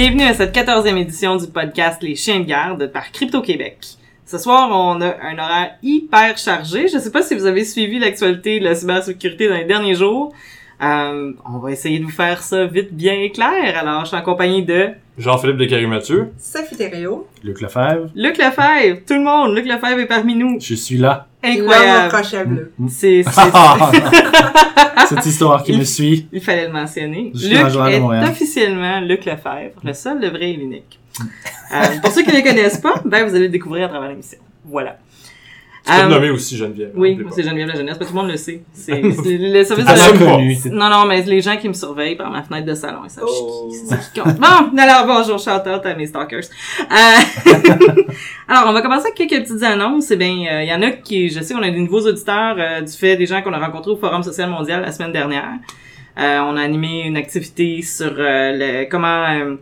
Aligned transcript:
Bienvenue 0.00 0.22
à 0.22 0.32
cette 0.32 0.52
quatorzième 0.52 0.96
édition 0.96 1.34
du 1.34 1.48
podcast 1.48 2.00
Les 2.04 2.14
Chiens 2.14 2.38
de 2.38 2.44
garde 2.44 2.86
par 2.92 3.10
Crypto 3.10 3.42
Québec. 3.42 3.78
Ce 4.26 4.38
soir, 4.38 4.70
on 4.70 5.00
a 5.00 5.06
un 5.06 5.36
horaire 5.36 5.72
hyper 5.82 6.38
chargé. 6.38 6.86
Je 6.86 6.98
sais 6.98 7.10
pas 7.10 7.22
si 7.22 7.34
vous 7.34 7.46
avez 7.46 7.64
suivi 7.64 7.98
l'actualité 7.98 8.60
de 8.60 8.64
la 8.64 8.76
cybersécurité 8.76 9.48
dans 9.48 9.56
les 9.56 9.64
derniers 9.64 9.96
jours. 9.96 10.32
Euh, 10.80 11.32
on 11.44 11.58
va 11.58 11.72
essayer 11.72 11.98
de 11.98 12.04
vous 12.04 12.12
faire 12.12 12.44
ça 12.44 12.66
vite, 12.66 12.94
bien 12.94 13.14
et 13.14 13.32
clair. 13.32 13.76
Alors, 13.76 14.02
je 14.02 14.10
suis 14.10 14.16
en 14.16 14.22
compagnie 14.22 14.64
de 14.64 14.90
Jean-Philippe 15.18 15.56
Descaries-Mathieu. 15.56 16.28
Sophie 16.38 16.76
Thériault. 16.76 17.26
Luc 17.42 17.60
Lefebvre. 17.60 18.08
Luc 18.14 18.38
Lefebvre. 18.38 19.00
Tout 19.04 19.14
le 19.14 19.24
monde, 19.24 19.56
Luc 19.56 19.66
Lefebvre 19.66 19.98
est 19.98 20.06
parmi 20.06 20.36
nous. 20.36 20.60
Je 20.60 20.74
suis 20.74 20.96
là. 20.96 21.27
Incroyable. 21.42 22.70
C'est, 22.88 23.22
c'est! 23.30 25.06
Cette 25.08 25.26
histoire 25.26 25.62
qui 25.62 25.76
me 25.76 25.84
suit. 25.84 26.28
il 26.32 26.40
fallait 26.40 26.66
le 26.66 26.72
mentionner. 26.72 27.30
Jusqu'à 27.34 27.68
Luc 27.68 27.94
est 27.94 28.00
Montréal. 28.00 28.28
officiellement 28.30 29.00
Luc 29.00 29.24
Lefebvre, 29.24 29.80
le 29.82 29.92
seul, 29.92 30.20
le 30.20 30.28
vrai 30.28 30.50
et 30.50 30.56
l'unique. 30.56 30.98
Euh, 31.72 32.00
pour 32.02 32.12
ceux 32.12 32.22
qui 32.22 32.30
ne 32.30 32.36
le 32.36 32.42
connaissent 32.42 32.78
pas, 32.78 33.00
ben, 33.04 33.26
vous 33.26 33.34
allez 33.34 33.46
le 33.46 33.50
découvrir 33.52 33.86
à 33.86 33.88
travers 33.88 34.08
l'émission. 34.08 34.38
Voilà. 34.64 34.98
Tu 35.88 35.94
peux 35.94 36.06
te 36.06 36.12
nommer 36.12 36.30
aussi 36.30 36.56
Geneviève. 36.56 36.90
Oui, 36.94 37.16
pas. 37.16 37.30
c'est 37.30 37.42
Geneviève 37.42 37.68
la 37.68 37.76
jeunesse, 37.76 37.98
tout 37.98 38.06
le 38.06 38.12
monde 38.12 38.28
le 38.28 38.36
sait. 38.36 38.62
C'est, 38.72 39.00
le 39.02 39.64
service 39.64 39.86
de 39.86 39.90
la... 39.90 40.18
Connu. 40.18 40.56
Non, 40.70 40.90
non, 40.90 41.06
mais 41.06 41.22
les 41.22 41.40
gens 41.40 41.56
qui 41.56 41.66
me 41.68 41.72
surveillent 41.72 42.16
par 42.16 42.30
ma 42.30 42.42
fenêtre 42.42 42.66
de 42.66 42.74
salon, 42.74 43.00
ils 43.04 43.10
savent 43.10 43.24
Oh. 43.26 43.70
qui, 43.70 43.96
qui 44.12 44.20
compte. 44.20 44.36
Bon, 44.38 44.78
alors 44.78 45.06
bonjour, 45.06 45.38
shout 45.38 45.50
out 45.66 45.86
à 45.86 45.94
mes 45.94 46.06
stalkers. 46.06 46.44
Euh, 46.80 46.84
alors, 48.48 48.64
on 48.66 48.72
va 48.72 48.82
commencer 48.82 49.06
avec 49.06 49.14
quelques 49.14 49.44
petites 49.44 49.62
annonces. 49.62 50.10
Eh 50.10 50.16
bien, 50.16 50.46
euh, 50.50 50.62
il 50.62 50.68
y 50.68 50.74
en 50.74 50.82
a 50.82 50.90
qui, 50.90 51.30
je 51.30 51.40
sais 51.40 51.54
qu'on 51.54 51.62
a 51.62 51.70
des 51.70 51.80
nouveaux 51.80 52.06
auditeurs 52.06 52.56
euh, 52.58 52.80
du 52.82 52.92
fait 52.92 53.16
des 53.16 53.26
gens 53.26 53.40
qu'on 53.40 53.52
a 53.52 53.58
rencontrés 53.58 53.92
au 53.92 53.96
Forum 53.96 54.22
social 54.22 54.50
mondial 54.50 54.82
la 54.82 54.92
semaine 54.92 55.12
dernière. 55.12 55.54
Euh, 56.18 56.40
on 56.40 56.56
a 56.56 56.60
animé 56.60 57.04
une 57.06 57.16
activité 57.16 57.80
sur 57.80 58.12
le, 58.14 58.84
comment 58.90 59.56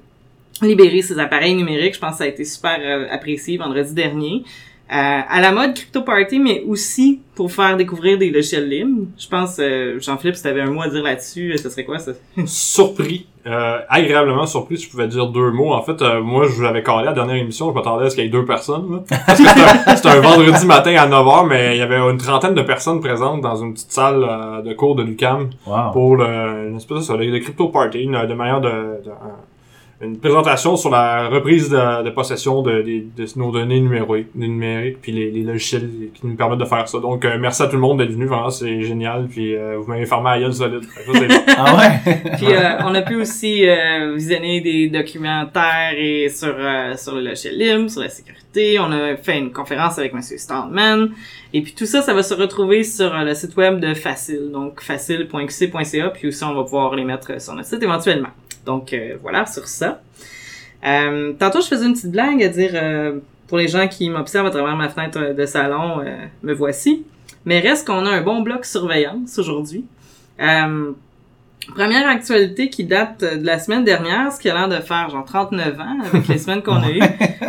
libérer 0.62 1.02
ses 1.02 1.18
appareils 1.18 1.54
numériques. 1.54 1.94
Je 1.94 2.00
pense 2.00 2.12
que 2.12 2.18
ça 2.18 2.24
a 2.24 2.28
été 2.28 2.44
super 2.44 3.06
apprécié 3.10 3.58
vendredi 3.58 3.92
dernier. 3.92 4.42
Euh, 4.88 4.94
à 5.28 5.40
la 5.40 5.50
mode 5.50 5.74
crypto 5.74 6.02
party, 6.02 6.38
mais 6.38 6.62
aussi 6.68 7.20
pour 7.34 7.50
faire 7.50 7.76
découvrir 7.76 8.18
des 8.18 8.30
logiciels 8.30 8.68
libres. 8.68 9.06
Je 9.18 9.26
pense, 9.28 9.56
euh, 9.58 9.98
Jean-Philippe, 9.98 10.36
si 10.36 10.42
tu 10.42 10.48
avais 10.48 10.60
un 10.60 10.70
mot 10.70 10.80
à 10.80 10.88
dire 10.88 11.02
là-dessus, 11.02 11.52
euh, 11.52 11.56
ce 11.56 11.68
serait 11.70 11.84
quoi 11.84 11.98
ça? 11.98 12.12
Surpris. 12.46 13.26
Euh, 13.48 13.78
agréablement 13.88 14.46
surpris, 14.46 14.76
si 14.78 14.86
je 14.86 14.90
pouvais 14.90 15.06
dire 15.08 15.26
deux 15.28 15.50
mots. 15.50 15.72
En 15.72 15.82
fait, 15.82 16.00
euh, 16.02 16.20
moi, 16.20 16.44
je 16.46 16.50
vous 16.50 16.62
l'avais 16.62 16.82
calé 16.84 17.02
à 17.02 17.04
la 17.06 17.12
dernière 17.12 17.36
émission, 17.36 17.68
je 17.70 17.74
m'attendais 17.74 18.06
à 18.06 18.10
ce 18.10 18.14
qu'il 18.14 18.24
y 18.24 18.26
ait 18.28 18.30
deux 18.30 18.44
personnes. 18.44 18.90
là. 19.10 19.18
Parce 19.26 19.40
que 19.40 19.96
c'était 19.96 20.08
un, 20.08 20.20
vendredi 20.20 20.66
matin 20.66 20.94
à 20.96 21.08
9h, 21.08 21.46
mais 21.48 21.76
il 21.76 21.78
y 21.78 21.82
avait 21.82 21.98
une 21.98 22.16
trentaine 22.18 22.54
de 22.54 22.62
personnes 22.62 23.00
présentes 23.00 23.40
dans 23.40 23.56
une 23.56 23.72
petite 23.74 23.90
salle 23.92 24.24
euh, 24.28 24.62
de 24.62 24.72
cours 24.72 24.94
de 24.96 25.02
l'UCAM 25.02 25.50
Wow. 25.66 25.92
pour 25.92 26.16
le, 26.16 26.68
une 26.70 26.76
espèce 26.76 26.98
de, 26.98 27.02
ça, 27.02 27.16
de, 27.16 27.24
de 27.24 27.38
crypto 27.38 27.68
party, 27.68 28.02
une, 28.02 28.24
de 28.26 28.34
manière 28.34 28.60
de, 28.60 28.68
de- 28.68 29.10
un- 29.10 29.40
une 30.00 30.18
présentation 30.18 30.76
sur 30.76 30.90
la 30.90 31.28
reprise 31.28 31.70
de, 31.70 32.02
de 32.02 32.10
possession 32.10 32.60
de, 32.62 32.82
de, 32.82 33.04
de 33.16 33.26
nos 33.36 33.50
données 33.50 33.80
numériques, 33.80 34.34
numériques 34.34 34.98
puis 35.00 35.12
les, 35.12 35.30
les 35.30 35.42
logiciels 35.42 35.88
qui 36.14 36.26
nous 36.26 36.34
permettent 36.36 36.58
de 36.58 36.64
faire 36.66 36.86
ça. 36.86 36.98
Donc, 36.98 37.24
euh, 37.24 37.38
merci 37.40 37.62
à 37.62 37.66
tout 37.66 37.76
le 37.76 37.80
monde 37.80 37.98
d'être 37.98 38.10
venu, 38.12 38.26
vraiment, 38.26 38.50
c'est 38.50 38.82
génial, 38.82 39.26
puis 39.26 39.54
euh, 39.54 39.78
vous 39.78 39.90
m'avez 39.90 40.04
formé 40.04 40.30
à 40.30 40.38
gueule 40.40 40.52
solide. 40.52 40.82
Ça, 40.84 41.12
bon. 41.12 41.18
Ah 41.58 41.76
ouais? 41.76 42.20
Puis 42.36 42.52
euh, 42.52 42.78
on 42.84 42.94
a 42.94 43.00
pu 43.02 43.16
aussi 43.16 43.66
euh, 43.66 44.14
visionner 44.14 44.60
des 44.60 44.88
documentaires 44.88 45.94
et 45.96 46.28
sur 46.28 46.54
euh, 46.58 46.94
sur 46.96 47.14
le 47.14 47.22
logiciel 47.22 47.56
libre, 47.58 47.90
sur 47.90 48.02
la 48.02 48.10
sécurité. 48.10 48.78
On 48.78 48.92
a 48.92 49.16
fait 49.16 49.38
une 49.38 49.52
conférence 49.52 49.98
avec 49.98 50.12
Monsieur 50.12 50.36
Stallman. 50.36 51.08
Et 51.54 51.62
puis 51.62 51.74
tout 51.74 51.86
ça, 51.86 52.02
ça 52.02 52.12
va 52.12 52.22
se 52.22 52.34
retrouver 52.34 52.84
sur 52.84 53.14
euh, 53.14 53.24
le 53.24 53.34
site 53.34 53.56
web 53.56 53.80
de 53.80 53.94
Facile, 53.94 54.50
donc 54.52 54.82
facile.qc.ca. 54.82 56.10
Puis 56.10 56.28
aussi, 56.28 56.44
on 56.44 56.54
va 56.54 56.64
pouvoir 56.64 56.94
les 56.94 57.04
mettre 57.04 57.40
sur 57.40 57.54
notre 57.54 57.68
site 57.68 57.82
éventuellement. 57.82 58.28
Donc 58.66 58.92
euh, 58.92 59.16
voilà 59.22 59.46
sur 59.46 59.66
ça. 59.68 60.00
Euh, 60.84 61.32
tantôt, 61.38 61.60
je 61.60 61.68
faisais 61.68 61.86
une 61.86 61.94
petite 61.94 62.10
blague 62.12 62.42
à 62.42 62.48
dire 62.48 62.70
euh, 62.74 63.18
pour 63.48 63.58
les 63.58 63.68
gens 63.68 63.88
qui 63.88 64.10
m'observent 64.10 64.46
à 64.46 64.50
travers 64.50 64.76
ma 64.76 64.88
fenêtre 64.88 65.34
de 65.34 65.46
salon, 65.46 66.00
euh, 66.00 66.16
me 66.42 66.52
voici. 66.52 67.04
Mais 67.44 67.60
reste 67.60 67.86
qu'on 67.86 68.04
a 68.04 68.10
un 68.10 68.22
bon 68.22 68.42
bloc 68.42 68.64
surveillance 68.64 69.38
aujourd'hui. 69.38 69.84
Euh, 70.40 70.92
Première 71.74 72.08
actualité 72.08 72.70
qui 72.70 72.84
date 72.84 73.24
de 73.24 73.44
la 73.44 73.58
semaine 73.58 73.82
dernière, 73.82 74.30
ce 74.30 74.38
qui 74.38 74.48
a 74.48 74.54
l'air 74.54 74.68
de 74.68 74.76
faire 74.84 75.10
genre 75.10 75.24
39 75.24 75.80
ans 75.80 75.98
avec 76.04 76.28
les 76.28 76.38
semaines 76.38 76.62
qu'on 76.62 76.80
a 76.80 76.90
eues. 76.90 77.00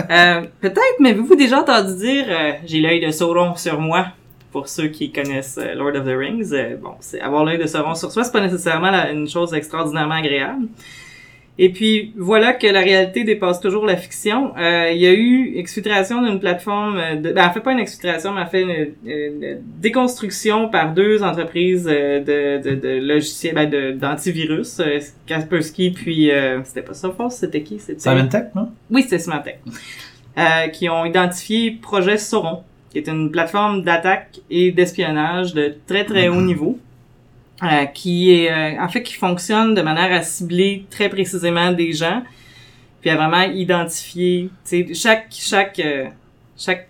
Euh, 0.09 0.41
Peut-être 0.61 0.99
m'avez-vous 0.99 1.35
déjà 1.35 1.59
entendu 1.59 1.95
dire 1.97 2.25
euh, 2.29 2.53
j'ai 2.65 2.79
l'œil 2.79 3.05
de 3.05 3.11
Sauron 3.11 3.55
sur 3.55 3.79
moi 3.79 4.07
pour 4.51 4.69
ceux 4.69 4.87
qui 4.87 5.11
connaissent 5.11 5.59
euh, 5.61 5.75
Lord 5.75 5.95
of 5.95 6.05
the 6.05 6.17
Rings. 6.17 6.51
Euh, 6.53 6.77
bon, 6.77 6.93
c'est 6.99 7.19
avoir 7.19 7.43
l'œil 7.45 7.57
de 7.57 7.67
Sauron 7.67 7.93
sur 7.93 8.11
soi, 8.11 8.23
c'est 8.23 8.31
pas 8.31 8.41
nécessairement 8.41 8.91
une 9.11 9.27
chose 9.29 9.53
extraordinairement 9.53 10.15
agréable. 10.15 10.67
Et 11.59 11.69
puis 11.69 12.13
voilà 12.15 12.53
que 12.53 12.67
la 12.67 12.81
réalité 12.81 13.23
dépasse 13.23 13.59
toujours 13.59 13.85
la 13.85 13.97
fiction. 13.97 14.55
Euh, 14.57 14.91
il 14.91 14.99
y 15.01 15.07
a 15.07 15.13
eu 15.13 15.57
exfiltration 15.57 16.21
d'une 16.21 16.39
plateforme, 16.39 16.97
euh, 16.97 17.15
de, 17.15 17.31
ben, 17.31 17.47
en 17.47 17.51
fait 17.51 17.61
pas 17.61 17.71
une 17.71 17.79
exfiltration, 17.79 18.31
mais 18.33 18.41
en 18.41 18.45
fait 18.45 18.61
une, 18.61 18.87
une 19.11 19.57
déconstruction 19.79 20.69
par 20.69 20.93
deux 20.93 21.23
entreprises 21.23 21.87
euh, 21.91 22.19
de, 22.19 22.69
de, 22.69 22.75
de 22.75 22.99
logiciels, 23.07 23.55
ben, 23.55 23.67
de- 23.69 23.91
d'antivirus, 23.91 24.79
euh, 24.79 24.99
Kaspersky 25.25 25.89
puis 25.91 26.29
euh, 26.31 26.63
c'était 26.63 26.83
pas 26.83 26.93
Sophos, 26.93 27.31
c'était 27.31 27.61
qui? 27.63 27.79
C'était 27.79 27.99
Simon 28.01 28.27
Tech, 28.27 28.45
non? 28.55 28.69
oui, 28.91 29.01
c'était 29.01 29.17
Symantec. 29.19 29.59
Euh, 30.37 30.67
qui 30.67 30.87
ont 30.89 31.03
identifié 31.05 31.71
Projet 31.71 32.19
Sauron, 32.19 32.59
qui 32.91 32.99
est 32.99 33.07
une 33.07 33.31
plateforme 33.31 33.81
d'attaque 33.81 34.41
et 34.51 34.71
d'espionnage 34.71 35.55
de 35.55 35.73
très 35.87 36.05
très 36.05 36.27
haut 36.29 36.41
niveau, 36.41 36.77
euh, 37.63 37.85
qui 37.85 38.31
est 38.33 38.51
euh, 38.51 38.81
en 38.81 38.87
fait 38.87 39.01
qui 39.03 39.15
fonctionne 39.15 39.73
de 39.73 39.81
manière 39.81 40.11
à 40.11 40.21
cibler 40.21 40.85
très 40.89 41.09
précisément 41.09 41.71
des 41.71 41.91
gens, 41.93 42.21
puis 43.01 43.09
à 43.09 43.15
vraiment 43.15 43.41
identifier, 43.41 44.49
chaque 44.93 45.27
chaque 45.31 45.79
euh, 45.79 46.07
chaque 46.55 46.87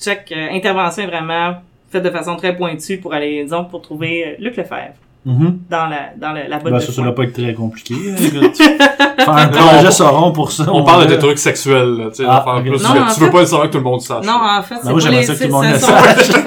chaque 0.00 0.32
euh, 0.32 0.48
intervention 0.50 1.04
est 1.04 1.06
vraiment 1.06 1.62
faite 1.90 2.02
de 2.02 2.10
façon 2.10 2.36
très 2.36 2.56
pointue 2.56 2.98
pour 2.98 3.14
aller 3.14 3.44
disons 3.44 3.64
pour 3.64 3.80
trouver 3.80 4.36
Luc 4.40 4.56
Lefebvre 4.56 4.94
Mhm. 5.26 5.58
dans 5.68 5.86
la 5.86 6.10
dans 6.16 6.30
la, 6.32 6.46
la 6.46 6.58
botte 6.58 6.70
Ben, 6.72 6.78
de 6.78 6.82
ça, 6.82 6.92
ça 6.92 7.02
doit 7.02 7.14
pas 7.14 7.24
être 7.24 7.32
très 7.32 7.52
compliqué. 7.52 7.94
hein. 7.94 8.14
Faire 9.18 9.34
un 9.36 9.48
projet 9.48 9.90
Sauron 9.90 10.30
pour 10.30 10.52
ça. 10.52 10.66
On 10.72 10.84
parle 10.84 11.08
de 11.08 11.16
trucs 11.16 11.38
sexuels, 11.38 11.96
là, 11.96 12.04
tu 12.10 12.16
sais, 12.16 12.24
Ah, 12.28 12.36
d'affaires 12.36 12.54
ok. 12.58 12.62
plus 12.62 12.82
Non, 12.84 12.90
en 12.90 12.92
tu 13.12 13.20
veux 13.20 13.26
fait- 13.26 13.32
pas 13.32 13.38
nécessairement 13.40 13.66
que 13.66 13.72
tout 13.72 13.78
le 13.78 13.84
monde 13.84 14.00
sache. 14.00 14.24
Non, 14.24 14.34
en 14.40 14.62
fait, 14.62 14.74
c'est 14.76 14.84
Ben, 14.84 14.84
moi, 14.84 14.92
pour 14.92 15.00
j'aimerais 15.00 15.20
les 15.20 15.26
ça 15.26 15.32
que 15.34 15.38
tout 15.38 15.44
le 15.46 15.50
monde 15.52 15.64
c'est- 15.64 15.72
le 15.72 15.78
c'est- 15.78 16.32
sache. 16.32 16.42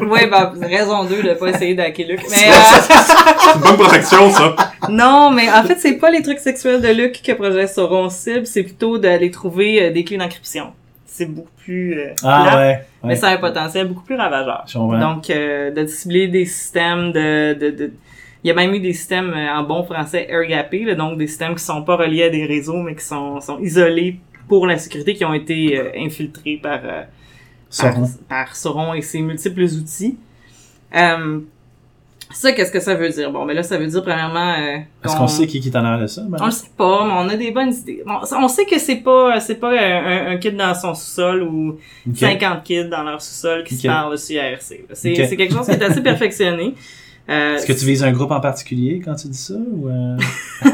Oui, 0.10 0.20
bah, 0.30 0.52
raison 0.60 1.04
2 1.04 1.22
de 1.22 1.34
pas 1.34 1.48
essayer 1.50 1.74
d'hacker 1.74 2.06
Luc. 2.08 2.20
Mais, 2.30 2.36
euh, 2.48 2.52
C'est 2.90 3.54
une 3.54 3.60
bonne 3.60 3.76
protection, 3.76 4.30
ça. 4.30 4.56
non, 4.88 5.30
mais 5.30 5.48
en 5.50 5.62
fait, 5.64 5.76
c'est 5.78 5.94
pas 5.94 6.10
les 6.10 6.22
trucs 6.22 6.38
sexuels 6.38 6.80
de 6.80 6.88
Luc 6.88 7.22
que 7.22 7.32
Projet 7.32 7.66
Sauron 7.68 8.08
cible, 8.10 8.46
c'est 8.46 8.62
plutôt 8.64 8.98
d'aller 8.98 9.30
trouver 9.30 9.82
euh, 9.84 9.92
des 9.92 10.04
clés 10.04 10.16
d'encryption. 10.18 10.66
C'est 11.06 11.26
beaucoup 11.26 11.48
plus 11.64 11.98
euh, 11.98 12.12
Ah 12.24 12.42
plat, 12.44 12.56
ouais. 12.56 12.84
mais 13.04 13.08
ouais. 13.10 13.16
ça 13.16 13.28
a 13.28 13.30
un 13.34 13.36
potentiel 13.38 13.86
beaucoup 13.88 14.02
plus 14.04 14.16
ravageur. 14.16 14.64
Donc, 14.74 15.30
euh, 15.30 15.70
de 15.70 15.86
cibler 15.86 16.28
des 16.28 16.44
systèmes 16.44 17.12
de, 17.12 17.54
de, 17.54 17.70
de- 17.70 17.92
Il 18.46 18.50
y 18.50 18.52
a 18.52 18.54
même 18.54 18.72
eu 18.74 18.78
des 18.78 18.92
systèmes 18.92 19.32
euh, 19.34 19.52
en 19.58 19.64
bon 19.64 19.82
français 19.82 20.28
air-gappés, 20.30 20.84
là, 20.84 20.94
donc 20.94 21.18
des 21.18 21.26
systèmes 21.26 21.56
qui 21.56 21.64
sont 21.64 21.82
pas 21.82 21.96
reliés 21.96 22.22
à 22.22 22.30
des 22.30 22.46
réseaux, 22.46 22.76
mais 22.80 22.94
qui 22.94 23.04
sont, 23.04 23.40
sont 23.40 23.58
isolés 23.58 24.20
pour 24.48 24.68
la 24.68 24.78
sécurité, 24.78 25.14
qui 25.14 25.24
ont 25.24 25.34
été 25.34 25.76
euh, 25.76 25.90
infiltrés 25.98 26.60
par, 26.62 26.78
euh, 26.84 27.02
par, 27.02 27.92
Sauron. 27.92 28.06
par 28.28 28.54
Sauron 28.54 28.94
et 28.94 29.02
ses 29.02 29.20
multiples 29.20 29.64
outils. 29.64 30.16
Euh, 30.94 31.40
ça, 32.32 32.52
qu'est-ce 32.52 32.70
que 32.70 32.78
ça 32.78 32.94
veut 32.94 33.08
dire? 33.08 33.32
Bon, 33.32 33.44
mais 33.44 33.54
là, 33.54 33.64
ça 33.64 33.78
veut 33.78 33.86
dire 33.88 34.02
premièrement... 34.02 34.54
euh, 34.54 34.78
Est-ce 35.04 35.16
qu'on 35.16 35.26
sait 35.26 35.48
qui, 35.48 35.58
qui 35.58 35.68
est 35.68 35.76
en 35.76 35.84
arrière 35.84 36.02
de 36.02 36.06
ça? 36.06 36.22
ben? 36.28 36.38
On 36.40 36.46
le 36.46 36.50
sait 36.52 36.70
pas, 36.76 37.04
mais 37.04 37.12
on 37.14 37.28
a 37.28 37.36
des 37.36 37.50
bonnes 37.50 37.72
idées. 37.74 38.04
Bon, 38.06 38.20
on 38.38 38.46
sait 38.48 38.64
que 38.64 38.78
c'est 38.78 38.96
pas 39.02 39.40
c'est 39.40 39.56
pas 39.56 39.72
un, 39.72 40.32
un- 40.32 40.36
kid 40.36 40.56
dans 40.56 40.72
son 40.74 40.94
sous-sol 40.94 41.42
ou 41.42 41.78
Ok. 42.08 42.16
50 42.16 42.62
kids 42.62 42.84
dans 42.88 43.02
leur 43.02 43.20
sous-sol 43.20 43.64
qui 43.64 43.74
se 43.74 43.88
parlent 43.88 44.16
sur 44.18 44.36
IRC. 44.40 44.84
c'est 44.92 45.36
quelque 45.36 45.52
chose 45.52 45.66
qui 45.66 45.72
est 45.72 45.82
assez 45.82 46.02
perfectionné. 46.12 46.74
Euh, 47.28 47.56
Est-ce 47.56 47.66
que 47.66 47.72
tu 47.72 47.84
vises 47.84 48.04
un 48.04 48.12
groupe 48.12 48.30
en 48.30 48.40
particulier 48.40 49.00
quand 49.04 49.14
tu 49.16 49.28
dis 49.28 49.38
ça? 49.38 49.54
Ou 49.54 49.88
euh... 49.88 50.16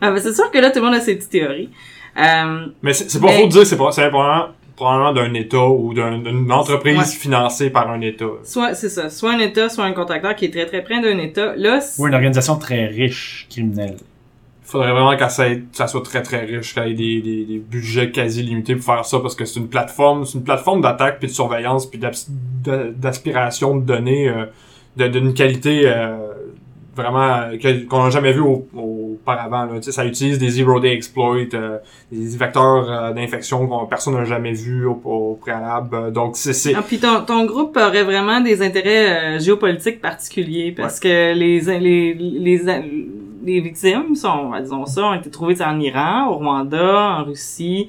ah, 0.00 0.10
ben, 0.10 0.18
c'est 0.18 0.34
sûr 0.34 0.50
que 0.50 0.58
là, 0.58 0.70
tout 0.70 0.80
le 0.80 0.84
monde 0.86 0.94
a 0.94 1.00
ses 1.00 1.16
petites 1.16 1.30
théories. 1.30 1.70
Euh, 2.18 2.66
Mais 2.82 2.92
c'est 2.92 3.10
c'est 3.10 3.20
pas 3.20 3.26
Mais- 3.28 3.40
faux 3.40 3.46
de 3.46 3.52
dire 3.52 3.60
que 3.62 3.66
c'est 3.66 3.76
pas- 3.76 3.90
c'est 3.92 4.08
probablement, 4.10 4.48
probablement 4.74 5.12
d'un 5.14 5.32
État 5.34 5.66
ou 5.66 5.94
d'un- 5.94 6.18
d'une 6.18 6.50
entreprise 6.52 6.98
Ouais. 6.98 7.04
financée 7.04 7.70
par 7.70 7.90
un 7.90 8.00
État. 8.02 8.26
soit, 8.44 8.74
c'est 8.74 8.88
ça, 8.90 9.08
soit 9.10 9.32
un 9.32 9.38
État, 9.38 9.68
soit 9.70 9.84
un 9.84 9.92
contracteur 9.92 10.34
qui 10.36 10.44
est 10.46 10.50
très 10.50 10.66
très 10.66 10.82
près 10.82 11.00
d'un 11.00 11.18
État. 11.18 11.54
Là, 11.56 11.80
c'est- 11.80 12.00
Ou 12.02 12.06
une 12.08 12.14
organisation 12.14 12.56
très 12.56 12.86
riche, 12.86 13.46
criminelle. 13.50 13.96
Il 13.98 14.68
faudrait 14.68 14.90
vraiment 14.92 15.16
que 15.16 15.28
ça, 15.30 15.48
ait- 15.48 15.62
ça 15.72 15.86
soit 15.86 16.02
très 16.02 16.22
très 16.22 16.44
riche, 16.44 16.74
qu'il 16.74 16.86
y 16.88 16.90
ait 16.90 16.94
des, 16.94 17.20
des, 17.22 17.44
des 17.44 17.58
budgets 17.58 18.10
quasi 18.10 18.42
limités 18.42 18.74
pour 18.76 18.84
faire 18.84 19.04
ça, 19.04 19.20
parce 19.20 19.34
que 19.36 19.44
c'est 19.44 19.60
une 19.60 19.68
plateforme, 19.68 20.24
c'est 20.26 20.38
une 20.38 20.44
plateforme 20.44 20.80
d'attaque 20.82 21.20
puis 21.20 21.28
de 21.28 21.32
surveillance 21.32 21.86
puis 21.86 22.00
d'aspiration 22.64 23.76
de 23.76 23.82
données 23.84 24.28
euh, 24.28 24.46
d'une 24.96 25.34
qualité 25.34 25.82
euh, 25.84 26.16
vraiment 26.94 27.50
qu'on 27.90 28.04
n'a 28.04 28.10
jamais 28.10 28.32
vu 28.32 28.40
au- 28.40 28.66
auparavant. 28.74 29.64
Là. 29.66 29.72
Tu 29.76 29.82
sais, 29.84 29.92
ça 29.92 30.04
utilise 30.06 30.38
des 30.38 30.48
zero 30.48 30.80
day 30.80 30.92
exploits, 30.94 31.36
euh, 31.54 31.78
des 32.10 32.36
vecteurs 32.38 32.90
euh, 32.90 33.12
d'infection 33.12 33.66
qu'on 33.66 33.86
personne 33.86 34.14
n'a 34.14 34.24
jamais 34.24 34.52
vu 34.52 34.86
au, 34.86 34.98
au 35.04 35.38
préalable. 35.40 35.94
Euh, 35.94 36.10
Donc 36.10 36.36
c'est 36.36 36.52
c'est 36.54 36.74
Ah, 36.74 36.82
puis 36.86 36.98
ton, 36.98 37.20
ton 37.26 37.44
groupe 37.44 37.76
aurait 37.76 38.04
vraiment 38.04 38.40
des 38.40 38.62
intérêts 38.62 39.36
euh, 39.36 39.38
géopolitiques 39.38 40.00
particuliers 40.00 40.72
parce 40.76 40.98
que 40.98 41.34
les, 41.34 41.60
les, 41.60 42.14
les, 42.14 42.60
les 43.44 43.60
victimes 43.60 44.14
sont, 44.14 44.52
disons 44.60 44.86
ça, 44.86 45.02
ont 45.04 45.14
été 45.14 45.30
trouvées 45.30 45.60
en 45.62 45.78
Iran, 45.78 46.28
au 46.30 46.36
Rwanda, 46.36 47.18
en 47.20 47.24
Russie. 47.24 47.88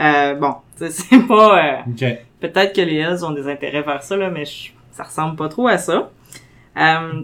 Euh, 0.00 0.34
bon, 0.34 0.54
c'est 0.76 1.26
pas... 1.28 1.58
euh, 1.58 1.76
Ok. 1.90 2.04
Peut-être 2.40 2.72
que 2.74 2.80
les 2.82 2.96
Hells 2.96 3.24
ont 3.24 3.32
des 3.32 3.48
intérêts 3.48 3.82
vers 3.82 4.02
ça, 4.02 4.16
là, 4.16 4.30
mais 4.30 4.44
je- 4.44 4.70
ça 4.92 5.04
ressemble 5.04 5.36
pas 5.36 5.48
trop 5.48 5.66
à 5.68 5.78
ça. 5.78 6.10
Euh, 6.78 7.22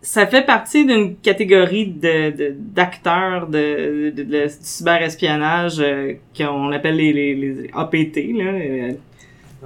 ça 0.00 0.26
fait 0.26 0.46
partie 0.46 0.86
d'une 0.86 1.16
catégorie 1.16 1.86
de 1.86 2.54
d'acteurs 2.56 3.46
de, 3.46 4.10
de, 4.10 4.46
cyberespionnage 4.48 5.80
euh, 5.80 6.14
qu'on 6.36 6.72
appelle 6.72 6.96
les, 6.96 7.12
les, 7.12 7.34
les 7.34 7.70
APT. 7.74 8.16
Là, 8.36 8.52
euh, 8.52 8.92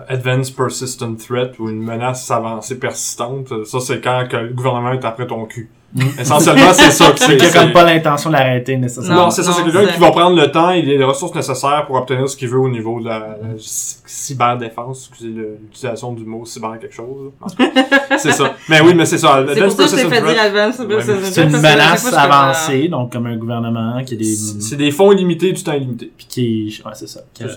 Advanced 0.09 0.57
Persistent 0.57 1.17
Threat 1.17 1.59
ou 1.59 1.69
une 1.69 1.83
menace 1.83 2.31
avancée 2.31 2.79
persistante, 2.79 3.65
ça 3.67 3.79
c'est 3.81 4.01
quand 4.01 4.27
que 4.29 4.37
le 4.37 4.53
gouvernement 4.55 4.93
est 4.93 5.05
après 5.05 5.27
ton 5.27 5.45
cul. 5.45 5.69
Mm. 5.95 6.01
Essentiellement, 6.21 6.73
c'est 6.73 6.91
ça 6.91 7.13
c'est. 7.17 7.35
Il 7.35 7.39
y 7.39 7.43
a 7.43 7.51
c'est- 7.51 7.59
comme 7.59 7.73
pas 7.73 7.85
l'intention 7.85 8.31
de 8.31 8.35
l'arrêter 8.35 8.77
nécessairement. 8.79 9.25
Non, 9.25 9.31
c'est 9.31 9.43
ça, 9.43 9.53
c'est 9.53 9.63
quelqu'un 9.63 9.93
qui 9.93 10.01
va 10.01 10.11
prendre 10.11 10.35
le 10.41 10.51
temps 10.51 10.71
et 10.71 10.81
les 10.81 11.05
ressources 11.05 11.35
nécessaires 11.35 11.85
pour 11.87 11.97
obtenir 11.97 12.27
ce 12.29 12.37
qu'il 12.37 12.49
veut 12.49 12.59
au 12.59 12.69
niveau 12.71 12.99
de 13.01 13.07
la, 13.09 13.19
la 13.19 13.37
cy- 13.59 13.99
cyberdéfense, 14.07 15.09
excusez 15.11 15.35
l'utilisation 15.61 16.13
du 16.13 16.25
mot 16.25 16.45
cyber 16.47 16.79
quelque 16.81 16.95
chose. 16.95 17.33
En 17.41 17.49
tout 17.51 17.57
cas, 17.57 18.19
c'est 18.19 18.33
ça. 18.33 18.55
Mais 18.71 18.81
oui, 18.81 18.95
mais 18.95 19.05
c'est 19.05 19.19
ça. 19.19 19.45
c'est 19.55 19.61
pour 19.63 19.73
ça 19.73 19.85
que 19.85 19.91
je 19.91 19.97
t'ai 20.09 20.15
fait 20.15 20.23
dire 20.33 20.43
Advanced 20.43 20.81
Ouais, 20.87 20.97
Persistent 20.97 21.33
C'est 21.33 21.43
une 21.45 21.51
menace 21.61 22.13
avancée, 22.13 22.89
donc 22.89 23.13
comme 23.13 23.27
un 23.27 23.37
gouvernement 23.37 24.03
qui 24.05 24.15
a 24.15 24.17
des. 24.17 24.25
C'est 24.25 24.77
des 24.77 24.91
fonds 24.91 25.13
illimités 25.13 25.53
du 25.53 25.63
temps 25.63 25.75
illimité. 25.75 26.11
Puis 26.17 26.27
qui. 26.27 26.83
Ouais, 26.87 26.93
c'est. 26.95 27.07
Qui 27.35 27.43
ça. 27.45 27.49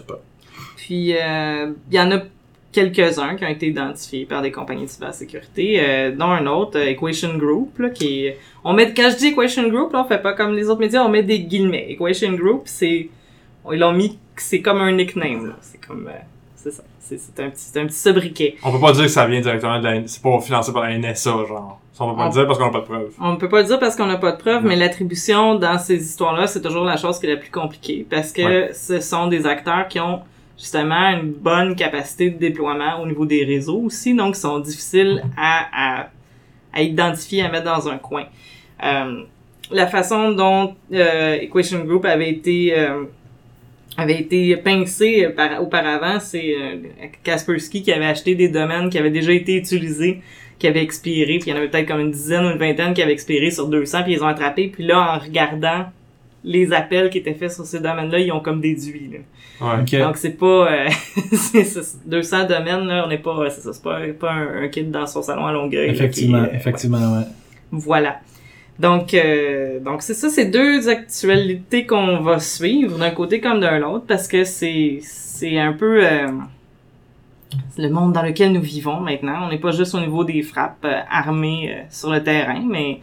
Puis, 0.75 1.15
euh, 1.17 1.71
il 1.89 1.95
y 1.95 1.99
en 1.99 2.11
a 2.11 2.19
quelques-uns 2.75 3.36
qui 3.36 3.45
ont 3.45 3.50
été 3.50 3.68
identifiés 3.68 4.25
par 4.25 4.42
des 4.42 4.51
compagnies 4.51 4.86
de 4.86 4.89
cybersécurité, 4.89 5.80
euh, 5.80 6.12
dont 6.12 6.25
un 6.31 6.45
autre, 6.45 6.77
euh, 6.77 6.86
Equation 6.89 7.38
Group, 7.38 7.80
là, 7.80 7.89
qui 7.89 8.25
est... 8.25 8.38
On 8.63 8.74
met, 8.74 8.94
quand 8.94 9.10
je 9.12 9.16
dis 9.18 9.27
Equation 9.30 9.68
Group, 9.69 9.94
là, 9.94 10.04
on 10.06 10.07
fait 10.07 10.22
pas 10.22 10.33
comme 10.33 10.54
les 10.54 10.69
autres 10.69 10.81
médias, 10.81 11.04
on 11.04 11.10
met 11.10 11.24
des 11.24 11.39
guillemets. 11.39 11.88
Equation 11.89 12.33
Group, 12.33 12.63
c'est... 12.66 13.10
Ils 13.72 13.80
l'ont 13.80 13.94
mis... 13.94 14.19
C'est 14.38 14.62
comme 14.62 14.81
un 14.81 14.92
nickname, 14.92 15.48
là. 15.48 15.54
C'est 15.62 15.80
comme... 15.86 16.07
euh, 16.07 16.18
c'est 16.56 16.72
ça. 16.72 16.83
C'est 17.00 17.19
c'est 17.19 17.39
un 17.39 17.51
petit, 17.51 17.62
c'est 17.72 17.80
un 17.80 17.86
petit 17.86 17.95
sobriquet. 18.00 18.56
On 18.63 18.72
peut 18.72 18.80
pas 18.80 18.92
dire 18.92 19.04
que 19.04 19.10
ça 19.10 19.27
vient 19.27 19.39
directement 19.39 19.77
de 19.80 19.83
la, 19.83 20.07
c'est 20.07 20.24
pas 20.24 20.39
financé 20.39 20.74
par 20.74 20.81
la 20.89 20.98
NSA, 20.98 21.30
genre. 21.48 21.80
Ça, 21.94 22.04
on 22.04 22.10
peut 22.10 22.16
pas 22.18 22.24
On- 22.24 22.25
le 22.25 22.31
dire 22.33 22.48
parce 22.48 22.57
qu'on 22.57 22.66
a 22.66 22.72
pas 22.72 22.80
de 22.80 22.83
preuves. 22.86 23.12
On 23.22 23.31
ne 23.33 23.38
peut 23.38 23.48
pas 23.48 23.62
le 23.62 23.68
dire 23.68 23.77
parce 23.80 23.95
qu'on 23.95 24.07
n'a 24.07 24.18
pas 24.18 24.31
de 24.31 24.38
preuves, 24.38 24.66
mais 24.66 24.75
l'attribution 24.75 25.54
dans 25.54 25.77
ces 25.77 26.04
histoires-là, 26.04 26.48
c'est 26.48 26.62
toujours 26.63 26.83
la 26.83 26.98
chose 26.98 27.19
qui 27.19 27.27
est 27.27 27.36
la 27.36 27.38
plus 27.39 27.51
compliquée 27.51 28.07
parce 28.10 28.31
que 28.31 28.42
Ouais. 28.42 28.69
ce 28.74 29.00
sont 29.01 29.27
des 29.27 29.45
acteurs 29.45 29.88
qui 29.88 30.00
ont 30.00 30.22
justement 30.57 31.09
une 31.09 31.31
bonne 31.31 31.75
capacité 31.75 32.29
de 32.29 32.37
déploiement 32.37 33.01
au 33.01 33.07
niveau 33.07 33.25
des 33.25 33.43
réseaux 33.43 33.81
aussi, 33.81 34.13
donc 34.13 34.35
sont 34.35 34.59
difficiles 34.59 35.23
à, 35.37 35.67
à, 35.73 36.09
à 36.73 36.81
identifier, 36.81 37.43
à 37.43 37.51
mettre 37.51 37.65
dans 37.65 37.89
un 37.89 37.97
coin. 37.97 38.25
Euh, 38.83 39.23
la 39.71 39.87
façon 39.87 40.31
dont 40.31 40.75
euh, 40.93 41.35
Equation 41.41 41.83
Group 41.83 42.05
avait 42.05 42.29
été 42.29 42.77
euh, 42.77 43.05
avait 43.97 44.19
été 44.19 44.57
pincé 44.57 45.29
par, 45.35 45.61
auparavant, 45.61 46.19
c'est 46.19 46.53
euh, 46.53 46.77
Kaspersky 47.23 47.81
qui 47.81 47.93
avait 47.93 48.05
acheté 48.05 48.35
des 48.35 48.49
domaines 48.49 48.89
qui 48.89 48.97
avaient 48.97 49.09
déjà 49.09 49.31
été 49.31 49.55
utilisés, 49.55 50.21
qui 50.59 50.67
avaient 50.67 50.83
expiré, 50.83 51.39
puis 51.39 51.49
il 51.49 51.51
y 51.51 51.53
en 51.53 51.57
avait 51.57 51.69
peut-être 51.69 51.87
comme 51.87 52.01
une 52.01 52.11
dizaine 52.11 52.45
ou 52.45 52.49
une 52.51 52.57
vingtaine 52.57 52.93
qui 52.93 53.01
avaient 53.01 53.13
expiré 53.13 53.51
sur 53.51 53.67
200, 53.67 54.03
puis 54.03 54.13
ils 54.13 54.23
ont 54.23 54.27
attrapés, 54.27 54.67
puis 54.67 54.83
là, 54.83 55.15
en 55.15 55.19
regardant 55.19 55.85
les 56.45 56.71
appels 56.71 57.09
qui 57.09 57.18
étaient 57.18 57.33
faits 57.33 57.51
sur 57.51 57.65
ces 57.65 57.80
domaines-là, 57.80 58.19
ils 58.19 58.31
ont 58.31 58.39
comme 58.39 58.62
déduit. 58.62 59.12
Là. 59.12 59.75
Ouais. 59.75 59.81
Ok. 59.81 60.00
Donc 60.00 60.18
c'est 60.18 60.38
pas 60.38 60.71
euh, 60.71 60.89
c'est 61.33 61.63
c'est 61.65 62.07
200 62.07 62.45
domaines 62.47 62.86
là, 62.88 63.03
on 63.06 63.09
n'est 63.09 63.18
pas 63.18 63.50
c'est 63.50 63.62
ça, 63.62 63.74
c'est 63.74 63.83
pas 63.83 64.00
pas 64.19 64.31
un, 64.31 64.63
un 64.63 64.68
kid 64.69 64.92
dans 64.92 65.07
son 65.07 65.21
salon 65.21 65.45
à 65.45 65.51
Longueuil. 65.51 65.88
là, 65.88 65.94
Effectivement, 65.94 66.44
qui, 66.44 66.50
euh, 66.50 66.56
effectivement, 66.56 67.18
ouais. 67.18 67.25
voilà. 67.71 68.19
Donc, 68.77 69.13
euh, 69.13 69.80
donc 69.80 70.01
c'est 70.01 70.13
ça, 70.13 70.30
c'est 70.30 70.45
deux 70.45 70.89
actualités 70.89 71.86
qu'on 71.86 72.19
va 72.19 72.39
suivre 72.39 72.98
d'un 72.98 73.12
côté 73.12 73.39
comme 73.39 73.62
d'un 73.62 73.81
autre 73.83 74.06
parce 74.06 74.27
que 74.27 74.44
c'est 74.44 75.00
c'est 75.01 75.57
un 75.57 75.74
peu 75.74 76.06
euh, 76.06 76.27
c'est 77.69 77.81
le 77.81 77.89
monde 77.89 78.13
dans 78.13 78.21
lequel 78.21 78.51
nous 78.51 78.62
vivons 78.62 79.00
maintenant. 79.00 79.45
On 79.45 79.50
n'est 79.50 79.59
pas 79.59 79.71
juste 79.71 79.95
au 79.95 80.00
niveau 80.00 80.24
des 80.24 80.41
frappes 80.41 80.83
euh, 80.86 81.00
armées 81.09 81.71
euh, 81.74 81.83
sur 81.89 82.12
le 82.12 82.21
terrain, 82.24 82.63
mais 82.68 83.00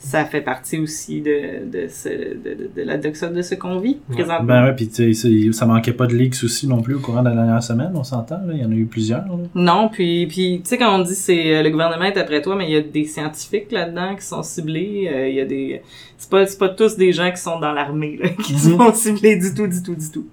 ça 0.00 0.24
fait 0.24 0.40
partie 0.42 0.78
aussi 0.78 1.20
de 1.20 1.66
de 1.70 1.88
ce, 1.88 2.08
de, 2.08 2.54
de, 2.54 2.70
de 2.76 2.82
la 2.82 2.98
doxa 2.98 3.28
de 3.28 3.42
ce 3.42 3.56
qu'on 3.56 3.80
vit 3.80 3.98
Ouais. 4.08 4.14
présentement. 4.14 4.44
Ben 4.44 4.64
ouais, 4.64 4.74
puis 4.76 4.88
ça- 4.92 5.52
ça 5.52 5.66
manquait 5.66 5.92
pas 5.92 6.06
de 6.06 6.14
leaks 6.14 6.44
aussi 6.44 6.68
non 6.68 6.82
plus 6.82 6.94
au 6.94 7.00
courant 7.00 7.22
de 7.24 7.28
la 7.30 7.34
dernière 7.34 7.62
semaine, 7.62 7.90
on 7.94 8.04
s'entend. 8.04 8.38
Il 8.52 8.58
y 8.60 8.64
en 8.64 8.70
a 8.70 8.74
eu 8.74 8.84
plusieurs, 8.86 9.26
là. 9.26 9.34
Non, 9.56 9.88
puis 9.88 10.26
puis 10.28 10.60
tu 10.62 10.68
sais 10.68 10.78
quand 10.78 10.94
on 10.94 11.02
dit 11.02 11.16
c'est 11.16 11.56
euh, 11.56 11.62
le 11.64 11.70
gouvernement 11.70 12.04
est 12.04 12.16
après 12.16 12.40
toi, 12.42 12.54
mais 12.54 12.66
il 12.68 12.72
y 12.72 12.76
a 12.76 12.80
des 12.80 13.04
scientifiques 13.04 13.72
là-dedans 13.72 14.14
qui 14.14 14.24
sont 14.24 14.42
ciblés, 14.44 15.10
euh, 15.12 15.28
il 15.28 15.34
y 15.34 15.40
a 15.40 15.44
des 15.44 15.82
c'est 16.16 16.30
pas 16.30 16.46
c'est 16.46 16.58
pas 16.58 16.68
tous 16.68 16.96
des 16.96 17.12
gens 17.12 17.30
qui 17.32 17.40
sont 17.40 17.58
dans 17.58 17.72
l'armée 17.72 18.18
là, 18.22 18.28
qui 18.44 18.52
Mhm. 18.52 18.58
sont 18.78 18.92
ciblés 18.94 19.36
du 19.36 19.52
tout 19.52 19.66
du 19.66 19.82
tout 19.82 19.96
du 19.96 20.10
tout. 20.12 20.26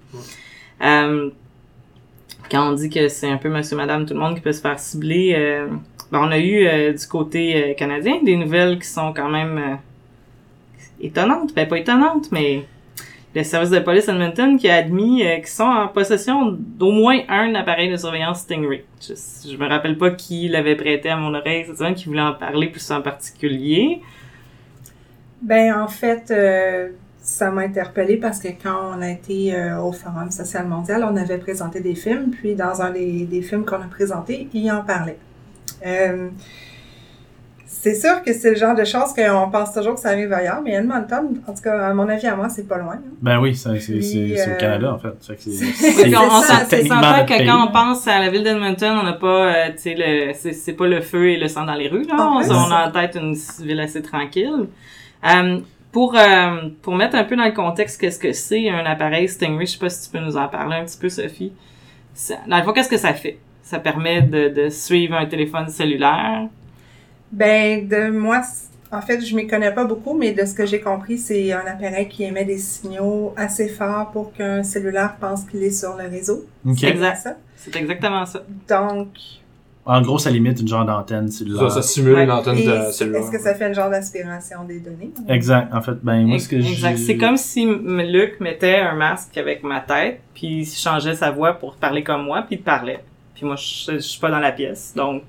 Euh, 0.84 1.30
quand 2.50 2.70
on 2.70 2.74
dit 2.74 2.88
que 2.88 3.08
c'est 3.08 3.28
un 3.28 3.38
peu 3.38 3.48
monsieur 3.48 3.76
madame 3.76 4.06
tout 4.06 4.14
le 4.14 4.20
monde 4.20 4.36
qui 4.36 4.40
peut 4.40 4.52
se 4.52 4.60
faire 4.60 4.78
cibler 4.78 5.34
euh, 5.36 5.66
ben, 6.10 6.20
on 6.20 6.30
a 6.30 6.38
eu 6.38 6.66
euh, 6.66 6.92
du 6.92 7.06
côté 7.06 7.70
euh, 7.70 7.74
canadien 7.74 8.22
des 8.22 8.36
nouvelles 8.36 8.78
qui 8.78 8.86
sont 8.86 9.12
quand 9.12 9.28
même 9.28 9.58
euh, 9.58 9.74
étonnantes, 11.00 11.52
ben 11.54 11.66
pas 11.66 11.78
étonnantes 11.78 12.30
mais 12.30 12.64
le 13.34 13.42
service 13.42 13.70
de 13.70 13.80
police 13.80 14.08
Edmonton 14.08 14.56
qui 14.56 14.68
a 14.68 14.76
admis 14.76 15.22
qu'ils 15.38 15.46
sont 15.46 15.64
en 15.64 15.88
possession 15.88 16.56
d'au 16.58 16.92
moins 16.92 17.18
un 17.28 17.54
appareil 17.54 17.90
de 17.90 17.96
surveillance 17.96 18.40
Stingray. 18.40 18.84
Je, 19.00 19.14
je 19.14 19.56
me 19.58 19.68
rappelle 19.68 19.98
pas 19.98 20.10
qui 20.10 20.48
l'avait 20.48 20.76
prêté 20.76 21.10
à 21.10 21.16
mon 21.16 21.34
oreille 21.34 21.64
cette 21.66 21.76
semaine, 21.76 21.94
qui 21.94 22.06
voulait 22.06 22.22
en 22.22 22.32
parler 22.32 22.68
plus 22.68 22.90
en 22.90 23.02
particulier. 23.02 24.00
Ben, 25.42 25.78
en 25.78 25.86
fait, 25.86 26.32
ça 27.20 27.50
m'a 27.50 27.60
interpellée 27.60 28.16
parce 28.16 28.38
que 28.38 28.48
quand 28.48 28.94
on 28.96 29.02
a 29.02 29.10
été 29.10 29.54
au 29.84 29.92
Forum 29.92 30.30
social 30.30 30.66
mondial, 30.66 31.06
on 31.06 31.14
avait 31.14 31.36
présenté 31.36 31.80
des 31.80 31.94
films, 31.94 32.30
puis 32.30 32.54
dans 32.54 32.80
un 32.80 32.90
des, 32.90 33.26
des 33.26 33.42
films 33.42 33.66
qu'on 33.66 33.82
a 33.82 33.88
présenté, 33.90 34.48
il 34.54 34.72
en 34.72 34.82
parlait. 34.82 35.18
Euh, 35.84 36.28
c'est 37.68 37.94
sûr 37.96 38.22
que 38.22 38.32
c'est 38.32 38.50
le 38.50 38.56
genre 38.56 38.76
de 38.76 38.84
choses 38.84 39.12
qu'on 39.12 39.50
pense 39.50 39.72
toujours 39.74 39.94
que 39.94 40.00
ça 40.00 40.10
arrive 40.10 40.32
ailleurs, 40.32 40.60
mais 40.64 40.72
Edmonton, 40.72 41.40
en 41.46 41.52
tout 41.52 41.62
cas, 41.62 41.88
à 41.88 41.94
mon 41.94 42.08
avis, 42.08 42.26
à 42.26 42.36
moi, 42.36 42.48
c'est 42.48 42.66
pas 42.66 42.78
loin. 42.78 42.94
hein. 42.94 43.00
Ben 43.20 43.40
oui, 43.40 43.56
c'est 43.56 43.78
c'est- 43.80 43.92
Puis, 43.94 44.02
c'est- 44.04 44.36
c'est 44.36 44.50
au 44.50 44.54
euh, 44.54 44.56
Canada, 44.56 44.92
en 44.94 44.98
fait. 44.98 45.08
C'est- 45.38 46.16
on, 46.16 46.30
s'entend 46.30 47.24
que 47.24 47.36
pays. 47.38 47.46
quand 47.46 47.68
on 47.68 47.72
pense 47.72 48.06
à 48.06 48.20
la 48.20 48.30
ville 48.30 48.44
d'Edmonton, 48.44 48.98
on 49.00 49.02
n'a 49.02 49.12
pas, 49.14 49.26
euh, 49.46 49.68
tu 49.72 49.78
sais, 49.78 49.94
le, 49.98 50.32
c'est, 50.34 50.52
c'est 50.52 50.72
pas 50.74 50.86
le 50.86 51.00
feu 51.00 51.30
et 51.30 51.36
le 51.38 51.48
sang 51.48 51.64
dans 51.64 51.74
les 51.74 51.88
rues, 51.88 52.04
là. 52.04 52.14
En 52.18 52.36
On, 52.36 52.40
plus. 52.40 52.50
on 52.52 52.70
a 52.70 52.88
en 52.88 52.90
tête 52.92 53.16
une 53.20 53.34
ville 53.64 53.80
assez 53.80 54.00
tranquille. 54.02 54.66
Euh, 55.24 55.58
pour, 55.90 56.14
euh, 56.16 56.68
pour 56.82 56.94
mettre 56.94 57.16
un 57.16 57.24
peu 57.24 57.36
dans 57.36 57.44
le 57.46 57.52
contexte 57.52 58.00
qu'est-ce 58.00 58.18
que 58.18 58.32
c'est 58.32 58.68
un 58.68 58.84
appareil 58.86 59.28
Stingray, 59.28 59.66
je 59.66 59.72
sais 59.72 59.78
pas 59.78 59.88
si 59.90 60.08
tu 60.08 60.16
peux 60.16 60.24
nous 60.24 60.36
en 60.36 60.46
parler 60.48 60.76
un 60.76 60.84
petit 60.84 60.98
peu, 60.98 61.08
Sophie. 61.08 61.52
Ça- 62.14 62.34
Dans 62.46 62.58
le 62.58 62.62
fond, 62.62 62.72
qu'est-ce 62.72 62.88
que 62.88 62.96
ça 62.98 63.12
fait? 63.12 63.38
Ça 63.66 63.80
permet 63.80 64.22
de, 64.22 64.48
de 64.48 64.68
suivre 64.70 65.14
un 65.16 65.26
téléphone 65.26 65.68
cellulaire? 65.68 66.46
Ben, 67.32 67.88
de 67.88 68.10
moi, 68.10 68.40
en 68.92 69.00
fait, 69.00 69.20
je 69.20 69.34
m'y 69.34 69.48
connais 69.48 69.72
pas 69.72 69.84
beaucoup, 69.84 70.16
mais 70.16 70.30
de 70.32 70.44
ce 70.44 70.54
que 70.54 70.64
j'ai 70.64 70.80
compris, 70.80 71.18
c'est 71.18 71.52
un 71.52 71.64
appareil 71.66 72.06
qui 72.08 72.22
émet 72.22 72.44
des 72.44 72.58
signaux 72.58 73.34
assez 73.36 73.68
forts 73.68 74.12
pour 74.12 74.32
qu'un 74.32 74.62
cellulaire 74.62 75.16
pense 75.20 75.42
qu'il 75.44 75.64
est 75.64 75.72
sur 75.72 75.96
le 75.96 76.08
réseau. 76.08 76.46
Ok. 76.64 76.76
C'est 76.78 76.90
Exact. 76.90 77.16
ça? 77.16 77.36
C'est 77.56 77.74
exactement 77.74 78.24
ça. 78.24 78.42
Donc, 78.68 79.08
En 79.84 80.00
gros, 80.00 80.18
ça 80.20 80.30
limite 80.30 80.60
une 80.60 80.68
genre 80.68 80.84
d'antenne 80.84 81.28
cellulaire. 81.28 81.68
Ça, 81.70 81.82
ça 81.82 81.82
simule 81.82 82.14
Ouais. 82.14 82.22
une 82.24 82.30
antenne 82.30 82.58
et 82.58 82.66
de 82.66 82.90
cellulaire. 82.92 83.22
est-ce 83.22 83.30
que 83.32 83.40
ça 83.40 83.54
fait 83.56 83.66
une 83.66 83.74
genre 83.74 83.90
d'aspiration 83.90 84.62
des 84.64 84.78
données? 84.78 85.10
Exact. 85.28 85.72
En 85.74 85.82
fait, 85.82 85.94
ben, 86.04 86.24
moi, 86.24 86.38
ce 86.38 86.48
que 86.48 86.60
j'ai... 86.60 86.72
Exact. 86.72 86.98
C'est 86.98 87.16
comme 87.16 87.36
si 87.36 87.66
Luc 87.66 88.38
mettait 88.38 88.76
un 88.76 88.94
masque 88.94 89.36
avec 89.36 89.64
ma 89.64 89.80
tête, 89.80 90.20
puis 90.34 90.60
il 90.62 90.66
changeait 90.66 91.16
sa 91.16 91.32
voix 91.32 91.54
pour 91.54 91.74
parler 91.74 92.04
comme 92.04 92.22
moi, 92.24 92.42
puis 92.46 92.56
il 92.56 92.62
parlait. 92.62 93.00
Puis 93.36 93.44
moi, 93.46 93.54
je, 93.56 93.92
je 93.92 93.98
suis 93.98 94.18
pas 94.20 94.30
dans 94.30 94.40
la 94.40 94.50
pièce, 94.52 94.92
donc 94.96 95.22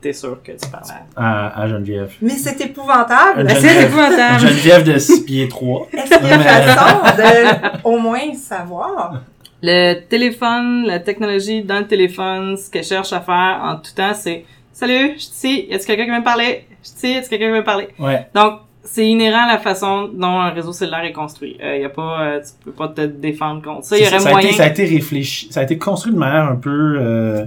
t'es 0.00 0.12
sûr 0.12 0.38
que 0.42 0.52
tu 0.52 0.68
parles. 0.70 0.84
à- 1.16 1.62
À, 1.62 1.66
Geneviève. 1.66 2.12
Mais 2.20 2.30
c'est 2.34 2.60
épouvantable! 2.60 3.40
Est-ce 3.50 3.54
C'est 3.60 3.68
Geneviève. 3.68 3.88
épouvantable. 3.88 4.38
Geneviève 4.40 4.84
de 4.84 4.98
6 4.98 5.24
pieds 5.24 5.48
3. 5.48 5.88
qu'il 5.90 6.00
y 6.00 6.30
a 6.30 6.38
façon 6.38 7.16
de 7.16 7.80
au 7.88 7.98
moins 7.98 8.34
savoir? 8.34 9.22
Le 9.62 9.94
téléphone, 10.08 10.84
la 10.86 11.00
technologie 11.00 11.62
dans 11.62 11.78
le 11.78 11.86
téléphone, 11.86 12.56
ce 12.58 12.70
qu'elle 12.70 12.84
cherche 12.84 13.14
à 13.14 13.20
faire 13.22 13.60
en 13.62 13.76
tout 13.76 13.92
temps, 13.96 14.12
c'est 14.14 14.44
Salut, 14.72 15.14
je 15.16 15.20
suis 15.22 15.30
ici, 15.32 15.66
y 15.70 15.74
a-t-il 15.74 15.86
quelqu'un 15.86 16.04
qui 16.04 16.10
veut 16.10 16.18
me 16.18 16.24
parler? 16.24 16.66
Je 16.82 16.88
suis 16.88 16.96
ici, 16.98 17.12
y 17.12 17.16
a-t-il 17.16 17.28
quelqu'un 17.30 17.46
qui 17.46 17.50
veut 17.52 17.58
me 17.58 17.64
parler? 17.64 17.88
Ouais. 17.98 18.26
Donc, 18.34 18.60
c'est 18.84 19.06
inhérent 19.08 19.44
à 19.48 19.52
la 19.54 19.58
façon 19.58 20.08
dont 20.14 20.38
un 20.40 20.50
réseau 20.50 20.72
cellulaire 20.72 21.04
est 21.04 21.12
construit. 21.12 21.56
Euh, 21.62 21.76
y 21.78 21.84
a 21.84 21.88
pas, 21.88 22.20
euh, 22.22 22.40
tu 22.40 22.64
peux 22.64 22.72
pas 22.72 22.88
te 22.88 23.00
défendre 23.02 23.62
contre 23.62 23.84
ça. 23.84 23.96
Il 23.96 24.04
y 24.04 24.06
aurait 24.06 24.18
ça, 24.20 24.28
a 24.28 24.32
été, 24.42 24.52
ça 24.56 24.64
a 24.64 24.66
été 24.68 24.84
réfléchi, 24.84 25.48
ça 25.50 25.60
a 25.60 25.62
été 25.62 25.78
construit 25.78 26.12
de 26.12 26.18
manière 26.18 26.44
un 26.50 26.56
peu 26.56 26.96
euh, 26.98 27.44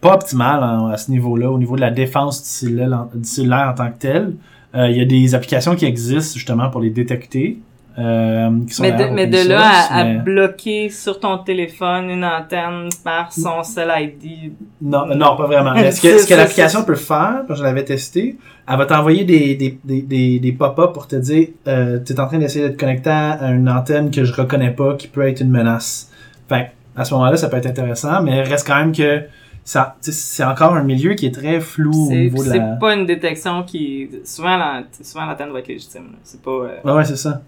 pas 0.00 0.14
optimale 0.14 0.62
hein, 0.62 0.90
à 0.92 0.96
ce 0.96 1.10
niveau-là, 1.10 1.50
au 1.50 1.58
niveau 1.58 1.76
de 1.76 1.80
la 1.80 1.90
défense 1.90 2.42
du 2.42 2.48
cellulaire, 2.48 2.92
en- 2.92 3.10
du 3.16 3.24
cellulaire 3.28 3.68
en 3.72 3.74
tant 3.74 3.90
que 3.90 3.98
tel. 3.98 4.34
Euh, 4.74 4.90
Il 4.90 4.96
y 4.96 5.00
a 5.00 5.04
des 5.04 5.34
applications 5.34 5.76
qui 5.76 5.84
existent 5.86 6.34
justement 6.36 6.68
pour 6.68 6.80
les 6.80 6.90
détecter. 6.90 7.58
Euh, 7.96 8.50
qui 8.66 8.74
sont 8.74 8.82
Mais 8.82 8.92
de, 8.92 9.04
mais 9.04 9.26
de 9.28 9.48
là 9.48 9.70
à, 9.88 10.04
bloquer 10.04 10.90
sur 10.90 11.20
ton 11.20 11.38
téléphone 11.38 12.10
une 12.10 12.24
antenne 12.24 12.88
par 13.04 13.32
son 13.32 13.62
cell 13.62 13.92
ID. 13.96 14.52
Non, 14.82 15.06
non, 15.06 15.36
pas 15.36 15.46
vraiment. 15.46 15.74
Mais 15.74 15.92
ce 15.92 16.00
que, 16.00 16.18
ce 16.24 16.34
l'application 16.34 16.82
peut 16.82 16.96
faire, 16.96 17.44
je 17.48 17.62
l'avais 17.62 17.84
testé, 17.84 18.36
elle 18.68 18.78
va 18.78 18.86
t'envoyer 18.86 19.24
des, 19.24 19.54
des, 19.54 19.78
des, 19.84 20.02
des, 20.02 20.38
des 20.40 20.52
pop-up 20.52 20.92
pour 20.92 21.06
te 21.06 21.16
dire 21.16 21.48
euh, 21.68 22.00
tu 22.04 22.12
es 22.12 22.20
en 22.20 22.26
train 22.26 22.38
d'essayer 22.38 22.68
de 22.68 22.74
te 22.74 22.80
connecter 22.80 23.10
à 23.10 23.50
une 23.50 23.68
antenne 23.68 24.10
que 24.10 24.24
je 24.24 24.32
reconnais 24.32 24.72
pas 24.72 24.94
qui 24.94 25.06
peut 25.06 25.28
être 25.28 25.40
une 25.40 25.50
menace. 25.50 26.10
Fait 26.48 26.72
à 26.96 27.04
ce 27.04 27.14
moment-là, 27.14 27.36
ça 27.36 27.48
peut 27.48 27.56
être 27.56 27.66
intéressant, 27.66 28.22
mais 28.22 28.42
reste 28.42 28.66
quand 28.66 28.76
même 28.76 28.92
que 28.92 29.22
ça 29.64 29.96
c'est 30.00 30.44
encore 30.44 30.74
un 30.74 30.82
milieu 30.82 31.14
qui 31.14 31.26
est 31.26 31.34
très 31.34 31.58
flou 31.60 32.06
au 32.06 32.08
C'est 32.10 32.16
niveau 32.16 32.44
de 32.44 32.50
c'est 32.50 32.58
la. 32.58 32.76
pas 32.76 32.94
une 32.94 33.06
détection 33.06 33.62
qui. 33.62 34.08
Souvent, 34.24 34.56
la- 34.56 34.84
souvent 35.02 35.24
l'antenne 35.24 35.50
va 35.50 35.60
être 35.60 35.68
légitime. 35.68 36.08
C'est 36.22 36.42
pas. 36.42 36.50
euh, 36.50 36.76
Ouais, 36.84 36.92
ouais, 36.92 37.04
c'est 37.04 37.16
ça. 37.16 37.42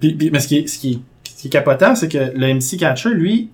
Puis, 0.00 0.14
puis- 0.14 0.30
mais 0.32 0.40
ce 0.40 0.48
qui 0.48 0.58
est, 0.58 0.66
ce 0.66 0.78
qui 0.78 1.02
ce 1.24 1.42
qui 1.42 1.46
est 1.46 1.50
capotant, 1.50 1.94
c'est 1.94 2.08
que 2.08 2.18
le 2.36 2.46
MC 2.54 2.76
Catcher, 2.76 3.10
lui, 3.10 3.48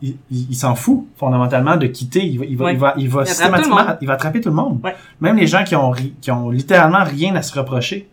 il, 0.00 0.16
il, 0.30 0.46
il 0.50 0.56
s'en 0.56 0.74
fout 0.74 1.06
fondamentalement 1.16 1.76
de 1.76 1.86
quitter. 1.86 2.24
Il 2.26 2.38
va, 2.40 2.44
il 2.46 2.56
va, 2.56 2.64
Ouais. 2.64 2.72
il 2.72 2.78
va, 2.78 2.94
il 2.96 3.08
va 3.08 3.22
Il 3.22 3.26
systématiquement, 3.28 3.76
il 4.00 4.06
va 4.08 4.14
attraper 4.14 4.40
tout 4.40 4.48
le 4.48 4.54
monde. 4.56 4.80
Ouais. 4.82 4.96
Même 5.20 5.36
les 5.36 5.46
gens 5.46 5.62
qui 5.62 5.76
ont, 5.76 5.90
ri- 5.90 6.14
qui 6.20 6.30
ont 6.32 6.50
littéralement 6.50 7.04
rien 7.04 7.36
à 7.36 7.42
se 7.42 7.56
reprocher. 7.56 8.08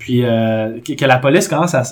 Puis 0.00 0.24
euh, 0.24 0.80
que, 0.80 0.94
que 0.94 1.04
la 1.04 1.18
police 1.18 1.46
commence 1.46 1.74
à, 1.74 1.84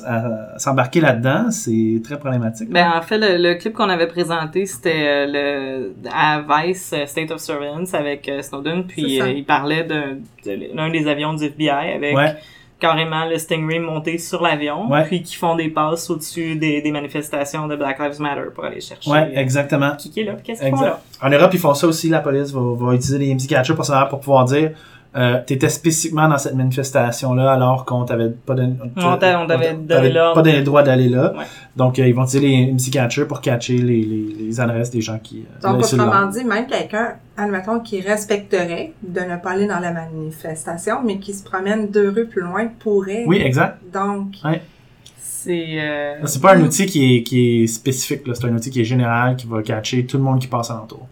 s'embarquer 0.58 1.00
là-dedans, 1.02 1.50
c'est 1.50 2.00
très 2.02 2.18
problématique. 2.18 2.70
Ben, 2.70 2.90
en 2.96 3.02
fait, 3.02 3.18
le, 3.18 3.36
le 3.36 3.54
clip 3.56 3.74
qu'on 3.74 3.90
avait 3.90 4.06
présenté, 4.08 4.64
c'était 4.64 5.04
euh, 5.06 5.26
le 5.28 5.92
à 6.10 6.40
Vice 6.40 6.92
euh, 6.96 7.04
State 7.04 7.30
of 7.30 7.40
Surveillance 7.40 7.92
avec 7.92 8.26
euh, 8.28 8.40
Snowden, 8.40 8.84
puis 8.84 9.20
euh, 9.20 9.28
il 9.28 9.44
parlait 9.44 9.84
d'un 9.84 10.16
de 10.46 10.74
l'un 10.74 10.88
des 10.90 11.06
avions 11.06 11.34
du 11.34 11.44
FBI 11.44 11.92
avec 11.94 12.16
ouais, 12.16 12.34
carrément 12.80 13.26
le 13.26 13.36
Stingray 13.36 13.78
monté 13.78 14.16
sur 14.16 14.42
l'avion, 14.42 14.88
Ouais. 14.90 15.04
puis 15.04 15.22
qui 15.22 15.36
font 15.36 15.54
des 15.54 15.68
passes 15.68 16.08
au-dessus 16.08 16.54
des, 16.56 16.80
des 16.80 16.90
manifestations 16.90 17.66
de 17.68 17.76
Black 17.76 17.98
Lives 17.98 18.20
Matter 18.22 18.48
pour 18.54 18.64
aller 18.64 18.80
chercher 18.80 19.10
ouais, 19.10 19.32
exactement. 19.34 19.96
qui 19.96 20.10
qui 20.10 20.20
est 20.20 20.24
là, 20.24 20.36
qu'est-ce 20.42 20.62
qu'ils 20.62 20.70
font 20.70 20.80
là? 20.80 21.00
En 21.20 21.28
Europe, 21.28 21.50
ils 21.52 21.60
font 21.60 21.74
ça 21.74 21.86
aussi. 21.86 22.08
La 22.08 22.20
police 22.20 22.52
va, 22.52 22.60
va 22.74 22.94
utiliser 22.94 23.18
les 23.18 23.34
MC 23.34 23.46
Catcher 23.48 23.74
pour, 23.74 23.84
pour 24.08 24.20
pouvoir 24.20 24.46
dire 24.46 24.70
euh, 25.16 25.40
t'étais 25.46 25.68
spécifiquement 25.70 26.28
dans 26.28 26.36
cette 26.38 26.54
manifestation-là 26.54 27.52
alors 27.52 27.84
qu'on 27.84 28.04
t'avait 28.04 28.28
pas 28.28 28.54
donné, 28.54 28.74
On 28.96 29.16
t'a- 29.16 29.40
on 29.40 29.46
t'avait 29.46 29.72
donné 29.74 30.12
pas 30.12 30.42
donné 30.42 30.58
le 30.58 30.64
droit 30.64 30.82
d'aller 30.82 31.08
là. 31.08 31.32
Ouais. 31.36 31.44
Donc, 31.76 31.98
euh, 31.98 32.06
ils 32.06 32.14
vont 32.14 32.24
utiliser 32.24 32.46
les 32.66 32.72
MC 32.72 32.90
Catcher 32.92 33.24
pour 33.24 33.40
catcher 33.40 33.78
les, 33.78 34.02
les, 34.02 34.34
les 34.38 34.60
adresses 34.60 34.90
des 34.90 35.00
gens 35.00 35.18
qui... 35.22 35.44
euh, 35.64 35.68
Donc, 35.68 35.82
autrement 35.82 36.26
dit, 36.26 36.44
même 36.44 36.66
quelqu'un, 36.66 37.14
admettons, 37.36 37.80
qui 37.80 38.00
respecterait 38.00 38.92
de 39.02 39.20
ne 39.20 39.36
pas 39.36 39.52
aller 39.52 39.66
dans 39.66 39.80
la 39.80 39.92
manifestation, 39.92 40.96
mais 41.04 41.18
qui 41.18 41.32
se 41.32 41.42
promène 41.42 41.88
deux 41.90 42.10
rues 42.10 42.26
plus 42.26 42.42
loin, 42.42 42.66
pourrait. 42.78 43.24
Oui, 43.26 43.40
exact. 43.42 43.78
Donc, 43.92 44.34
C'est 45.16 45.80
euh, 45.80 46.26
C'est 46.26 46.42
pas 46.42 46.54
un 46.54 46.60
outil 46.62 46.86
qui 46.86 47.16
est, 47.16 47.22
qui 47.22 47.62
est 47.62 47.66
spécifique, 47.66 48.26
là. 48.26 48.34
c'est 48.34 48.46
un 48.46 48.54
outil 48.54 48.70
qui 48.70 48.80
est 48.80 48.84
général, 48.84 49.36
qui 49.36 49.46
va 49.46 49.62
catcher 49.62 50.04
tout 50.04 50.18
le 50.18 50.22
monde 50.24 50.40
qui 50.40 50.48
passe 50.48 50.70
alentour. 50.70 51.06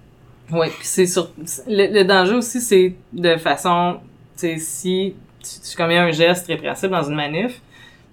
Oui, 0.52 0.68
puis 0.68 0.86
c'est 0.86 1.06
sur 1.06 1.30
le, 1.68 1.92
le 1.92 2.04
danger 2.04 2.34
aussi, 2.34 2.60
c'est 2.60 2.94
de 3.12 3.36
façon, 3.36 3.96
tu 4.38 4.40
sais, 4.40 4.56
si 4.58 5.14
tu, 5.42 5.70
tu 5.70 5.76
commets 5.76 5.98
un 5.98 6.10
geste 6.12 6.46
répréhensible 6.46 6.92
dans 6.92 7.02
une 7.08 7.16
manif, 7.16 7.60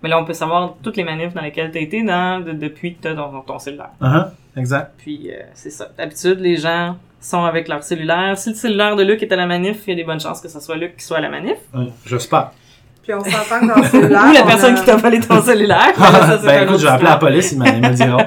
mais 0.02 0.10
là 0.10 0.20
on 0.20 0.26
peut 0.26 0.34
savoir 0.34 0.74
toutes 0.82 0.98
les 0.98 1.04
manifs 1.04 1.34
dans 1.34 1.42
lesquelles 1.42 1.72
tu 1.72 1.78
as 1.78 1.82
été 1.82 2.04
dans, 2.04 2.44
de- 2.44 2.52
depuis 2.54 2.96
que 2.96 3.02
tu 3.04 3.08
as 3.08 3.16
ton, 3.16 3.42
ton 3.42 3.60
cellulaire. 3.60 3.92
Uh-huh, 4.02 4.28
Exact. 4.58 4.92
Puis 4.98 5.30
euh, 5.32 5.42
c'est 5.54 5.70
ça. 5.70 5.90
D'habitude, 5.98 6.40
les 6.40 6.58
gens 6.58 6.98
sont 7.22 7.44
avec 7.46 7.68
leur 7.68 7.84
cellulaire. 7.84 8.38
Si 8.38 8.50
le 8.50 8.56
cellulaire 8.56 8.96
de 8.96 9.04
Luc 9.04 9.22
est 9.24 9.32
à 9.32 9.36
la 9.38 9.46
manif, 9.46 9.78
il 9.88 9.92
y 9.92 9.94
a 9.94 9.96
des 9.96 10.04
bonnes 10.04 10.20
chances 10.20 10.42
que 10.42 10.50
ce 10.50 10.60
soit 10.60 10.76
Luc 10.76 10.98
qui 10.98 11.06
soit 11.06 11.18
à 11.18 11.22
la 11.22 11.30
manif. 11.30 11.58
Ouais, 11.74 11.88
J'espère. 12.06 12.52
puis 13.02 13.14
on 13.14 13.24
s'entend 13.24 13.60
que 13.62 13.68
dans 13.68 13.76
le 13.82 13.84
cellulaire. 13.88 14.26
Ou 14.30 14.34
la 14.34 14.44
on 14.44 14.48
personne 14.48 14.76
a- 14.76 14.80
qui 14.80 14.86
t'a 14.86 14.96
volé 14.98 15.20
ton 15.22 15.42
cellulaire. 15.42 15.96
Ça, 15.96 16.38
c'est 16.40 16.46
ben 16.48 16.64
écoute, 16.64 16.80
je 16.80 16.84
vais 16.84 16.90
appeler 16.92 17.10
la 17.10 17.18
police, 17.18 17.52
ils 17.54 17.60
me 17.60 17.94
diront. 17.94 18.18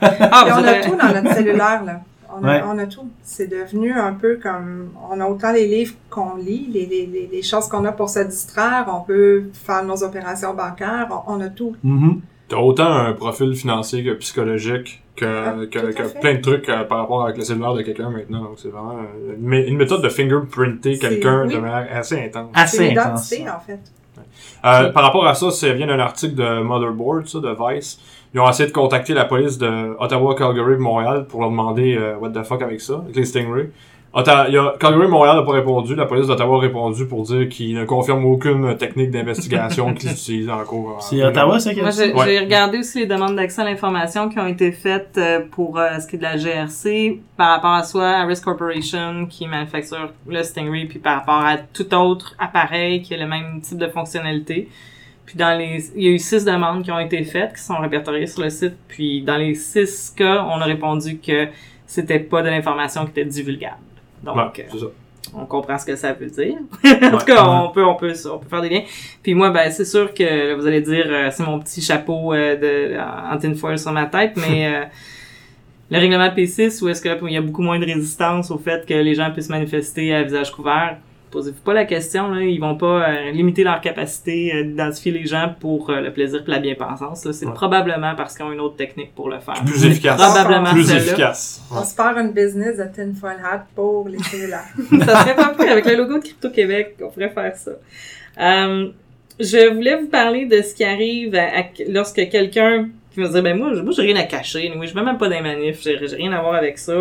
Ah, 0.00 0.42
Puis 0.46 0.52
on 0.58 0.64
a 0.64 0.72
êtes- 0.72 0.84
tout 0.84 0.96
dans 0.96 1.12
notre 1.22 1.34
cellulaire, 1.34 1.82
là. 1.84 2.00
On 2.34 2.42
a, 2.44 2.46
Ouais. 2.58 2.62
on 2.66 2.78
a 2.78 2.86
tout. 2.86 3.08
C'est 3.22 3.46
devenu 3.48 3.92
un 3.92 4.14
peu 4.14 4.38
comme... 4.42 4.90
On 5.10 5.20
a 5.20 5.26
autant 5.26 5.52
les 5.52 5.66
livres 5.66 5.94
qu'on 6.10 6.36
lit, 6.36 6.68
les, 6.72 6.86
les, 6.86 7.06
les, 7.06 7.28
les 7.30 7.42
choses 7.42 7.68
qu'on 7.68 7.84
a 7.84 7.92
pour 7.92 8.08
se 8.08 8.20
distraire, 8.20 8.86
on 8.92 9.02
peut 9.02 9.44
faire 9.52 9.84
nos 9.84 10.02
opérations 10.02 10.54
bancaires, 10.54 11.08
on, 11.26 11.34
on 11.36 11.40
a 11.40 11.48
tout. 11.48 11.74
Mhm. 11.82 12.20
T'as 12.48 12.58
autant 12.58 12.92
un 12.92 13.12
profil 13.14 13.54
financier 13.54 14.04
que 14.04 14.10
psychologique 14.14 15.02
que, 15.16 15.24
Ah, 15.24 15.54
que, 15.70 16.20
plein 16.20 16.34
de 16.34 16.40
trucs 16.40 16.68
euh, 16.68 16.84
par 16.84 16.98
rapport 16.98 17.24
avec 17.24 17.36
le 17.38 17.44
cellulaire 17.44 17.74
de 17.74 17.82
quelqu'un 17.82 18.10
maintenant. 18.10 18.42
Donc 18.44 18.58
c'est 18.58 18.68
vraiment 18.68 18.96
euh, 18.98 19.34
une, 19.38 19.52
une 19.52 19.76
méthode 19.76 20.02
de 20.02 20.08
fingerprinter 20.08 20.98
quelqu'un 20.98 21.46
de 21.46 21.56
manière 21.58 21.86
assez 21.96 22.18
intense. 22.24 22.48
C'est 22.54 22.60
Assez 22.60 22.90
intense. 22.92 23.30
l'identité, 23.30 23.50
en 23.50 23.60
fait. 23.60 23.80
Euh, 24.64 24.90
par 24.90 25.02
rapport 25.02 25.26
à 25.26 25.34
ça, 25.34 25.50
ça 25.50 25.72
vient 25.72 25.86
d'un 25.86 25.98
article 25.98 26.34
de 26.34 26.62
Motherboard, 26.62 27.26
ça, 27.26 27.40
de 27.40 27.56
Vice. 27.58 28.00
Ils 28.34 28.40
ont 28.40 28.48
essayé 28.48 28.68
de 28.68 28.74
contacter 28.74 29.12
la 29.12 29.24
police 29.24 29.58
de 29.58 29.94
Ottawa, 29.98 30.34
Calgary, 30.34 30.76
Montréal 30.76 31.26
pour 31.26 31.40
leur 31.40 31.50
demander 31.50 31.96
euh, 31.96 32.16
what 32.16 32.30
the 32.30 32.42
fuck 32.42 32.62
avec 32.62 32.80
ça, 32.80 32.94
avec 33.04 33.16
les 33.16 33.24
Stingray. 33.24 33.70
Il 34.14 34.52
y 34.52 34.58
a, 34.58 34.74
Calgary, 34.78 35.08
Montréal 35.08 35.36
n'a 35.36 35.42
pas 35.42 35.52
répondu. 35.52 35.94
La 35.94 36.04
police 36.04 36.26
d'Ottawa 36.26 36.58
a 36.58 36.60
répondu 36.60 37.06
pour 37.06 37.22
dire 37.22 37.48
qu'ils 37.48 37.74
ne 37.74 37.86
confirment 37.86 38.26
aucune 38.26 38.76
technique 38.76 39.10
d'investigation 39.10 39.94
qu'ils 39.94 40.10
utilisent 40.12 40.50
en 40.50 40.62
cours. 40.64 40.98
C'est 41.00 41.24
Ottawa, 41.24 41.58
c'est 41.58 41.74
Moi, 41.76 41.90
j'ai 41.90 42.12
Ouais. 42.12 42.24
j'ai 42.26 42.38
regardé 42.40 42.78
aussi 42.78 43.00
les 43.00 43.06
demandes 43.06 43.36
d'accès 43.36 43.62
à 43.62 43.64
l'information 43.64 44.28
qui 44.28 44.38
ont 44.38 44.46
été 44.46 44.70
faites 44.70 45.16
euh, 45.16 45.40
pour 45.50 45.78
euh, 45.78 45.98
ce 45.98 46.06
qui 46.06 46.16
est 46.16 46.18
de 46.18 46.24
la 46.24 46.36
GRC 46.36 47.20
par 47.38 47.54
rapport 47.54 47.72
à 47.72 47.84
soit 47.84 48.06
à 48.10 48.26
Risk 48.26 48.44
Corporation 48.44 49.24
qui 49.30 49.46
manufacture 49.46 50.10
le 50.28 50.42
Stingray, 50.42 50.84
puis 50.84 50.98
par 50.98 51.20
rapport 51.20 51.42
à 51.46 51.56
tout 51.56 51.94
autre 51.94 52.34
appareil 52.38 53.00
qui 53.00 53.14
a 53.14 53.16
le 53.16 53.26
même 53.26 53.62
type 53.62 53.78
de 53.78 53.88
fonctionnalité. 53.88 54.68
Puis 55.24 55.36
dans 55.36 55.56
les, 55.56 55.90
il 55.96 56.02
y 56.02 56.08
a 56.08 56.10
eu 56.10 56.18
six 56.18 56.44
demandes 56.44 56.82
qui 56.84 56.90
ont 56.92 56.98
été 56.98 57.24
faites, 57.24 57.54
qui 57.54 57.62
sont 57.62 57.78
répertoriées 57.78 58.26
sur 58.26 58.42
le 58.42 58.50
site. 58.50 58.74
Puis 58.88 59.22
dans 59.22 59.38
les 59.38 59.54
six 59.54 60.12
cas, 60.14 60.44
on 60.50 60.60
a 60.60 60.64
répondu 60.64 61.18
que 61.18 61.48
c'était 61.86 62.18
pas 62.18 62.42
de 62.42 62.48
l'information 62.50 63.04
qui 63.06 63.12
était 63.12 63.24
divulgable. 63.24 63.76
Donc, 64.22 64.36
Ouais, 64.36 64.66
euh, 64.74 64.78
ça. 64.78 64.86
on 65.34 65.46
comprend 65.46 65.78
ce 65.78 65.86
que 65.86 65.96
ça 65.96 66.12
veut 66.12 66.26
dire. 66.28 66.54
en 66.84 67.18
tout 67.18 67.24
cas, 67.26 67.44
on 67.44 67.70
peut, 67.70 67.84
on 67.84 67.94
peut, 67.96 68.12
on 68.32 68.38
peut 68.38 68.48
faire 68.48 68.62
des 68.62 68.68
liens. 68.68 68.82
Puis 69.22 69.34
moi, 69.34 69.50
ben, 69.50 69.70
c'est 69.70 69.84
sûr 69.84 70.12
que 70.14 70.54
vous 70.54 70.66
allez 70.66 70.80
dire, 70.80 71.06
euh, 71.08 71.28
c'est 71.30 71.44
mon 71.44 71.58
petit 71.58 71.80
chapeau 71.80 72.32
euh, 72.32 72.56
de 72.56 72.96
en 72.98 73.38
tinfoil 73.38 73.78
sur 73.78 73.92
ma 73.92 74.06
tête, 74.06 74.32
mais 74.36 74.66
euh, 74.74 74.84
le 75.90 75.98
règlement 75.98 76.28
P6, 76.28 76.82
où 76.82 76.88
est-ce 76.88 77.02
que 77.02 77.08
là, 77.08 77.16
il 77.22 77.32
y 77.32 77.36
a 77.36 77.40
beaucoup 77.42 77.62
moins 77.62 77.78
de 77.78 77.84
résistance 77.84 78.50
au 78.50 78.58
fait 78.58 78.86
que 78.86 78.94
les 78.94 79.14
gens 79.14 79.30
puissent 79.30 79.50
manifester 79.50 80.14
à 80.14 80.22
visage 80.22 80.50
couvert, 80.52 80.98
posez-vous 81.32 81.60
pas 81.62 81.72
la 81.74 81.84
question, 81.84 82.28
là, 82.30 82.42
ils 82.42 82.60
vont 82.60 82.76
pas 82.76 83.08
euh, 83.08 83.30
limiter 83.32 83.64
leur 83.64 83.80
capacité 83.80 84.52
euh, 84.54 84.62
d'identifier 84.64 85.10
les 85.10 85.26
gens 85.26 85.52
pour 85.58 85.90
euh, 85.90 86.00
le 86.00 86.12
plaisir 86.12 86.42
et 86.46 86.50
la 86.50 86.58
bien-pensance. 86.60 87.26
C'est 87.32 87.46
Ouais. 87.46 87.52
probablement 87.54 88.14
parce 88.14 88.36
qu'ils 88.36 88.44
ont 88.46 88.52
une 88.52 88.60
autre 88.60 88.76
technique 88.76 89.14
pour 89.14 89.28
le 89.30 89.40
faire. 89.40 89.54
Plus 89.64 89.84
efficace. 89.84 90.20
Probablement 90.20 90.70
Plus 90.72 90.92
efficace. 90.92 91.62
On 91.74 91.82
se 91.82 91.94
part 91.96 92.16
une 92.18 92.32
business 92.32 92.76
de 92.76 92.84
tinfoil 92.84 93.38
hat 93.44 93.66
pour 93.74 94.08
les 94.08 94.18
cellulaires. 94.22 94.68
ça 95.06 95.22
serait 95.22 95.34
pas 95.34 95.54
pire 95.58 95.72
avec 95.72 95.86
le 95.86 95.96
logo 95.96 96.18
de 96.18 96.22
Crypto-Québec, 96.22 96.96
on 97.02 97.08
pourrait 97.08 97.30
faire 97.30 97.56
ça. 97.56 97.72
Euh, 98.40 98.88
je 99.40 99.72
voulais 99.74 99.96
vous 99.96 100.08
parler 100.08 100.44
de 100.46 100.60
ce 100.62 100.74
qui 100.74 100.84
arrive 100.84 101.34
à- 101.34 101.58
à- 101.60 101.64
lorsque 101.88 102.28
quelqu'un 102.28 102.88
qui 103.12 103.20
me 103.20 103.28
dit 103.28 103.40
ben 103.42 103.56
moi, 103.58 103.72
je- 103.74 103.80
moi 103.80 103.92
j'ai 103.96 104.02
rien 104.02 104.16
à 104.16 104.22
cacher, 104.24 104.72
oui, 104.76 104.86
je 104.88 104.94
vais 104.94 105.02
même 105.02 105.18
pas 105.18 105.28
dans 105.28 105.34
les 105.36 105.42
manifs, 105.42 105.82
j'ai 105.82 105.96
rien 105.96 106.32
à 106.32 106.40
voir 106.40 106.54
avec 106.54 106.78
ça. 106.78 106.94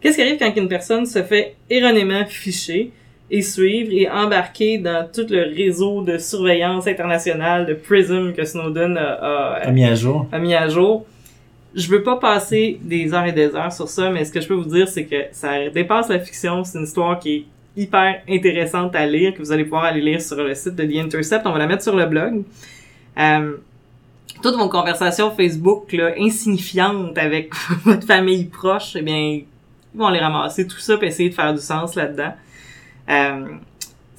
Qu'est-ce 0.00 0.16
qui 0.16 0.22
arrive 0.22 0.38
quand 0.38 0.52
une 0.56 0.68
personne 0.68 1.06
se 1.06 1.22
fait 1.22 1.54
erronément 1.70 2.24
ficher? 2.26 2.90
Et 3.30 3.42
suivre 3.42 3.90
et 3.92 4.08
embarquer 4.10 4.78
dans 4.78 5.08
tout 5.12 5.26
le 5.30 5.54
réseau 5.54 6.02
de 6.02 6.18
surveillance 6.18 6.86
internationale 6.86 7.66
de 7.66 7.74
PRISM 7.74 8.32
que 8.32 8.44
Snowden 8.44 8.96
a, 8.98 9.12
a- 9.14 9.54
A 9.66 9.70
mis 9.70 9.84
à 9.84 9.94
jour. 9.94 10.26
a 10.30 10.38
mis 10.38 10.54
à 10.54 10.68
jour. 10.68 11.06
Je 11.74 11.88
veux 11.88 12.02
pas 12.02 12.16
passer 12.16 12.78
des 12.82 13.12
heures 13.14 13.24
et 13.26 13.32
des 13.32 13.54
heures 13.56 13.72
sur 13.72 13.88
ça, 13.88 14.10
mais 14.10 14.24
ce 14.24 14.30
que 14.32 14.40
je 14.40 14.46
peux 14.46 14.54
vous 14.54 14.64
dire, 14.68 14.86
c'est 14.88 15.04
que 15.06 15.16
ça 15.32 15.68
dépasse 15.70 16.08
la 16.08 16.20
fiction. 16.20 16.62
C'est 16.62 16.78
une 16.78 16.84
histoire 16.84 17.18
qui 17.18 17.34
est 17.34 17.44
hyper 17.76 18.20
intéressante 18.28 18.94
à 18.94 19.04
lire, 19.06 19.34
que 19.34 19.38
vous 19.38 19.50
allez 19.50 19.64
pouvoir 19.64 19.84
aller 19.84 20.00
lire 20.00 20.20
sur 20.22 20.36
le 20.36 20.54
site 20.54 20.76
de 20.76 20.84
The 20.84 21.04
Intercept. 21.04 21.44
On 21.46 21.52
va 21.52 21.58
la 21.58 21.66
mettre 21.66 21.82
sur 21.82 21.96
le 21.96 22.06
blog. 22.06 22.44
Euh, 23.18 23.56
toutes 24.42 24.54
vos 24.56 24.68
conversations 24.68 25.30
Facebook, 25.32 25.92
là, 25.92 26.12
insignifiantes 26.18 27.16
avec 27.18 27.52
votre 27.84 28.06
famille 28.06 28.44
proche, 28.44 28.94
eh 28.96 29.02
bien, 29.02 29.16
ils 29.16 29.44
vont 29.94 30.10
les 30.10 30.20
ramasser, 30.20 30.66
tout 30.68 30.78
ça, 30.78 30.96
puis 30.96 31.08
essayer 31.08 31.30
de 31.30 31.34
faire 31.34 31.52
du 31.54 31.60
sens 31.60 31.96
là-dedans. 31.96 32.34
Euh, 33.10 33.44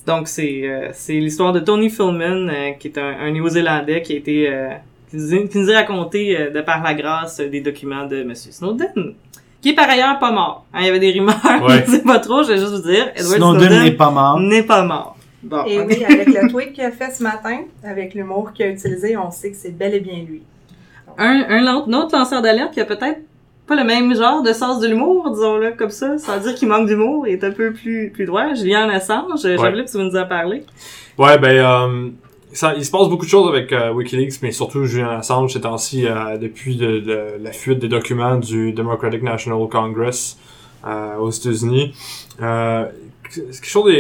donc, 0.06 0.28
c'est 0.28 0.62
euh, 0.64 0.90
c'est 0.94 1.14
l'histoire 1.14 1.52
de 1.54 1.60
Tony 1.60 1.90
Philman, 1.90 2.50
euh, 2.50 2.72
qui 2.80 2.88
est 2.90 2.98
un, 2.98 3.08
un 3.20 3.32
Néo-Zélandais 3.32 4.02
qui 4.02 4.14
a 4.14 4.18
été... 4.18 4.50
euh, 4.50 4.70
qui 5.10 5.18
nous, 5.18 5.34
a- 5.34 5.48
qui 5.48 5.58
nous 5.60 5.72
a 5.72 5.76
raconté 5.76 6.38
euh, 6.40 6.50
de 6.52 6.62
par 6.62 6.84
la 6.84 6.94
grâce 6.94 7.40
euh, 7.40 7.48
des 7.50 7.62
documents 7.62 8.06
de 8.06 8.18
M. 8.22 8.34
Snowden, 8.36 9.14
qui 9.62 9.70
est 9.70 9.74
par 9.76 9.90
ailleurs 9.90 10.20
pas 10.20 10.32
mort. 10.32 10.66
Hein, 10.74 10.80
il 10.82 10.86
y 10.86 10.90
avait 10.90 11.00
des 11.00 11.12
rumeurs, 11.12 11.36
Ouais. 11.68 11.84
je 11.86 11.92
sais 11.92 12.02
pas 12.04 12.20
trop, 12.20 12.44
je 12.44 12.50
vais 12.54 12.58
juste 12.58 12.74
vous 12.74 12.90
dire, 12.92 13.12
Edward 13.16 13.38
Snowden 13.38 13.60
Snowden, 13.68 13.84
n'est 13.84 13.92
pas 13.92 14.12
mort. 14.12 14.40
n'est 14.40 14.64
pas 14.64 14.84
mort. 14.84 15.18
Bon, 15.44 15.64
Et 15.66 15.80
oui, 15.80 16.04
avec 16.06 16.28
le 16.28 16.50
tweet 16.50 16.74
qu'il 16.74 16.84
a 16.84 16.92
fait 16.92 17.12
ce 17.12 17.22
matin, 17.24 17.60
avec 17.84 18.14
l'humour 18.16 18.52
qu'il 18.54 18.66
a 18.66 18.70
utilisé, 18.70 19.16
on 19.16 19.30
sait 19.32 19.52
que 19.52 19.58
c'est 19.58 19.76
bel 19.78 19.94
et 19.94 20.00
bien 20.00 20.24
lui. 20.28 20.42
un 21.18 21.66
autre 21.94 22.16
lanceur 22.18 22.42
d'alerte 22.42 22.74
qui 22.74 22.82
a 22.82 22.86
peut-être 22.86 23.20
pas 23.68 23.76
le 23.76 23.84
même 23.84 24.16
genre 24.16 24.44
de 24.44 24.54
sens 24.54 24.80
de 24.80 24.88
l'humour, 24.88 25.30
disons-le 25.32 25.72
comme 25.72 25.90
ça, 25.90 26.18
sans 26.18 26.38
dire 26.40 26.54
qu'il 26.56 26.68
manque 26.68 26.88
d'humour, 26.88 27.26
et 27.28 27.34
est 27.34 27.44
un 27.44 27.52
peu 27.52 27.74
plus, 27.74 28.12
plus 28.14 28.26
droit. 28.26 28.54
Julien 28.54 28.88
Assange, 28.90 29.44
Ouais. 29.44 29.58
Jean-Philippe, 29.58 29.88
tu 29.88 29.98
veux 29.98 30.04
nous 30.04 30.16
en 30.16 30.26
parler? 30.28 30.64
Ouais, 31.18 31.38
ben, 31.38 31.56
euh, 31.56 32.10
ça, 32.54 32.74
il 32.78 32.86
se 32.86 32.92
passe 32.92 33.08
beaucoup 33.10 33.26
de 33.26 33.30
choses 33.30 33.50
avec 33.50 33.72
euh, 33.74 33.92
WikiLeaks, 33.92 34.42
mais 34.42 34.52
surtout 34.52 34.86
Julian 34.86 35.10
Assange 35.10 35.52
ces 35.54 35.62
temps-ci, 35.62 36.06
euh, 36.06 36.38
depuis 36.38 36.76
de, 36.76 37.00
de- 37.00 37.28
la 37.42 37.52
fuite 37.52 37.80
des 37.80 37.88
documents 37.88 38.38
du 38.38 38.72
Democratic 38.72 39.24
National 39.24 39.68
Congress 39.70 40.38
euh, 40.86 41.16
aux 41.18 41.32
États-Unis. 41.32 41.94
Euh, 42.42 42.86
c'est 43.30 43.42
quelque 43.46 43.66
chose 43.66 43.92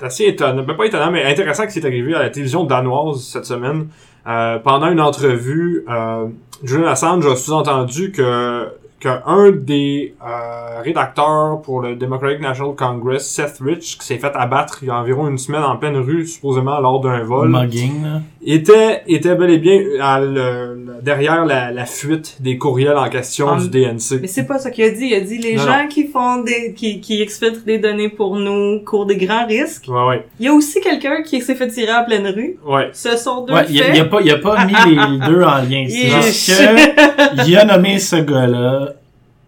d'assez 0.00 0.24
étonnant, 0.24 0.62
ben, 0.62 0.74
pas 0.74 0.84
étonnant, 0.86 1.10
mais 1.12 1.24
intéressant 1.24 1.64
qui 1.66 1.72
s'est 1.72 1.86
arrivé 1.86 2.12
à 2.14 2.18
la 2.22 2.30
télévision 2.30 2.64
danoise 2.64 3.22
cette 3.22 3.44
semaine. 3.44 3.88
Euh, 4.26 4.58
pendant 4.58 4.90
une 4.90 5.00
entrevue, 5.00 5.84
euh, 5.88 6.26
Julian 6.64 6.88
Assange 6.88 7.24
a 7.26 7.36
sous-entendu 7.36 8.10
que 8.10 8.66
qu'un 9.06 9.50
des 9.52 10.14
euh, 10.26 10.80
rédacteurs 10.82 11.60
pour 11.62 11.80
le 11.80 11.94
Democratic 11.96 12.40
National 12.40 12.74
Congress, 12.74 13.26
Seth 13.28 13.58
Rich, 13.60 13.98
qui 13.98 14.06
s'est 14.06 14.18
fait 14.18 14.32
abattre 14.34 14.78
il 14.82 14.88
y 14.88 14.90
a 14.90 14.96
environ 14.96 15.28
une 15.28 15.38
semaine 15.38 15.62
en 15.62 15.76
pleine 15.76 15.96
rue, 15.96 16.26
supposément 16.26 16.80
lors 16.80 17.00
d'un 17.00 17.22
vol, 17.22 17.48
Mugging, 17.50 18.02
là. 18.02 18.20
était, 18.44 19.02
était 19.06 19.34
bel 19.34 19.50
et 19.50 19.58
bien 19.58 19.80
à 20.00 20.20
le- 20.20 20.26
le- 20.34 21.02
derrière 21.02 21.44
la, 21.44 21.70
la 21.70 21.84
fuite 21.86 22.36
des 22.40 22.58
courriels 22.58 22.96
en 22.96 23.08
question 23.08 23.46
En- 23.48 23.56
du 23.58 23.68
DNC. 23.68 24.20
Mais 24.22 24.26
c'est 24.26 24.46
pas 24.46 24.58
ça 24.58 24.70
qu'il 24.70 24.84
a 24.84 24.90
dit. 24.90 25.06
Il 25.06 25.14
a 25.14 25.20
dit 25.20 25.38
les 25.38 25.54
Non, 25.56 25.62
gens 25.62 25.86
qui 25.88 26.08
font 26.08 26.42
des, 26.42 26.72
qui, 26.74 27.00
qui 27.00 27.22
exfiltrent 27.22 27.64
des 27.64 27.78
données 27.78 28.08
pour 28.08 28.36
nous 28.36 28.80
courent 28.84 29.06
des 29.06 29.16
grands 29.16 29.46
risques. 29.46 29.84
Ouais, 29.88 30.04
ouais, 30.06 30.26
Il 30.40 30.46
y 30.46 30.48
a 30.48 30.52
aussi 30.52 30.80
quelqu'un 30.80 31.22
qui 31.22 31.40
s'est 31.42 31.54
fait 31.54 31.68
tirer 31.68 31.92
en 31.94 32.04
pleine 32.04 32.26
rue. 32.26 32.58
ouais. 32.66 32.90
Ce 32.92 33.16
sont 33.16 33.44
deux 33.44 33.52
Ouais, 33.54 33.66
il 33.70 33.80
a, 33.80 33.84
faits. 33.84 33.94
il 33.96 34.00
a 34.00 34.04
pas, 34.06 34.20
il 34.22 34.30
a 34.30 34.38
pas 34.38 34.64
mis 34.64 34.72
les 34.94 35.26
deux 35.26 35.42
en 35.42 35.58
lien. 35.58 35.86
C'est 35.88 36.22
juste 36.22 36.58
que, 36.58 37.46
il 37.46 37.56
a 37.56 37.64
nommé 37.64 37.98
ce 37.98 38.16
gars-là. 38.16 38.94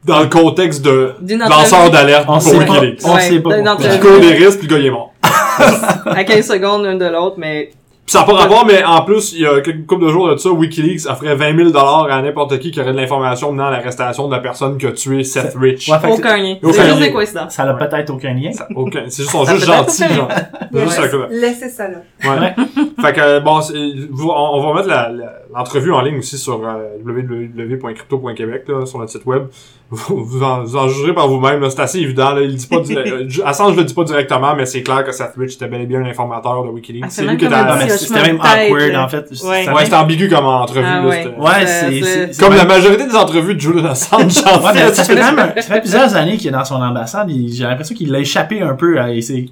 Dans 0.09 0.21
le 0.21 0.27
contexte 0.29 0.85
de 0.85 1.13
D'une 1.21 1.39
lanceur 1.41 1.91
d'alerte 1.91 2.25
On 2.29 2.33
pour 2.35 2.43
sait 2.43 2.57
pas. 2.59 2.73
Wikileaks. 2.75 3.01
On 3.05 3.15
Ouais, 3.15 3.21
sait 3.21 3.41
pas 3.41 3.51
pourquoi. 3.55 3.99
Court 3.99 4.21
des 4.21 4.33
risques, 4.35 4.59
puis 4.59 4.69
le 4.69 4.75
gars 4.75 4.81
il 4.81 4.87
est 4.87 4.91
mort. 4.91 5.13
à 6.07 6.25
15 6.25 6.47
secondes 6.47 6.85
l'un 6.85 6.95
de 6.97 7.05
l'autre, 7.07 7.37
mais 7.39 7.71
Pis 8.07 8.13
ça 8.15 8.21
n'a 8.21 8.25
pas 8.25 8.33
rapport, 8.37 8.65
mais 8.65 8.83
en 8.83 9.03
plus, 9.03 9.35
il 9.35 9.41
y 9.43 9.47
a 9.47 9.61
quelques 9.61 9.85
couple 9.87 10.07
de 10.07 10.09
jours 10.11 10.31
de 10.31 10.37
ça, 10.39 10.49
Wikileaks 10.49 11.05
offrait 11.11 11.35
20 11.35 11.73
000 11.73 11.77
à 11.77 12.23
n'importe 12.23 12.59
qui 12.59 12.71
qui 12.71 12.81
aurait 12.81 12.93
de 12.93 12.97
l'information 12.97 13.53
menant 13.53 13.67
à 13.67 13.71
l'arrestation 13.71 14.29
de 14.29 14.35
la 14.35 14.41
personne 14.41 14.79
qui 14.79 14.87
a 14.87 14.93
tué 14.93 15.23
Seth 15.25 15.53
Rich. 15.61 15.91
Ouais, 15.91 15.99
fait 15.99 16.07
que 16.09 16.13
aucun 16.15 16.37
lien. 16.39 16.57
Aucun 16.63 16.73
C'est 16.73 16.85
juste 16.87 16.95
lien. 17.01 17.07
des 17.07 17.13
coïncidences. 17.13 17.53
Ça 17.53 17.65
n'a 17.67 17.75
peut-être 17.75 18.09
aucun 18.09 18.33
lien. 18.33 18.51
Ça- 18.53 18.67
aucun- 18.75 19.03
C'est 19.09 19.25
juste, 19.25 19.31
sont 19.31 19.45
juste 19.45 19.67
gentils, 19.67 20.05
genre. 20.15 20.29
Ouais. 20.73 20.85
Juste 20.87 20.99
un 21.01 21.09
coup 21.09 21.17
de- 21.19 21.39
Laissez 21.39 21.69
ça 21.69 21.89
là. 21.89 21.99
Ouais. 22.25 22.55
fait 23.03 23.13
que, 23.13 23.41
bon, 23.41 23.61
on, 23.61 24.33
on 24.59 24.67
va 24.69 24.75
mettre 24.77 24.89
la- 24.89 25.11
la- 25.11 25.33
l'entrevue 25.55 25.93
en 25.93 26.01
ligne 26.03 26.19
aussi 26.19 26.37
sur 26.39 26.61
euh, 26.65 26.97
www.crypto.québec, 27.05 28.65
là, 28.69 28.87
sur 28.87 28.99
notre 28.99 29.13
site 29.13 29.27
web. 29.27 29.45
Vous, 29.91 30.23
vous 30.23 30.43
en, 30.43 30.65
vous 30.65 30.77
en 30.77 30.87
jugerez 30.87 31.15
par 31.15 31.29
vous-même, 31.29 31.63
là. 31.63 31.71
C'est 31.71 31.81
assez 31.81 31.99
évident, 32.01 32.33
là. 32.35 32.43
Il 32.43 32.55
dit 32.57 32.67
pas, 32.67 32.81
di- 32.81 32.95
euh, 32.99 33.27
Assange 33.47 33.75
le 33.75 33.85
dit 33.85 33.95
pas 33.95 34.05
directement, 34.05 34.55
mais 34.55 34.67
c'est 34.67 34.83
clair 34.83 35.03
que 35.03 35.13
Seth 35.13 35.33
Rich 35.39 35.55
était 35.55 35.67
bel 35.67 35.81
et 35.81 35.87
bien 35.87 36.03
un 36.03 36.05
informateur 36.05 36.63
de 36.63 36.69
Wikileaks. 36.69 37.05
Ah, 37.07 37.09
c'est 37.09 37.23
lui 37.23 37.29
même 37.29 37.39
qui 37.39 37.47
était 37.47 37.89
c'était 37.97 38.21
même 38.23 38.39
awkward, 38.39 38.95
en 38.97 39.09
fait. 39.09 39.31
Ouais. 39.47 39.65
C'était 39.85 39.97
ambigu 39.97 40.29
comme 40.29 40.45
entrevue, 40.45 40.85
Ah 40.87 41.01
là. 41.01 41.09
ouais. 41.09 41.67
c'est, 41.67 42.39
Comme 42.39 42.55
la 42.55 42.67
majorité 42.67 43.07
des 43.07 43.17
entrevues 43.17 43.55
de 43.55 43.61
Julian 43.61 43.87
Assange, 43.87 44.31
ça 44.33 44.51
fait 44.51 44.59
quand 44.59 44.75
même, 44.75 45.53
ça 45.57 45.63
fait 45.75 45.81
plusieurs 45.81 46.15
années 46.15 46.37
qu'il 46.37 46.49
est 46.49 46.53
dans 46.53 46.67
son 46.67 46.75
ambassade. 46.83 47.31
J'ai 47.31 47.65
l'impression 47.65 47.95
qu'il 47.95 48.13
l'a 48.13 48.19
échappé 48.21 48.61
un 48.61 48.75
peu. 48.75 49.01
à- 49.01 49.15
et 49.15 49.23
c'est- 49.23 49.47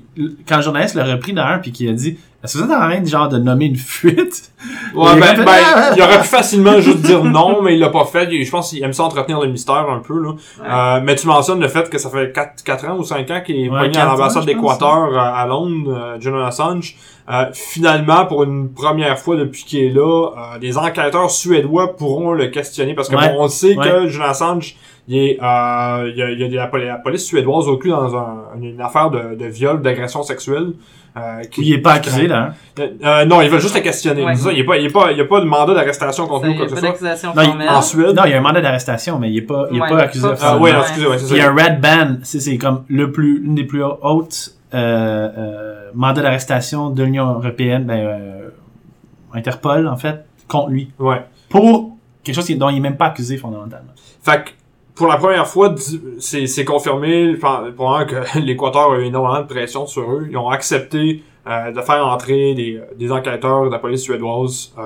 quand 0.46 0.56
le 0.56 0.62
journaliste 0.62 0.96
l'a 0.96 1.04
repris 1.04 1.32
d'ailleurs 1.32 1.62
puis 1.62 1.72
qu'il 1.72 1.88
a 1.88 1.92
dit, 1.92 2.18
est-ce 2.46 2.58
que 2.58 2.64
vous 2.64 2.70
êtes 2.70 2.76
en 2.76 2.80
train 2.88 3.00
de 3.00 3.06
genre 3.06 3.28
de 3.28 3.38
nommer 3.38 3.66
une 3.66 3.76
fuite? 3.76 4.50
Ouais, 4.94 5.10
Il 5.14 5.20
ben, 5.20 5.44
ben, 5.44 5.52
il 5.96 6.02
aurait 6.02 6.20
pu 6.20 6.26
facilement 6.26 6.80
juste 6.80 7.00
dire 7.02 7.22
non, 7.22 7.60
mais 7.62 7.74
il 7.74 7.80
l'a 7.80 7.90
pas 7.90 8.04
fait. 8.04 8.28
Je 8.42 8.50
pense 8.50 8.70
qu'il 8.70 8.82
aime 8.82 8.92
ça 8.92 9.04
entretenir 9.04 9.40
le 9.40 9.48
mystère 9.48 9.88
un 9.90 9.98
peu, 10.00 10.18
là. 10.18 10.32
Euh, 10.64 11.00
mais 11.04 11.14
tu 11.14 11.26
mentionnes 11.26 11.60
le 11.60 11.68
fait 11.68 11.88
que 11.90 11.98
ça 11.98 12.08
fait 12.10 12.32
4, 12.32 12.64
4 12.64 12.88
ans 12.88 12.96
ou 12.96 13.04
5 13.04 13.30
ans 13.30 13.40
qu'il 13.44 13.56
est 13.56 13.68
Ouais, 13.68 13.80
pogné 13.80 13.98
à 13.98 14.06
l'ambassade 14.06 14.44
d'Équateur 14.46 15.08
euh, 15.12 15.18
à 15.18 15.46
Londres, 15.46 15.92
euh, 15.94 16.20
Julian 16.20 16.44
Assange. 16.46 16.96
Euh, 17.28 17.46
finalement, 17.52 18.24
pour 18.26 18.44
une 18.44 18.72
première 18.72 19.18
fois 19.18 19.36
depuis 19.36 19.64
qu'il 19.64 19.80
est 19.84 19.90
là, 19.90 20.28
euh, 20.54 20.58
des 20.60 20.78
enquêteurs 20.78 21.30
suédois 21.30 21.96
pourront 21.96 22.32
le 22.32 22.46
questionner 22.46 22.94
parce 22.94 23.08
que 23.08 23.16
Ouais, 23.16 23.30
bon, 23.30 23.44
on 23.44 23.48
sait 23.48 23.76
ouais. 23.76 23.84
que 23.88 24.06
Julian 24.06 24.28
Assange, 24.28 24.76
il 25.08 25.16
est, 25.18 25.38
euh, 25.42 26.08
il 26.12 26.16
y 26.16 26.22
a, 26.22 26.30
il 26.30 26.40
y 26.40 26.44
a 26.44 26.48
de 26.48 26.54
la, 26.54 26.68
poli- 26.68 26.86
la 26.86 26.96
police 26.98 27.24
suédoise 27.26 27.66
au 27.66 27.78
cul 27.78 27.90
dans 27.90 28.14
un- 28.16 28.44
une 28.62 28.80
affaire 28.80 29.10
de, 29.10 29.34
de 29.34 29.44
viol, 29.46 29.82
d'agression 29.82 30.22
sexuelle. 30.22 30.68
Euh, 31.16 31.42
qui- 31.50 31.62
Il 31.62 31.72
est 31.72 31.78
pas 31.78 31.94
accusé, 31.94 32.26
là. 32.28 32.52
hein? 32.78 32.82
Euh, 33.02 33.24
non, 33.24 33.40
ils 33.40 33.48
veulent 33.48 33.60
juste 33.60 33.74
le 33.74 33.80
questionner. 33.80 34.22
Ouais. 34.22 34.34
Ça, 34.36 34.52
il 34.52 34.56
n'y 34.56 34.60
a, 34.60 34.64
pas- 34.66 34.76
il 34.76 34.84
y 34.84 34.86
a, 34.86 34.90
pas- 34.90 35.10
il 35.12 35.16
y 35.18 35.20
a 35.22 35.24
pas 35.24 35.40
de 35.40 35.46
mandat 35.46 35.72
d'arrestation 35.74 36.26
contre 36.26 36.44
Il 36.44 36.48
nous, 36.48 36.52
n'y 36.52 36.56
quoi 36.58 36.66
a 36.66 36.68
que 36.68 36.74
pas 36.74 36.76
ce 36.76 36.80
soit. 36.82 37.08
d'accusation 37.08 37.32
Non, 37.34 37.42
il-. 37.64 37.68
En 37.70 37.80
Suède? 37.82 38.14
Non, 38.14 38.22
il 38.26 38.32
y 38.32 38.34
a 38.34 38.38
un 38.38 38.42
mandat 38.42 38.60
d'arrestation, 38.60 39.18
mais 39.18 39.30
il 39.30 39.38
est 39.38 39.42
pas, 39.42 39.66
il 39.72 39.78
est 39.78 39.80
Ouais, 39.80 39.88
pas 39.88 39.98
accusé 40.02 40.22
pas- 40.28 40.28
Ah 40.28 40.56
officiellement. 40.56 40.62
Ouais. 40.62 40.72
excusez, 40.82 41.06
ouais, 41.06 41.18
c'est 41.18 41.24
ça. 41.24 41.30
Puis 41.30 41.36
il 41.38 41.42
y 41.42 41.46
a 41.46 41.50
un 41.50 41.54
red 41.54 41.80
ban, 41.80 42.16
c'est, 42.22 42.38
c'est 42.40 42.58
comme 42.58 42.84
le 42.88 43.10
plus, 43.12 43.42
une 43.44 43.54
des 43.54 43.64
plus 43.64 43.82
hautes, 43.82 44.52
euh, 44.74 45.28
euh, 45.38 45.90
mandats 45.94 46.22
d'arrestation 46.22 46.90
de 46.90 47.02
l'Union 47.02 47.26
Européenne, 47.34 47.84
ben, 47.84 47.98
euh, 47.98 48.48
Interpol, 49.32 49.86
en 49.88 49.96
fait, 49.96 50.24
contre 50.48 50.70
lui. 50.70 50.90
Ouais. 50.98 51.22
Pour 51.48 51.96
quelque 52.22 52.34
chose 52.34 52.50
dont 52.56 52.68
il 52.68 52.78
est 52.78 52.80
même 52.80 52.96
pas 52.96 53.06
accusé, 53.06 53.36
fondamentalement. 53.36 53.92
Fait 54.22 54.44
que, 54.44 54.50
pour 54.94 55.08
la 55.08 55.16
première 55.18 55.46
fois, 55.46 55.74
c'est 56.18 56.64
confirmé 56.64 57.34
pen- 57.34 57.72
pendant 57.76 58.04
que 58.06 58.38
l'Équateur 58.38 58.92
a 58.92 58.98
eu 58.98 59.04
énormément 59.04 59.40
de 59.40 59.46
pression 59.46 59.86
sur 59.86 60.10
eux. 60.10 60.26
Ils 60.30 60.36
ont 60.36 60.48
accepté 60.48 61.22
euh, 61.46 61.70
de 61.70 61.80
faire 61.82 62.06
entrer 62.06 62.54
des, 62.54 62.80
des 62.98 63.12
enquêteurs 63.12 63.64
de 63.66 63.70
la 63.70 63.78
police 63.78 64.02
suédoise 64.02 64.72
euh, 64.78 64.82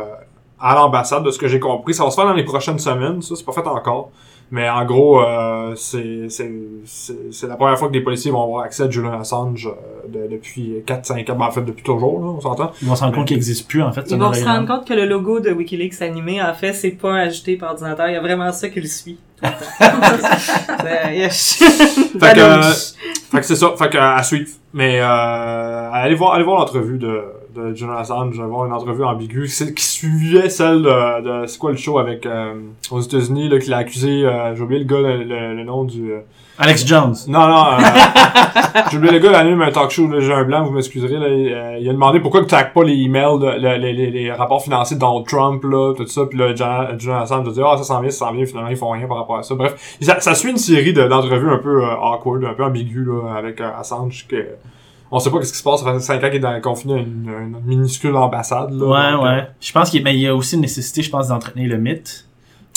à 0.60 0.74
l'ambassade, 0.74 1.22
de 1.24 1.30
ce 1.30 1.38
que 1.38 1.48
j'ai 1.48 1.60
compris. 1.60 1.94
Ça 1.94 2.04
va 2.04 2.10
se 2.10 2.16
faire 2.16 2.26
dans 2.26 2.34
les 2.34 2.44
prochaines 2.44 2.78
semaines, 2.78 3.22
ça, 3.22 3.34
c'est 3.36 3.44
pas 3.46 3.52
fait 3.52 3.66
encore. 3.66 4.10
Mais 4.52 4.68
en 4.68 4.84
gros, 4.84 5.22
euh, 5.22 5.74
c'est 5.76 6.28
c'est- 6.28 6.50
c'est- 6.84 7.32
c'est 7.32 7.46
la 7.46 7.54
première 7.56 7.78
fois 7.78 7.86
que 7.88 7.92
des 7.92 8.00
policiers 8.00 8.32
vont 8.32 8.42
avoir 8.42 8.64
accès 8.64 8.82
à 8.82 8.90
Julian 8.90 9.20
Assange 9.20 9.68
euh, 9.68 10.08
de- 10.08 10.26
depuis 10.32 10.82
4-5 10.84 11.30
ans. 11.30 11.36
Ben, 11.36 11.46
en 11.46 11.50
fait, 11.52 11.60
depuis 11.62 11.84
toujours, 11.84 12.20
là, 12.20 12.26
on 12.36 12.40
s'entend. 12.40 12.72
Ils 12.82 12.88
vont 12.88 12.96
se 12.96 13.02
rendre 13.02 13.14
compte 13.14 13.26
qu'il 13.28 13.36
n'existe 13.36 13.68
plus, 13.68 13.80
en 13.82 13.92
fait. 13.92 14.00
Ils 14.10 14.16
vont 14.18 14.32
se 14.32 14.44
rendre 14.44 14.66
compte 14.66 14.88
que 14.88 14.94
le 14.94 15.06
logo 15.06 15.38
de 15.38 15.50
Wikileaks 15.52 16.02
animé, 16.02 16.42
en 16.42 16.52
fait, 16.54 16.72
c'est 16.72 16.90
pas 16.90 17.14
ajouté 17.14 17.56
par 17.56 17.70
ordinateur. 17.70 18.08
Il 18.08 18.14
y 18.14 18.16
a 18.16 18.20
vraiment 18.20 18.50
ça 18.50 18.68
qui 18.68 18.80
le 18.80 18.88
suit. 18.88 19.18
yes. 21.12 21.62
Fait 22.18 22.34
que, 22.34 22.40
euh, 22.40 22.62
fait 23.30 23.40
que 23.40 23.46
c'est 23.46 23.56
ça, 23.56 23.72
fait 23.78 23.88
que 23.90 23.98
à 23.98 24.22
suivre. 24.22 24.50
Mais 24.72 25.00
euh, 25.00 25.90
allez 25.92 26.14
voir, 26.14 26.34
allez 26.34 26.44
voir 26.44 26.58
l'entrevue 26.60 26.98
de, 26.98 27.22
de 27.54 27.74
Julian 27.74 27.96
Assange, 27.96 28.38
voir 28.40 28.66
une 28.66 28.72
entrevue 28.72 29.04
ambiguë 29.04 29.48
qui 29.76 29.84
suivait 29.84 30.48
celle 30.48 30.82
de, 30.82 31.42
de 31.42 31.46
c'est 31.46 31.58
quoi 31.58 31.70
le 31.70 31.76
show 31.76 31.98
avec 31.98 32.26
euh, 32.26 32.54
aux 32.90 33.00
États-Unis 33.00 33.48
là 33.48 33.58
qui 33.58 33.70
l'a 33.70 33.78
accusé, 33.78 34.24
euh, 34.24 34.54
j'ai 34.54 34.62
oublié 34.62 34.80
le 34.82 34.86
gars 34.86 35.00
le, 35.00 35.24
le- 35.24 35.54
le 35.56 35.64
nom 35.64 35.84
du 35.84 36.12
euh, 36.12 36.20
Alex 36.58 36.86
Jones. 36.86 37.14
non 37.28 37.46
non 37.48 37.64
euh, 37.72 37.78
j'ai 38.90 38.96
oublié 38.98 39.12
le 39.12 39.18
gars 39.18 39.30
il 39.30 39.34
anime 39.34 39.62
un 39.62 39.70
talk 39.70 39.90
show 39.90 40.06
là, 40.08 40.20
j'ai 40.20 40.32
un 40.32 40.44
blanc 40.44 40.62
vous 40.64 40.72
m'excuserez 40.72 41.16
là, 41.16 41.28
il, 41.28 41.52
euh, 41.52 41.90
a 41.90 41.92
demandé 41.92 42.20
pourquoi 42.20 42.44
tu 42.44 42.54
hackes 42.54 42.74
pas 42.74 42.84
les 42.84 42.94
emails 42.94 43.38
de- 43.38 43.60
le- 43.60 43.78
les, 43.78 43.92
les, 43.94 44.10
les 44.10 44.32
rapports 44.32 44.62
financiers 44.62 44.96
de 44.96 45.00
Donald 45.00 45.26
Trump 45.26 45.64
là 45.64 45.94
tout 45.96 46.06
ça 46.06 46.22
puis 46.26 46.38
là 46.38 46.48
Julian 46.98 47.20
Assange 47.20 47.48
a 47.48 47.50
dit 47.50 47.60
ah 47.64 47.76
ça 47.78 47.84
s'en 47.84 48.00
vient 48.00 48.10
ça 48.10 48.26
s'en 48.26 48.32
vient 48.32 48.44
finalement 48.44 48.68
ils 48.70 48.76
font 48.76 48.90
rien 48.90 49.06
par 49.06 49.16
rapport 49.16 49.38
à 49.38 49.42
ça 49.42 49.54
bref 49.54 49.96
ça, 50.02 50.20
ça 50.20 50.34
suit 50.34 50.50
une 50.50 50.58
série 50.58 50.92
de- 50.92 51.06
d'entrevues 51.08 51.50
un 51.50 51.58
peu 51.58 51.82
euh, 51.82 51.94
awkward, 51.96 52.44
un 52.44 52.52
peu 52.54 52.64
ambiguës 52.64 53.06
là, 53.24 53.34
avec 53.36 53.60
Assange 53.60 54.26
que 54.28 54.36
on 55.10 55.18
sait 55.18 55.30
pas 55.30 55.38
qu'est-ce 55.38 55.52
qui 55.52 55.58
se 55.58 55.62
passe, 55.64 55.82
ça 55.82 55.92
fait 55.92 56.00
5 56.00 56.22
ans 56.24 56.30
qu'il 56.30 56.44
est 56.44 56.60
confiné 56.60 56.94
à 56.94 56.98
une, 56.98 57.28
une 57.28 57.60
minuscule 57.64 58.14
ambassade. 58.16 58.70
Là, 58.72 58.86
Ouais, 58.86 59.12
Donc, 59.12 59.22
ouais. 59.24 59.46
Je 59.60 59.72
pense 59.72 59.90
qu'il 59.90 60.04
mais 60.04 60.14
il 60.14 60.20
y 60.20 60.26
a 60.26 60.34
aussi 60.34 60.54
une 60.54 60.60
nécessité, 60.62 61.02
je 61.02 61.10
pense, 61.10 61.28
d'entretenir 61.28 61.68
le 61.68 61.78
mythe. 61.78 62.26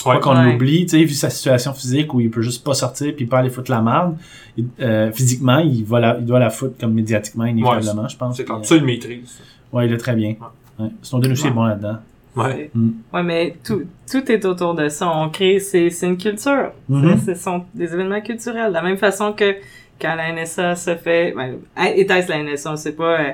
euh, 0.05 0.09
ouais. 0.09 0.15
Pas 0.15 0.21
qu'on 0.21 0.35
Ouais. 0.35 0.51
l'oublie, 0.51 0.85
tu 0.85 0.97
sais, 0.97 1.03
vu 1.03 1.13
sa 1.13 1.29
situation 1.29 1.73
physique 1.73 2.13
où 2.13 2.19
il 2.21 2.29
peut 2.31 2.41
juste 2.41 2.63
pas 2.63 2.73
sortir 2.73 3.13
puis 3.15 3.25
pas 3.25 3.39
aller 3.39 3.49
foutre 3.49 3.71
la 3.71 3.81
merde. 3.81 4.17
il- 4.57 4.67
euh, 4.81 5.11
physiquement, 5.11 5.57
il, 5.59 5.83
va 5.85 5.99
la, 5.99 6.17
il 6.19 6.25
doit 6.25 6.39
la 6.39 6.49
foutre 6.51 6.77
comme 6.79 6.93
médiatiquement, 6.93 7.45
inévitablement, 7.45 8.07
je 8.07 8.17
pense. 8.17 8.37
C'est 8.37 8.45
comme 8.45 8.63
ça, 8.63 8.75
il 8.75 8.83
maîtrise. 8.83 9.39
euh, 9.41 9.77
Ouais, 9.77 9.87
il 9.87 9.93
est 9.93 9.97
très 9.97 10.15
bien. 10.15 10.35
Ouais. 10.79 10.89
Snowden 11.01 11.31
aussi 11.31 11.43
Ouais. 11.45 11.49
est 11.49 11.53
bon 11.53 11.63
là-dedans. 11.65 11.97
Ouais. 12.35 12.71
Ouais, 13.13 13.23
mais 13.23 13.55
tout, 13.63 13.83
tout 14.11 14.31
est 14.31 14.43
autour 14.45 14.73
de 14.75 14.89
ça. 14.89 15.07
On 15.15 15.29
crée, 15.29 15.59
c'est, 15.59 15.89
c'est 15.91 16.07
une 16.07 16.17
culture. 16.17 16.71
Mhm. 16.89 17.19
Ce 17.25 17.35
sont 17.35 17.63
des 17.75 17.93
événements 17.93 18.21
culturels. 18.21 18.69
De 18.69 18.73
la 18.73 18.81
même 18.81 18.97
façon 18.97 19.33
que 19.33 19.55
quand 20.01 20.15
la 20.15 20.31
NSA 20.31 20.75
se 20.75 20.95
fait, 20.95 21.33
ben, 21.35 21.59
était-ce 21.95 22.29
la 22.29 22.43
NSA, 22.43 22.73
on 22.73 22.75
sait 22.75 22.93
pas, 22.93 23.19
euh, 23.19 23.31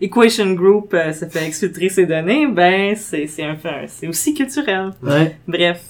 Equation 0.00 0.52
Group 0.52 0.94
euh, 0.94 1.12
se 1.12 1.26
fait 1.26 1.46
exfiltrer 1.46 1.88
ses 1.88 2.06
données, 2.06 2.46
ben, 2.46 2.94
c'est, 2.96 3.26
c'est 3.26 3.44
un 3.44 3.56
c'est 3.86 4.08
aussi 4.08 4.34
culturel. 4.34 4.90
Ouais. 5.02 5.36
Bref. 5.46 5.82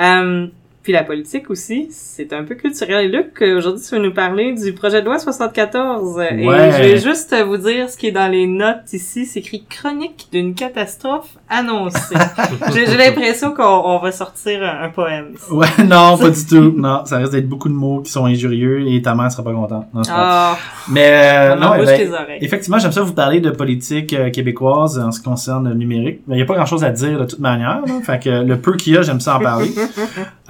Euh, 0.00 0.46
puis 0.82 0.92
la 0.92 1.04
politique 1.04 1.48
aussi, 1.50 1.88
c'est 1.90 2.32
un 2.32 2.42
peu 2.44 2.54
culturel. 2.54 3.04
Et 3.06 3.08
Luc, 3.08 3.40
aujourd'hui, 3.56 3.82
tu 3.88 3.94
veux 3.94 4.02
nous 4.02 4.12
parler 4.12 4.52
du 4.54 4.72
projet 4.72 5.00
de 5.00 5.06
loi 5.06 5.18
74. 5.18 6.18
euh, 6.18 6.22
Et 6.36 6.46
Ouais. 6.46 6.72
je 6.72 6.76
vais 6.82 6.96
juste 6.98 7.34
vous 7.46 7.56
dire 7.56 7.88
ce 7.88 7.96
qui 7.96 8.08
est 8.08 8.12
dans 8.12 8.30
les 8.30 8.46
notes 8.46 8.92
ici. 8.92 9.26
C'est 9.26 9.40
écrit 9.40 9.64
chronique 9.68 10.26
d'une 10.32 10.54
catastrophe 10.54 11.28
annoncée. 11.48 12.14
J'ai 12.74 12.86
l'impression 12.96 13.52
qu'on 13.52 13.62
on 13.62 13.98
va 13.98 14.10
sortir 14.12 14.62
un, 14.62 14.84
un 14.84 14.88
poème. 14.88 15.32
ici. 15.34 15.52
Ouais, 15.52 15.66
non, 15.86 16.18
pas 16.18 16.30
du 16.30 16.46
tout. 16.46 16.74
Non, 16.76 17.04
ça 17.04 17.18
risque 17.18 17.32
d'être 17.32 17.48
beaucoup 17.48 17.68
de 17.68 17.74
mots 17.74 18.00
qui 18.00 18.10
sont 18.10 18.24
injurieux 18.24 18.86
et 18.88 19.00
ta 19.02 19.14
mère 19.14 19.30
sera 19.30 19.44
pas 19.44 19.52
contente. 19.52 19.86
Non, 19.94 20.02
pas. 20.02 20.10
Ah, 20.10 20.56
Mais 20.90 21.10
euh, 21.12 21.54
on 21.56 21.60
non, 21.60 21.70
ben, 21.76 21.86
tes 21.86 22.10
oreilles. 22.10 22.38
Effectivement, 22.40 22.78
j'aime 22.78 22.92
ça 22.92 23.02
vous 23.02 23.14
parler 23.14 23.40
de 23.40 23.50
politique 23.50 24.12
euh, 24.14 24.30
québécoise 24.30 24.98
en 24.98 25.12
ce 25.12 25.20
qui 25.20 25.24
concerne 25.26 25.68
le 25.68 25.74
numérique. 25.74 26.20
Il 26.28 26.34
n'y 26.34 26.42
a 26.42 26.44
pas 26.46 26.54
grand-chose 26.54 26.82
à 26.84 26.90
dire 26.90 27.18
de 27.20 27.24
toute 27.24 27.38
manière. 27.40 27.82
Là. 27.86 27.92
Fait 28.04 28.18
que 28.22 28.30
le 28.30 28.58
peu 28.60 28.74
qu'il 28.76 28.94
y 28.94 28.96
a, 28.96 29.02
j'aime 29.02 29.20
ça 29.20 29.36
en 29.36 29.40
parler. 29.40 29.70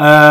Euh, 0.00 0.12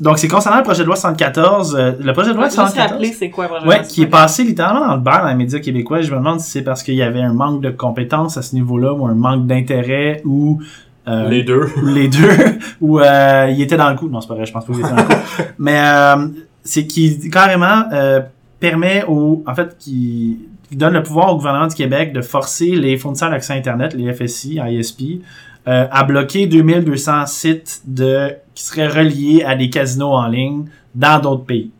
donc, 0.00 0.18
c'est 0.18 0.28
concernant 0.28 0.58
le 0.58 0.62
projet 0.62 0.82
de 0.82 0.86
loi 0.86 0.96
74. 0.96 1.74
euh, 1.78 1.92
le 2.00 2.12
projet 2.12 2.30
de 2.30 2.36
loi 2.36 2.46
Juste 2.46 2.58
rappeler 2.58 2.78
74. 2.78 3.16
c'est 3.18 3.30
quoi 3.30 3.46
vraiment 3.48 3.66
Ouais, 3.66 3.82
qui 3.82 4.02
est 4.02 4.06
passé 4.06 4.44
littéralement 4.44 4.86
dans 4.86 4.94
le 4.94 5.00
beurre 5.00 5.22
dans 5.22 5.28
les 5.28 5.34
médias 5.34 5.58
québécois. 5.58 6.00
Je 6.02 6.10
me 6.10 6.16
demande 6.16 6.40
si 6.40 6.50
c'est 6.50 6.62
parce 6.62 6.82
qu'il 6.82 6.94
y 6.94 7.02
avait 7.02 7.20
un 7.22 7.32
manque 7.32 7.60
de 7.60 7.70
compétences 7.70 8.36
à 8.36 8.42
ce 8.42 8.54
niveau-là 8.54 8.92
ou 8.94 9.06
un 9.06 9.14
manque 9.14 9.46
d'intérêt 9.46 10.22
ou 10.24 10.60
euh, 11.08 11.28
Les 11.28 11.42
deux. 11.42 11.66
les 11.84 12.08
deux 12.08 12.28
ou 12.80 13.00
euh, 13.00 13.48
il 13.50 13.60
était 13.60 13.76
dans 13.76 13.90
le 13.90 13.96
coup. 13.96 14.08
Non, 14.08 14.20
c'est 14.20 14.28
pas 14.28 14.34
vrai, 14.34 14.46
je 14.46 14.52
pense 14.52 14.64
pas 14.64 14.72
qu'il 14.72 14.82
était 14.84 14.90
dans 14.94 14.96
le 14.96 15.02
coup. 15.02 15.20
Mais 15.58 15.80
euh, 15.80 16.26
c'est 16.62 16.86
qui 16.86 17.30
carrément 17.30 17.84
euh, 17.92 18.20
permet 18.58 19.04
au 19.08 19.42
en 19.46 19.54
fait 19.54 19.76
qui 19.78 20.38
qui 20.68 20.76
donne 20.76 20.92
le 20.92 21.02
pouvoir 21.02 21.32
au 21.32 21.36
gouvernement 21.36 21.66
du 21.66 21.74
Québec 21.74 22.12
de 22.12 22.20
forcer 22.22 22.76
les 22.76 22.96
fournisseurs 22.96 23.30
d'accès 23.30 23.54
internet, 23.54 23.92
les 23.92 24.12
FSI, 24.12 24.60
ISP, 24.64 25.20
euh, 25.68 25.86
à 25.90 26.04
bloquer 26.04 26.46
2200 26.46 27.26
sites 27.26 27.82
de 27.86 28.30
qui 28.54 28.64
seraient 28.64 28.88
reliés 28.88 29.42
à 29.46 29.54
des 29.54 29.70
casinos 29.70 30.12
en 30.12 30.26
ligne 30.28 30.64
dans 30.94 31.20
d'autres 31.20 31.44
pays. 31.44 31.70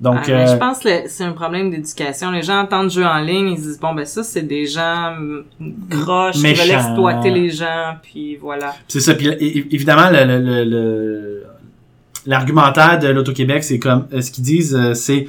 Donc 0.00 0.16
Ah, 0.20 0.24
mais 0.28 0.32
euh, 0.48 0.52
je 0.52 0.56
pense 0.56 0.78
que 0.78 0.88
c'est 1.08 1.24
un 1.24 1.32
problème 1.32 1.70
d'éducation. 1.70 2.30
Les 2.30 2.42
gens 2.42 2.60
entendent 2.60 2.90
jeu 2.90 3.04
en 3.04 3.18
ligne, 3.18 3.50
ils 3.50 3.58
se 3.58 3.62
disent 3.64 3.80
bon 3.80 3.92
ben 3.94 4.06
ça 4.06 4.22
c'est 4.22 4.42
des 4.42 4.64
gens 4.66 5.14
croches 5.90 6.36
qui 6.36 6.42
veulent 6.54 6.70
exploiter 6.70 7.30
les 7.30 7.50
gens, 7.50 7.96
puis 8.02 8.36
voilà. 8.36 8.74
C'est 8.88 9.00
ça. 9.00 9.14
Puis 9.14 9.28
évidemment, 9.70 10.08
le, 10.10 10.24
le, 10.24 10.38
le- 10.40 10.64
le- 10.64 11.42
l'argumentaire 12.26 12.98
de 12.98 13.08
l'Auto-Québec, 13.08 13.62
c'est 13.64 13.78
comme 13.78 14.06
euh, 14.12 14.20
ce 14.20 14.30
qu'ils 14.30 14.44
disent, 14.44 14.74
euh, 14.74 14.94
c'est 14.94 15.26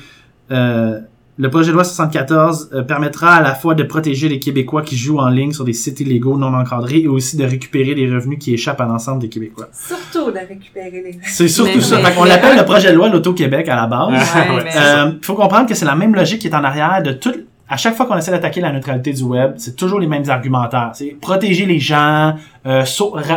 euh, 0.52 1.00
le 1.42 1.50
projet 1.50 1.70
de 1.70 1.74
loi 1.74 1.84
74 1.84 2.70
euh, 2.74 2.84
permettra 2.84 3.34
à 3.34 3.42
la 3.42 3.56
fois 3.56 3.74
de 3.74 3.82
protéger 3.82 4.30
les 4.30 4.38
Québécois 4.38 4.84
qui 4.84 4.96
jouent 4.96 5.18
en 5.18 5.30
ligne 5.30 5.52
sur 5.54 5.64
des 5.66 5.74
sites 5.74 6.00
illégaux 6.00 6.38
non 6.38 6.54
encadrés 6.54 7.00
et 7.00 7.08
aussi 7.08 7.36
de 7.36 7.44
récupérer 7.44 7.96
les 7.96 8.08
revenus 8.14 8.38
qui 8.40 8.54
échappent 8.54 8.80
à 8.82 8.86
l'ensemble 8.86 9.22
des 9.24 9.30
Québécois. 9.30 9.68
Surtout 9.74 10.30
de 10.32 10.38
récupérer 10.38 10.92
les 11.04 11.20
C'est 11.24 11.48
surtout 11.48 11.72
Mais- 11.78 11.82
ça. 11.82 11.98
mais- 11.98 12.04
Fait 12.04 12.14
qu'on 12.16 12.24
mais- 12.24 12.30
l'appelle 12.30 12.58
le 12.58 12.64
projet 12.64 12.92
de 12.92 12.96
loi 12.96 13.10
l'Auto-Québec 13.10 13.68
à 13.70 13.76
la 13.76 13.88
base. 13.88 14.10
Ouais, 14.12 14.56
Ouais. 14.56 14.70
Euh, 14.78 15.12
faut 15.24 15.34
comprendre 15.34 15.68
que 15.68 15.74
c'est 15.74 15.86
la 15.86 15.96
même 15.96 16.14
logique 16.14 16.42
qui 16.42 16.48
est 16.48 16.54
en 16.56 16.64
arrière 16.64 17.02
de 17.02 17.12
tout. 17.14 17.34
À 17.68 17.78
chaque 17.78 17.96
fois 17.96 18.06
qu'on 18.06 18.18
essaie 18.18 18.30
d'attaquer 18.32 18.62
la 18.62 18.72
neutralité 18.72 19.12
du 19.12 19.24
web, 19.24 19.54
c'est 19.58 19.76
toujours 19.76 20.00
les 20.00 20.06
mêmes 20.08 20.30
argumentaires. 20.30 20.92
C'est 20.94 21.16
protéger 21.20 21.66
les 21.66 21.80
gens, 21.80 22.36
euh, 22.68 22.84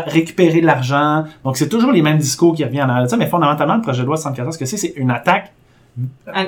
récupérer 0.06 0.60
de 0.60 0.66
l'argent. 0.66 1.24
Donc 1.44 1.56
c'est 1.56 1.68
toujours 1.70 1.92
les 1.92 2.02
mêmes 2.02 2.18
discours 2.18 2.54
qui 2.54 2.64
reviennent 2.64 2.84
en 2.86 2.90
arrière 2.90 3.04
de 3.04 3.08
ça. 3.08 3.16
Mais 3.16 3.28
fondamentalement, 3.28 3.76
le 3.76 3.80
projet 3.82 4.02
de 4.02 4.06
loi 4.06 4.16
74, 4.16 4.52
ce 4.54 4.58
que 4.58 4.66
c'est, 4.66 4.76
c'est 4.76 4.92
une 4.96 5.10
attaque, 5.10 5.52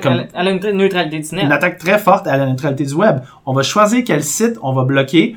Comme- 0.03 0.25
une 0.35 0.77
neutralité 0.77 1.19
du 1.21 1.35
net. 1.35 1.45
une 1.45 1.53
attaque 1.53 1.79
très 1.79 1.99
forte 1.99 2.27
à 2.27 2.37
la 2.37 2.47
neutralité 2.47 2.85
du 2.85 2.95
web. 2.95 3.19
On 3.45 3.53
va 3.53 3.63
choisir 3.63 4.03
quel 4.05 4.23
site 4.25 4.59
on 4.63 4.73
va 4.73 4.85
bloquer. 4.85 5.37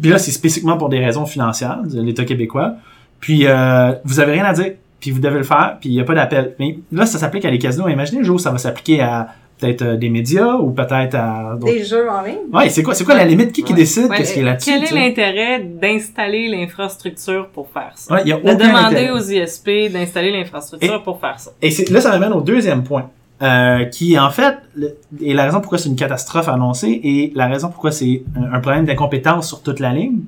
Puis 0.00 0.10
là, 0.10 0.18
c'est 0.18 0.30
spécifiquement 0.32 0.76
pour 0.76 0.88
des 0.88 0.98
raisons 1.04 1.26
financières 1.26 1.80
de 1.84 2.00
l'État 2.02 2.24
québécois. 2.24 2.74
Puis 3.20 3.46
euh, 3.46 3.92
vous 4.04 4.20
avez 4.20 4.32
rien 4.32 4.44
à 4.44 4.52
dire, 4.52 4.72
puis 5.00 5.10
vous 5.10 5.20
devez 5.20 5.38
le 5.38 5.44
faire, 5.44 5.76
puis 5.80 5.90
il 5.90 5.92
n'y 5.94 6.00
a 6.00 6.04
pas 6.04 6.14
d'appel. 6.14 6.54
Mais 6.58 6.78
là, 6.92 7.06
ça 7.06 7.18
s'applique 7.18 7.44
à 7.44 7.50
les 7.50 7.58
casinos. 7.58 7.88
Imaginez 7.88 8.20
le 8.20 8.24
jour 8.26 8.36
où 8.36 8.38
ça 8.38 8.50
va 8.50 8.58
s'appliquer 8.58 9.00
à 9.00 9.28
peut-être 9.58 9.82
euh, 9.82 9.96
des 9.96 10.08
médias 10.08 10.54
ou 10.56 10.70
peut-être 10.72 11.14
à 11.14 11.56
des 11.62 11.84
jeux 11.84 12.10
en 12.10 12.22
ligne? 12.22 12.36
Ouais, 12.52 12.68
c'est 12.68 12.82
quoi, 12.82 12.94
c'est 12.94 13.04
quoi 13.04 13.14
la 13.14 13.24
limite? 13.24 13.52
Qui, 13.52 13.62
qui 13.62 13.74
décide? 13.74 14.06
Ouais, 14.10 14.16
qu'est-ce 14.16 14.34
qui 14.34 14.40
est 14.40 14.44
là-dessus 14.44 14.70
Quel 14.72 14.82
est 14.84 14.90
l'intérêt 15.08 15.60
d'installer 15.60 16.48
l'infrastructure 16.48 17.48
pour 17.48 17.68
faire 17.68 17.92
ça? 17.94 18.12
Ouais, 18.14 18.22
il 18.24 18.28
y 18.28 18.32
a 18.32 18.36
De 18.36 18.40
aucun 18.42 18.54
demander 18.56 18.96
intérêt. 18.96 19.10
aux 19.10 19.18
ISP 19.20 19.92
d'installer 19.92 20.32
l'infrastructure 20.32 21.02
pour 21.04 21.20
faire 21.20 21.38
ça. 21.38 21.52
Et 21.62 21.70
là, 21.90 22.00
ça 22.00 22.10
m'amène 22.10 22.32
au 22.32 22.40
deuxième 22.40 22.82
point, 22.82 23.08
euh, 23.42 23.84
qui 23.86 24.18
en 24.18 24.30
fait 24.30 24.56
le- 24.76 24.96
est 25.22 25.34
la 25.34 25.44
raison 25.44 25.60
pourquoi 25.60 25.78
c'est 25.78 25.88
une 25.88 25.96
catastrophe 25.96 26.48
annoncée 26.48 27.00
et 27.02 27.32
la 27.34 27.48
raison 27.48 27.68
pourquoi 27.68 27.90
c'est 27.90 28.22
un, 28.36 28.54
un 28.54 28.60
problème 28.60 28.84
d'incompétence 28.84 29.48
sur 29.48 29.62
toute 29.62 29.80
la 29.80 29.92
ligne, 29.92 30.20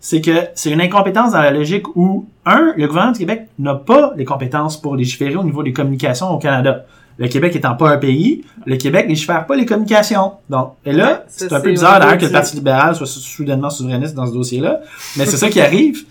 c'est 0.00 0.20
que 0.20 0.32
c'est 0.54 0.70
une 0.70 0.80
incompétence 0.80 1.32
dans 1.32 1.40
la 1.42 1.50
logique 1.50 1.94
où 1.96 2.26
un, 2.46 2.72
le 2.76 2.86
gouvernement 2.86 3.12
du 3.12 3.18
Québec 3.20 3.48
n'a 3.58 3.74
pas 3.74 4.12
les 4.16 4.24
compétences 4.24 4.80
pour 4.80 4.96
légiférer 4.96 5.36
au 5.36 5.44
niveau 5.44 5.62
des 5.62 5.72
communications 5.72 6.30
au 6.30 6.38
Canada. 6.38 6.84
Le 7.18 7.28
Québec 7.28 7.54
étant 7.54 7.74
pas 7.74 7.90
un 7.90 7.98
pays, 7.98 8.42
le 8.64 8.76
Québec 8.78 9.04
légifère 9.06 9.44
pas 9.46 9.54
les 9.54 9.66
communications. 9.66 10.32
Donc, 10.48 10.72
et 10.86 10.92
là, 10.92 11.24
c'est 11.28 11.52
un 11.52 11.60
peu 11.60 11.70
bizarre 11.72 12.00
d'ailleurs 12.00 12.18
que 12.18 12.24
le 12.24 12.28
Parti 12.32 12.56
libéral 12.56 12.94
soit 12.96 13.06
sou- 13.06 13.20
soudainement 13.20 13.68
souverainiste 13.70 14.14
dans 14.14 14.26
ce 14.26 14.32
dossier-là, 14.32 14.80
mais 15.18 15.26
c'est 15.26 15.36
ça 15.36 15.50
qui 15.50 15.60
arrive. 15.60 16.04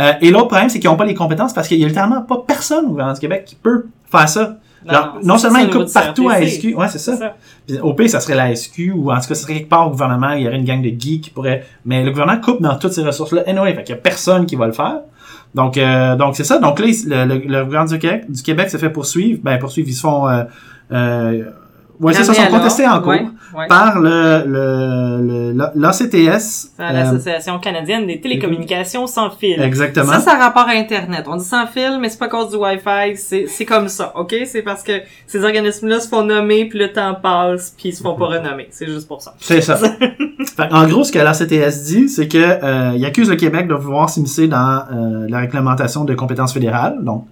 Euh, 0.00 0.12
et 0.20 0.30
l'autre 0.30 0.48
problème, 0.48 0.68
c'est 0.68 0.80
qu'ils 0.80 0.90
n'ont 0.90 0.96
pas 0.96 1.04
les 1.06 1.14
compétences 1.14 1.52
parce 1.54 1.68
qu'il 1.68 1.78
y 1.78 1.84
a 1.84 1.86
littéralement 1.88 2.22
pas 2.22 2.42
personne 2.46 2.86
au 2.86 2.88
gouvernement 2.88 3.14
du 3.14 3.20
Québec 3.20 3.44
qui 3.46 3.54
peut 3.54 3.86
faire 4.10 4.28
ça. 4.28 4.56
Non, 5.22 5.38
seulement 5.38 5.58
ils 5.58 5.70
coupent 5.70 5.92
partout 5.92 6.28
à. 6.28 6.44
SQ, 6.46 6.74
ouais, 6.76 6.88
c'est 6.88 6.98
ça. 6.98 7.12
C'est 7.12 7.18
ça. 7.18 7.36
Puis 7.66 7.78
au 7.80 7.94
pire, 7.94 8.08
ça 8.08 8.20
serait 8.20 8.34
la 8.34 8.54
SQ, 8.54 8.92
ou 8.94 9.10
en 9.10 9.16
tout 9.16 9.28
cas, 9.28 9.34
ça 9.34 9.42
serait 9.42 9.54
quelque 9.54 9.68
part 9.68 9.86
au 9.86 9.90
gouvernement, 9.90 10.32
il 10.32 10.42
y 10.42 10.48
aurait 10.48 10.56
une 10.56 10.64
gang 10.64 10.80
de 10.80 10.88
geeks 10.88 11.24
qui 11.24 11.30
pourraient... 11.30 11.64
Mais 11.84 12.02
le 12.02 12.10
gouvernement 12.10 12.40
coupe 12.40 12.62
dans 12.62 12.76
toutes 12.76 12.92
ces 12.92 13.02
ressources-là. 13.02 13.42
Anyway, 13.46 13.74
fait 13.74 13.84
qu'il 13.84 13.94
y 13.94 13.98
a 13.98 14.00
personne 14.00 14.46
qui 14.46 14.56
va 14.56 14.66
le 14.66 14.72
faire. 14.72 15.00
Donc, 15.54 15.76
euh, 15.76 16.16
donc 16.16 16.36
c'est 16.36 16.44
ça. 16.44 16.58
Donc 16.58 16.78
là, 16.78 16.86
le, 16.86 17.24
le, 17.24 17.34
le 17.38 17.64
gouvernement 17.64 17.84
du 17.92 17.98
Québec, 17.98 18.30
du 18.30 18.42
Québec 18.42 18.70
se 18.70 18.76
fait 18.76 18.90
poursuivre. 18.90 19.40
Ben, 19.42 19.58
poursuivre, 19.58 19.88
ils 19.88 19.94
se 19.94 20.00
font... 20.00 20.28
Euh, 20.28 20.44
euh, 20.92 21.44
ouais, 22.00 22.12
c'est 22.14 22.24
ça, 22.24 22.34
sont 22.34 22.46
contestés 22.50 22.86
en 22.86 23.00
cours 23.00 23.08
Ouais, 23.08 23.26
ouais. 23.56 23.66
par 23.68 23.98
le, 23.98 24.44
le, 24.46 25.52
le, 25.54 25.70
l'ACTS. 25.74 26.40
C'est 26.76 26.82
euh, 26.82 26.92
l'Association 26.92 27.58
canadienne 27.58 28.06
des 28.06 28.20
télécommunications 28.20 29.06
sans 29.06 29.30
fil. 29.30 29.60
exactement. 29.60 30.12
Ça, 30.12 30.20
ça 30.20 30.32
a 30.34 30.38
rapport 30.38 30.68
à 30.68 30.72
Internet. 30.72 31.24
On 31.26 31.36
dit 31.36 31.44
sans 31.44 31.66
fil, 31.66 31.98
mais 32.00 32.08
c'est 32.08 32.18
pas 32.18 32.26
à 32.26 32.28
cause 32.28 32.50
du 32.50 32.56
Wi-Fi. 32.56 33.16
C'est, 33.16 33.46
c'est 33.46 33.64
comme 33.64 33.88
ça, 33.88 34.12
OK? 34.16 34.34
C'est 34.44 34.62
parce 34.62 34.82
que 34.82 34.92
ces 35.26 35.42
organismes-là 35.44 36.00
se 36.00 36.08
font 36.08 36.24
nommer, 36.24 36.66
puis 36.66 36.78
le 36.78 36.92
temps 36.92 37.14
passe, 37.14 37.74
puis 37.76 37.88
ils 37.88 37.94
se 37.94 38.02
font 38.02 38.14
pas 38.14 38.26
renommer. 38.26 38.68
C'est 38.70 38.86
juste 38.86 39.08
pour 39.08 39.22
ça. 39.22 39.34
C'est 39.40 39.60
ça. 39.62 39.76
Fait, 40.56 40.72
en 40.72 40.86
gros, 40.86 41.04
ce 41.04 41.12
que 41.12 41.18
l'ACTS 41.18 41.84
dit, 41.84 42.08
c'est 42.08 42.28
que 42.28 42.38
euh, 42.38 42.92
il 42.96 43.04
accuse 43.04 43.28
le 43.30 43.36
Québec 43.36 43.66
de 43.66 43.74
vouloir 43.74 44.08
s'immiscer 44.10 44.46
dans 44.46 44.82
euh, 44.92 45.26
la 45.28 45.38
réglementation 45.38 46.04
de 46.04 46.14
compétences 46.14 46.52
fédérales. 46.52 46.98
Donc, 47.02 47.26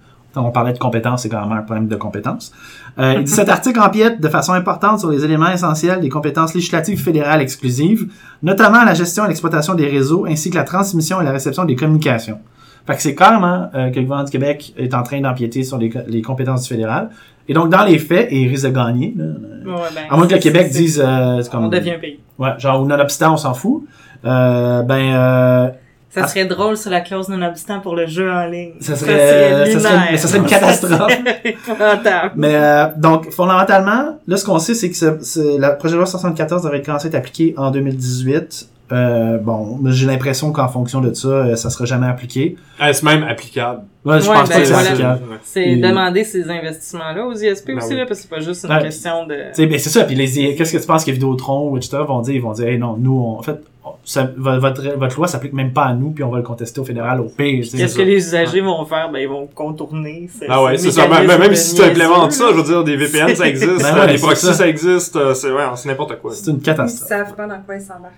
on 0.44 0.50
parlait 0.50 0.72
de 0.72 0.78
compétences, 0.78 1.22
c'est 1.22 1.28
quand 1.28 1.40
même 1.46 1.58
un 1.58 1.62
problème 1.62 1.88
de 1.88 1.96
compétences. 1.96 2.52
Euh, 2.98 3.14
il 3.18 3.24
dit 3.24 3.30
cet 3.32 3.48
article 3.48 3.78
empiète 3.80 4.20
de 4.20 4.28
façon 4.28 4.52
importante 4.52 5.00
sur 5.00 5.10
les 5.10 5.24
éléments 5.24 5.50
essentiels 5.50 6.00
des 6.00 6.08
compétences 6.08 6.54
législatives 6.54 7.02
fédérales 7.02 7.40
exclusives, 7.42 8.08
notamment 8.42 8.84
la 8.84 8.94
gestion 8.94 9.24
et 9.24 9.28
l'exploitation 9.28 9.74
des 9.74 9.86
réseaux, 9.86 10.26
ainsi 10.26 10.50
que 10.50 10.56
la 10.56 10.64
transmission 10.64 11.20
et 11.20 11.24
la 11.24 11.32
réception 11.32 11.64
des 11.64 11.76
communications. 11.76 12.38
Fait 12.86 12.94
que 12.94 13.02
c'est 13.02 13.14
carrément 13.16 13.68
euh, 13.74 13.90
que 13.90 13.96
le 13.96 14.02
gouvernement 14.02 14.24
du 14.24 14.30
Québec 14.30 14.72
est 14.78 14.94
en 14.94 15.02
train 15.02 15.20
d'empiéter 15.20 15.64
sur 15.64 15.76
les, 15.76 15.90
co- 15.90 15.98
les 16.06 16.22
compétences 16.22 16.62
du 16.62 16.68
fédéral. 16.68 17.10
Et 17.48 17.54
donc, 17.54 17.68
dans 17.68 17.84
les 17.84 17.98
faits, 17.98 18.28
et 18.30 18.42
il 18.42 18.48
risque 18.48 18.66
de 18.66 18.70
gagner, 18.74 19.14
là, 19.16 19.24
Ouais, 19.24 19.80
ben, 19.94 20.02
à 20.08 20.16
moins 20.16 20.26
que 20.28 20.34
le 20.34 20.40
Québec 20.40 20.70
dise... 20.70 21.02
euh, 21.04 21.42
comme, 21.50 21.64
On 21.64 21.68
devient 21.68 21.92
un 21.92 21.98
pays. 21.98 22.20
Ouais, 22.38 22.50
genre, 22.58 22.80
ou 22.82 22.86
nonobstant, 22.86 23.34
on 23.34 23.36
s'en 23.36 23.54
fout. 23.54 23.84
Euh, 24.24 24.82
ben, 24.82 25.12
euh, 25.14 25.68
Ça 26.16 26.22
Ah. 26.24 26.28
serait 26.28 26.46
drôle 26.46 26.78
sur 26.78 26.90
la 26.90 27.02
clause 27.02 27.28
non-obstant 27.28 27.80
pour 27.80 27.94
le 27.94 28.06
jeu 28.06 28.30
en 28.32 28.46
ligne. 28.46 28.72
Ça 28.80 28.96
serait- 28.96 29.66
ça 29.66 29.66
serait- 29.66 29.74
lunaire. 29.74 30.08
mais 30.12 30.16
ça 30.16 30.28
serait 30.28 30.38
une 30.38 30.46
catastrophe. 30.46 30.90
Ça 30.98 31.08
serait 31.08 32.30
mais 32.36 32.54
euh, 32.56 32.86
donc, 32.96 33.30
fondamentalement, 33.30 34.18
là, 34.26 34.36
ce 34.38 34.44
qu'on 34.46 34.58
sait, 34.58 34.74
c'est 34.74 34.88
que 34.90 34.96
ce- 34.96 35.60
la 35.60 35.70
projet 35.70 35.92
de 35.92 35.98
loi 35.98 36.06
74 36.06 36.62
devrait 36.62 36.80
commencer 36.80 37.06
à 37.06 37.08
être 37.10 37.14
appliqué 37.16 37.52
en 37.58 37.70
2018. 37.70 38.68
Euh, 38.92 39.38
bon, 39.38 39.80
j'ai 39.86 40.06
l'impression 40.06 40.52
qu'en 40.52 40.68
fonction 40.68 41.00
de 41.00 41.12
ça, 41.12 41.26
euh, 41.28 41.56
ça 41.56 41.70
sera 41.70 41.86
jamais 41.86 42.06
appliqué. 42.06 42.56
Est-ce 42.80 43.04
même 43.04 43.24
applicable? 43.24 43.80
Ouais, 44.04 44.20
je 44.20 44.28
Ouais, 44.30 44.36
pense 44.36 44.48
ben, 44.48 44.54
pas 44.54 44.60
que 44.60 44.64
c'est 44.66 44.72
voilà. 44.72 44.88
applicable. 44.90 45.20
C'est 45.42 45.64
Et- 45.70 45.76
demander 45.78 46.22
ces 46.22 46.48
investissements-là 46.48 47.26
aux 47.26 47.32
ISP 47.34 47.66
Ben 47.66 47.78
aussi, 47.78 47.88
oui. 47.88 47.96
là, 47.96 48.06
parce 48.06 48.20
que 48.20 48.22
c'est 48.28 48.30
pas 48.36 48.40
juste 48.40 48.64
une 48.64 48.70
Ouais. 48.72 48.82
question 48.82 49.26
de... 49.26 49.34
Ben, 49.66 49.78
c'est 49.80 49.90
ça. 49.90 50.04
Puis 50.04 50.14
les, 50.14 50.54
qu'est-ce 50.54 50.72
que 50.72 50.78
tu 50.80 50.86
penses 50.86 51.04
que 51.04 51.10
Vidéotron 51.10 51.68
ou 51.70 51.76
etc. 51.76 51.98
vont 52.06 52.20
dire? 52.20 52.34
Ils 52.36 52.42
vont 52.42 52.52
dire, 52.52 52.68
hey, 52.68 52.78
non, 52.78 52.96
nous, 52.96 53.18
on- 53.18 53.38
en 53.38 53.42
fait, 53.42 53.60
ça- 54.04 54.30
votre, 54.36 54.82
votre 54.96 55.16
loi 55.16 55.26
s'applique 55.26 55.52
même 55.52 55.72
pas 55.72 55.86
à 55.86 55.92
nous, 55.94 56.10
puis 56.10 56.22
on 56.22 56.30
va 56.30 56.36
le 56.38 56.44
contester 56.44 56.78
au 56.80 56.84
fédéral 56.84 57.20
au 57.20 57.28
sais. 57.28 57.76
Qu'est-ce 57.76 57.96
que 57.96 58.02
les 58.02 58.18
usagers 58.18 58.60
vont 58.60 58.84
faire? 58.84 59.10
Ben, 59.10 59.18
ils 59.18 59.28
vont 59.28 59.48
contourner. 59.52 60.28
Ah 60.48 60.62
ouais, 60.62 60.78
ce 60.78 60.84
c'est 60.84 60.92
ça. 60.92 61.08
Même, 61.08 61.26
même 61.26 61.54
si 61.56 61.74
tu 61.74 61.82
implémentes 61.82 62.30
ça, 62.30 62.44
je 62.52 62.56
veux 62.56 62.62
dire, 62.62 62.84
des 62.84 62.96
VPN, 62.96 63.34
ça 63.34 63.48
existe, 63.48 63.82
Ben 63.82 63.96
euh, 63.96 64.00
ouais, 64.06 64.12
des 64.12 64.18
proxys, 64.18 64.46
ça. 64.46 64.52
ça. 64.54 64.68
existe, 64.68 65.18
c'est 65.34 65.50
ouais, 65.50 65.62
c'est 65.74 65.88
n'importe 65.88 66.20
quoi. 66.20 66.30
C'est 66.32 66.48
une 66.52 66.58
Ils 66.58 66.62
catastrophe. 66.62 67.08
savent 67.08 67.34
pas 67.34 67.48
dans 67.48 67.60
quoi 67.62 67.74
ils 67.74 67.80
s'embarquent. 67.80 68.12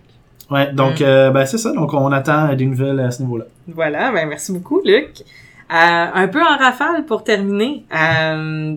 Ouais, 0.51 0.73
donc, 0.73 1.01
Mm. 1.01 1.05
euh, 1.05 1.31
ben, 1.31 1.45
c'est 1.47 1.59
ça. 1.59 1.73
Donc, 1.73 1.93
on 1.95 2.11
attend 2.13 2.55
des 2.55 2.65
nouvelles 2.67 3.01
à 3.01 3.11
ce 3.11 3.23
niveau-là. 3.23 3.45
Voilà, 3.69 4.11
ben 4.13 4.27
merci 4.29 4.51
beaucoup, 4.53 4.81
Luc. 4.85 5.11
Euh, 5.71 5.75
un 6.15 6.29
peu 6.29 6.41
en 6.43 6.57
rafale 6.57 7.05
pour 7.05 7.23
terminer. 7.23 7.85
Euh, 7.95 8.75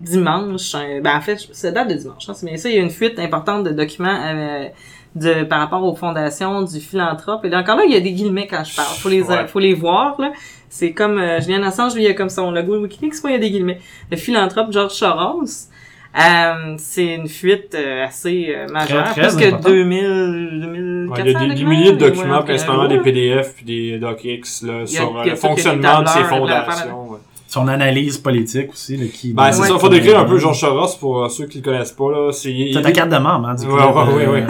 dimanche, 0.00 0.74
euh, 0.74 1.00
ben 1.00 1.16
en 1.16 1.20
fait, 1.20 1.38
c'est 1.52 1.72
date 1.72 1.88
de 1.88 1.94
dimanche, 1.94 2.28
hein, 2.28 2.32
c'est 2.34 2.46
bien 2.46 2.56
ça. 2.56 2.68
Il 2.68 2.74
y 2.76 2.78
a 2.78 2.82
une 2.82 2.90
fuite 2.90 3.18
importante 3.18 3.64
de 3.64 3.70
documents 3.70 4.18
euh, 4.26 4.66
de 5.14 5.44
par 5.44 5.60
rapport 5.60 5.82
aux 5.84 5.94
fondations 5.94 6.62
du 6.62 6.80
philanthrope. 6.80 7.44
Et 7.44 7.48
là 7.48 7.60
encore 7.60 7.76
là, 7.76 7.84
il 7.86 7.92
y 7.92 7.96
a 7.96 8.00
des 8.00 8.12
guillemets 8.12 8.46
quand 8.46 8.62
je 8.64 8.74
parle. 8.76 8.88
Faut 8.96 9.08
les 9.08 9.22
Ouais. 9.22 9.46
faut 9.46 9.60
les 9.60 9.74
voir 9.74 10.20
là. 10.20 10.32
C'est 10.68 10.92
comme 10.92 11.18
euh, 11.18 11.40
Julien 11.40 11.62
Assange, 11.62 11.94
lui, 11.94 12.02
il 12.04 12.08
a 12.08 12.14
comme 12.14 12.28
son 12.28 12.50
logo 12.50 12.76
Wikileaks, 12.82 13.22
moi 13.22 13.30
il 13.30 13.34
y 13.34 13.36
a 13.36 13.40
des 13.40 13.50
guillemets. 13.50 13.80
Le 14.10 14.16
philanthrope 14.16 14.72
George 14.72 14.92
Soros. 14.92 15.68
Euh, 16.16 16.74
c'est 16.78 17.14
une 17.14 17.28
fuite 17.28 17.74
euh, 17.74 18.04
assez 18.06 18.54
euh, 18.56 18.68
majeure, 18.68 19.04
Très, 19.12 19.20
très 19.22 19.28
plus 19.36 19.36
que 19.36 19.48
important. 19.54 19.68
2000, 19.70 20.60
2400 20.60 21.10
Ouais, 21.10 21.18
il 21.18 21.18
y 21.18 21.20
a 21.20 21.24
des, 21.24 21.32
des 21.32 21.48
documents, 21.54 21.70
milliers 21.70 21.92
de 21.92 21.96
documents, 21.96 22.22
ouais, 22.24 22.30
donc, 22.36 22.44
principalement 22.46 22.82
euh, 22.84 22.88
des 22.88 22.98
PDF 23.00 23.54
puis 23.56 23.64
des 23.64 23.98
docx 23.98 24.62
là, 24.62 24.86
sur 24.86 25.18
euh, 25.18 25.24
le 25.24 25.34
fonctionnement 25.34 26.02
de 26.02 26.06
ces 26.08 26.14
tableurs, 26.22 26.42
de 26.44 26.48
la- 26.50 26.62
fondations. 26.64 27.18
Ouais. 27.60 27.62
son 27.64 27.68
analyse 27.68 28.18
politique 28.18 28.70
aussi, 28.72 28.96
là, 28.96 29.06
qui... 29.12 29.32
Ben, 29.32 29.52
c'est 29.52 29.62
Ouais. 29.62 29.68
ça, 29.68 29.78
faut 29.78 29.88
décrire 29.88 30.18
un 30.18 30.24
peu 30.24 30.38
Georges 30.38 30.60
Soros 30.60 30.96
pour 30.98 31.24
euh, 31.24 31.28
ceux 31.28 31.46
qui 31.46 31.58
le 31.58 31.64
connaissent 31.64 31.92
pas, 31.92 32.10
là. 32.10 32.32
C'est, 32.32 32.52
il- 32.52 32.80
ta 32.82 32.92
carte 32.92 33.10
de 33.10 33.16
membre, 33.18 33.48
hein, 33.48 33.54
du 33.54 33.66
Ouais, 33.66 33.76
club, 33.76 33.96
ouais, 34.16 34.26
euh, 34.26 34.32
ouais, 34.32 34.44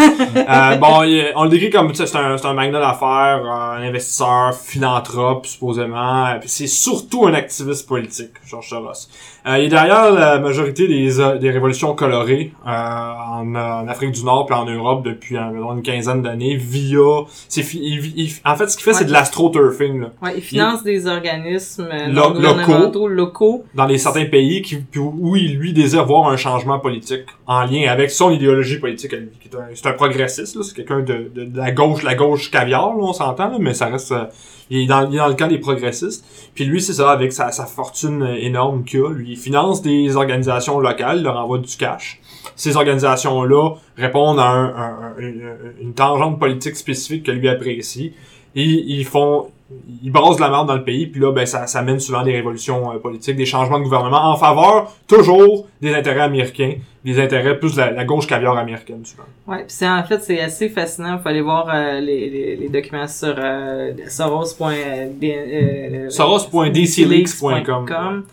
Euh, 0.48 0.76
bon, 0.76 1.02
il- 1.04 1.32
on 1.36 1.44
le 1.44 1.50
décrit 1.50 1.70
comme, 1.70 1.90
tu 1.90 1.96
sais, 1.96 2.06
c'est 2.06 2.16
un, 2.18 2.36
c'est 2.38 2.46
un 2.46 2.54
magnat 2.54 2.80
d'affaires, 2.80 3.42
un 3.46 3.82
investisseur, 3.82 4.54
philanthrope, 4.54 5.46
supposément. 5.46 6.26
Puis 6.40 6.48
c'est 6.48 6.66
surtout 6.66 7.26
un 7.26 7.34
activiste 7.34 7.86
politique, 7.88 8.30
Georges 8.46 8.68
Soros. 8.68 9.08
Euh, 9.46 9.58
il 9.58 9.64
est 9.64 9.68
derrière 9.68 10.10
la 10.12 10.38
majorité 10.38 10.88
des, 10.88 11.20
euh, 11.20 11.36
des 11.38 11.50
révolutions 11.50 11.94
colorées 11.94 12.52
euh, 12.66 12.70
en, 12.70 13.54
en 13.54 13.88
Afrique 13.88 14.12
du 14.12 14.24
Nord 14.24 14.46
puis 14.46 14.54
en 14.54 14.64
Europe 14.64 15.04
depuis 15.04 15.38
environ 15.38 15.74
une 15.74 15.82
quinzaine 15.82 16.22
d'années 16.22 16.56
via... 16.56 16.98
C'est, 17.48 17.62
fi- 17.62 17.78
il- 17.82 18.12
il- 18.18 18.32
en 18.44 18.56
fait, 18.56 18.68
ce 18.68 18.76
qu'il 18.76 18.84
fait, 18.84 18.92
c'est 18.94 19.00
Ouais. 19.00 19.06
de 19.08 19.12
l'astroturfing, 19.12 20.00
là. 20.00 20.06
Ouais, 20.22 20.34
ils 20.36 20.42
financent 20.42 20.82
des 20.82 21.06
organismes 21.06 21.88
euh, 21.92 22.08
Dans 23.74 23.86
les 23.86 23.98
certains 23.98 24.26
pays 24.26 24.62
où 24.96 25.36
il 25.36 25.56
lui 25.56 25.72
désire 25.72 26.04
voir 26.06 26.28
un 26.28 26.36
changement 26.36 26.78
politique 26.78 27.22
en 27.46 27.64
lien 27.64 27.90
avec 27.90 28.10
son 28.10 28.30
idéologie 28.30 28.78
politique 28.78 29.12
à 29.12 29.16
lui. 29.16 29.28
qui 29.40 29.48
est 29.48 29.56
un- 29.56 29.64
C'est 29.74 29.86
un, 29.88 29.92
progressiste, 29.92 30.62
c'est 30.62 30.74
quelqu'un 30.74 31.00
de, 31.00 31.30
la 31.54 31.70
gauche, 31.72 32.02
la 32.02 32.14
gauche 32.14 32.50
caviar, 32.50 32.88
là, 32.96 33.02
on 33.02 33.12
s'entend, 33.12 33.58
mais 33.58 33.74
ça 33.74 33.86
reste, 33.86 34.12
euh, 34.12 34.24
il 34.70 34.78
est, 34.82 34.86
dans, 34.86 35.08
dans 35.08 35.28
le 35.28 35.34
camp 35.34 35.48
des 35.48 35.58
progressistes. 35.58 36.24
Puis 36.54 36.64
lui, 36.64 36.80
c'est 36.80 36.94
ça, 36.94 37.10
avec 37.10 37.32
sa, 37.32 37.50
fortune 37.50 38.22
euh, 38.22 38.36
énorme 38.38 38.84
qu'il 38.84 39.00
a, 39.00 39.10
lui, 39.12 39.32
il 39.32 39.36
finance 39.36 39.82
des 39.82 40.16
organisations 40.16 40.78
locales, 40.80 41.22
leur 41.22 41.36
envoie 41.38 41.58
du 41.58 41.76
cash. 41.76 42.20
Ces 42.56 42.76
organisations-là 42.76 43.70
répondent 43.96 44.38
à 44.38 44.46
un, 44.48 44.64
un- 44.66 45.14
un- 45.16 45.18
une, 45.18 45.42
une 45.80 45.94
tangente 45.94 46.38
politique 46.38 46.76
spécifique 46.76 47.24
que 47.24 47.30
lui 47.32 47.48
apprécie. 47.48 48.12
Et 48.56 48.62
ils 48.64 49.04
font, 49.04 49.48
ils 50.02 50.10
brassent 50.10 50.36
de 50.36 50.42
la 50.42 50.50
merde 50.50 50.68
dans 50.68 50.76
le 50.76 50.84
pays, 50.84 51.06
puis 51.06 51.20
là, 51.20 51.32
ben, 51.32 51.46
ça, 51.46 51.66
ça 51.66 51.82
mène 51.82 51.98
souvent 51.98 52.22
des 52.22 52.32
révolutions 52.32 52.92
euh, 52.92 52.98
politiques, 52.98 53.36
des 53.36 53.46
changements 53.46 53.78
de 53.78 53.84
gouvernement 53.84 54.32
en 54.32 54.36
faveur, 54.36 54.92
toujours, 55.06 55.66
des 55.80 55.94
intérêts 55.94 56.20
américains, 56.20 56.74
des 57.04 57.20
intérêts 57.20 57.58
plus 57.58 57.74
de 57.74 57.80
la, 57.80 57.90
la 57.90 58.04
gauche 58.04 58.26
caviar 58.26 58.56
américaine, 58.56 59.04
souvent. 59.04 59.24
Ouais, 59.46 59.58
puis 59.64 59.66
c'est 59.68 59.88
en 59.88 60.02
fait 60.04 60.22
c'est 60.22 60.40
assez 60.40 60.68
fascinant. 60.68 61.16
Il 61.18 61.22
faut 61.22 61.28
aller 61.28 61.40
voir 61.40 61.68
euh, 61.68 62.00
les, 62.00 62.30
les, 62.30 62.56
les 62.56 62.68
documents 62.68 63.08
sur 63.08 63.34
euh, 63.36 63.92
soros.dcleaks.com. 64.08 66.10
Soros.dcleaks.com. 66.10 68.24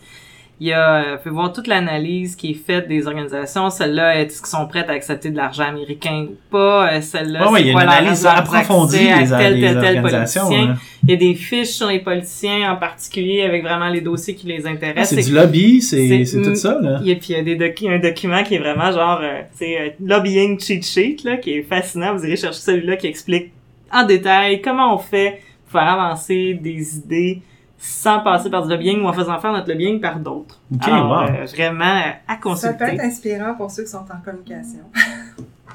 Il 0.64 0.68
y 0.68 0.72
a, 0.72 1.18
faut 1.18 1.30
voir 1.32 1.52
toute 1.52 1.66
l'analyse 1.66 2.36
qui 2.36 2.52
est 2.52 2.54
faite 2.54 2.86
des 2.86 3.08
organisations. 3.08 3.68
Celles-là, 3.68 4.20
est-ce 4.20 4.38
qu'ils 4.38 4.46
sont 4.46 4.68
prêtes 4.68 4.88
à 4.88 4.92
accepter 4.92 5.30
de 5.30 5.36
l'argent 5.36 5.64
américain 5.64 6.26
ou 6.30 6.36
pas? 6.52 6.88
Euh, 6.92 7.00
Celles-là, 7.00 7.46
Ouais, 7.48 7.52
ouais, 7.54 7.62
c'est 7.64 7.68
a 7.70 7.72
quoi 7.72 7.84
leur- 7.84 7.92
analyse 7.94 8.26
approfondie 8.26 9.08
à 9.08 9.26
tel, 9.26 9.54
des 9.54 9.60
tel, 9.60 9.80
tel 9.80 9.96
organisations. 9.98 10.42
politicien? 10.42 10.70
hein. 10.74 10.76
Il 11.02 11.10
y 11.10 11.14
a 11.14 11.16
des 11.16 11.34
fiches 11.34 11.70
sur 11.70 11.88
les 11.88 11.98
politiciens 11.98 12.70
en 12.72 12.76
particulier 12.76 13.42
avec 13.42 13.64
vraiment 13.64 13.88
les 13.88 14.00
dossiers 14.02 14.36
qui 14.36 14.46
les 14.46 14.64
Ah, 14.64 14.70
intéressent. 14.70 15.18
c'est 15.20 15.28
du 15.30 15.34
lobby, 15.34 15.82
c'est- 15.82 16.06
c'est 16.06 16.24
c'est 16.26 16.42
tout 16.42 16.54
ça, 16.54 16.78
là. 16.80 17.00
Et 17.04 17.16
puis 17.16 17.30
il 17.30 17.36
y 17.36 17.40
a 17.40 17.42
des 17.42 17.56
docu- 17.56 17.90
un 17.92 17.98
document 17.98 18.44
qui 18.44 18.54
est 18.54 18.58
vraiment 18.60 18.92
genre 18.92 19.18
euh, 19.20 19.40
c'est 19.54 19.80
euh, 19.80 19.88
lobbying 20.00 20.60
cheat 20.60 20.84
sheet 20.86 21.16
là 21.24 21.38
qui 21.38 21.54
est 21.54 21.62
fascinant. 21.62 22.14
Vous 22.14 22.24
irez 22.24 22.36
chercher 22.36 22.60
celui-là 22.60 22.94
qui 22.94 23.08
explique 23.08 23.50
en 23.92 24.04
détail 24.06 24.62
comment 24.62 24.94
on 24.94 24.98
fait 24.98 25.40
pour 25.68 25.80
faire 25.80 25.88
avancer 25.90 26.54
des 26.54 26.98
idées 26.98 27.42
sans 27.84 28.20
passer 28.20 28.48
par 28.48 28.62
du 28.62 28.68
lobbying 28.70 29.02
ou 29.02 29.08
en 29.08 29.12
faisant 29.12 29.40
faire 29.40 29.50
notre 29.52 29.68
lobbying 29.68 30.00
par 30.00 30.16
d'autres. 30.20 30.60
Ok, 30.72 30.86
Alors, 30.86 31.10
wow. 31.10 31.34
euh, 31.34 31.46
vraiment 31.46 31.84
euh, 31.84 32.10
à 32.28 32.30
Ça 32.30 32.36
peut 32.36 32.40
consulter. 32.42 32.84
être 32.84 33.00
inspirant 33.00 33.54
pour 33.56 33.72
ceux 33.72 33.82
qui 33.82 33.90
sont 33.90 33.98
en 34.08 34.20
communication. 34.24 34.78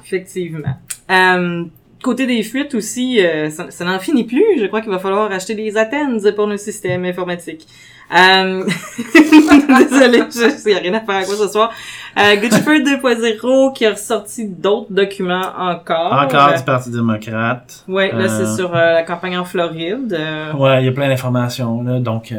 Effectivement. 0.02 0.74
Euh, 1.10 1.64
côté 2.02 2.26
des 2.26 2.42
fuites 2.42 2.74
aussi, 2.74 3.24
euh, 3.24 3.50
ça, 3.50 3.70
ça 3.70 3.84
n'en 3.84 3.98
finit 3.98 4.24
plus. 4.24 4.44
Je 4.58 4.66
crois 4.66 4.80
qu'il 4.80 4.90
va 4.90 4.98
falloir 4.98 5.30
acheter 5.30 5.54
des 5.54 5.76
Athens 5.76 6.26
pour 6.34 6.46
nos 6.46 6.56
systèmes 6.56 7.04
informatiques. 7.04 7.66
Euh... 8.10 8.64
Désolée, 9.78 10.22
je 10.30 10.68
n'y 10.68 10.74
a 10.74 10.78
rien 10.78 10.94
à 10.94 11.00
faire 11.00 11.16
avec 11.16 11.28
moi 11.28 11.36
ce 11.36 11.48
soir. 11.48 11.70
Euh, 12.18 12.36
Guccifer 12.36 12.80
2.0 12.80 13.72
qui 13.74 13.84
a 13.84 13.90
ressorti 13.90 14.46
d'autres 14.46 14.90
documents 14.90 15.52
encore. 15.58 16.12
Encore 16.12 16.48
Euh, 16.48 16.56
du 16.56 16.62
Parti 16.64 16.90
démocrate. 16.90 17.84
Ouais, 17.86 18.10
là 18.12 18.24
Euh, 18.24 18.28
c'est 18.28 18.56
sur 18.56 18.74
euh, 18.74 18.94
la 18.94 19.02
campagne 19.02 19.36
en 19.36 19.44
Floride. 19.44 20.16
Euh, 20.18 20.52
Ouais, 20.54 20.82
il 20.82 20.86
y 20.86 20.88
a 20.88 20.92
plein 20.92 21.08
d'informations, 21.08 21.82
là, 21.82 22.00
donc... 22.00 22.32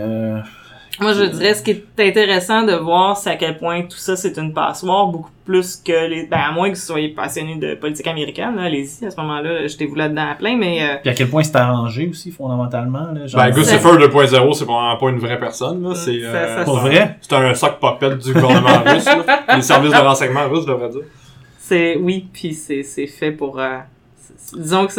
Moi, 1.00 1.14
je 1.14 1.24
dirais 1.24 1.54
ce 1.54 1.64
qui 1.64 1.72
est 1.72 1.84
intéressant 2.00 2.64
de 2.64 2.74
voir, 2.74 3.16
c'est 3.18 3.30
à 3.30 3.36
quel 3.36 3.58
point 3.58 3.84
tout 3.84 3.98
ça, 3.98 4.16
c'est 4.16 4.38
une 4.38 4.54
passoire, 4.54 5.08
beaucoup 5.08 5.30
plus 5.46 5.78
que 5.78 6.08
les... 6.08 6.28
Ben, 6.28 6.40
à 6.50 6.52
moins 6.52 6.70
que 6.70 6.76
vous 6.76 6.82
soyez 6.82 7.10
passionné 7.10 7.56
de 7.56 7.76
politique 7.76 8.06
américaine, 8.08 8.56
là, 8.56 8.64
allez-y, 8.64 9.06
à 9.06 9.12
ce 9.12 9.18
moment-là, 9.22 9.66
jetez-vous 9.68 9.96
là-dedans 9.96 10.30
à 10.32 10.36
plein, 10.36 10.58
mais... 10.58 10.82
euh, 10.84 10.96
Puis 11.02 11.10
à 11.10 11.14
quel 11.14 11.30
point 11.30 11.42
c'est 11.44 11.56
arrangé 11.56 12.08
aussi, 12.10 12.32
fondamentalement, 12.32 13.08
là. 13.14 13.26
Genre, 13.28 13.42
Ben, 13.42 13.50
Guccifer 13.52 13.90
2.0, 13.98 14.54
c'est 14.54 14.66
vraiment 14.66 14.98
pas 14.98 15.10
une 15.10 15.20
vraie 15.20 15.40
personne, 15.40 15.82
là. 15.82 15.96
C'est, 15.96 16.22
euh, 16.24 16.58
ça- 16.58 16.64
Pour 16.66 16.80
vrai? 16.80 17.18
C'est 17.22 17.34
un 17.34 17.54
sock 17.56 17.80
puppet 17.80 18.16
du 18.18 18.34
gouvernement 18.34 18.84
russe, 18.86 19.06
là. 19.06 19.46
Les 19.56 19.62
services 19.62 19.92
de 19.92 19.98
renseignement 19.98 20.48
russes, 20.50 20.64
je 20.68 20.72
devrais 20.72 20.90
dire. 20.90 21.02
C'est 21.58 21.98
oui, 21.98 22.28
puis 22.34 22.54
c'est 22.54 22.82
c'est 22.84 23.06
fait 23.08 23.32
pour 23.32 23.60
euh, 23.60 23.78
disons 24.54 24.88
que 24.88 24.94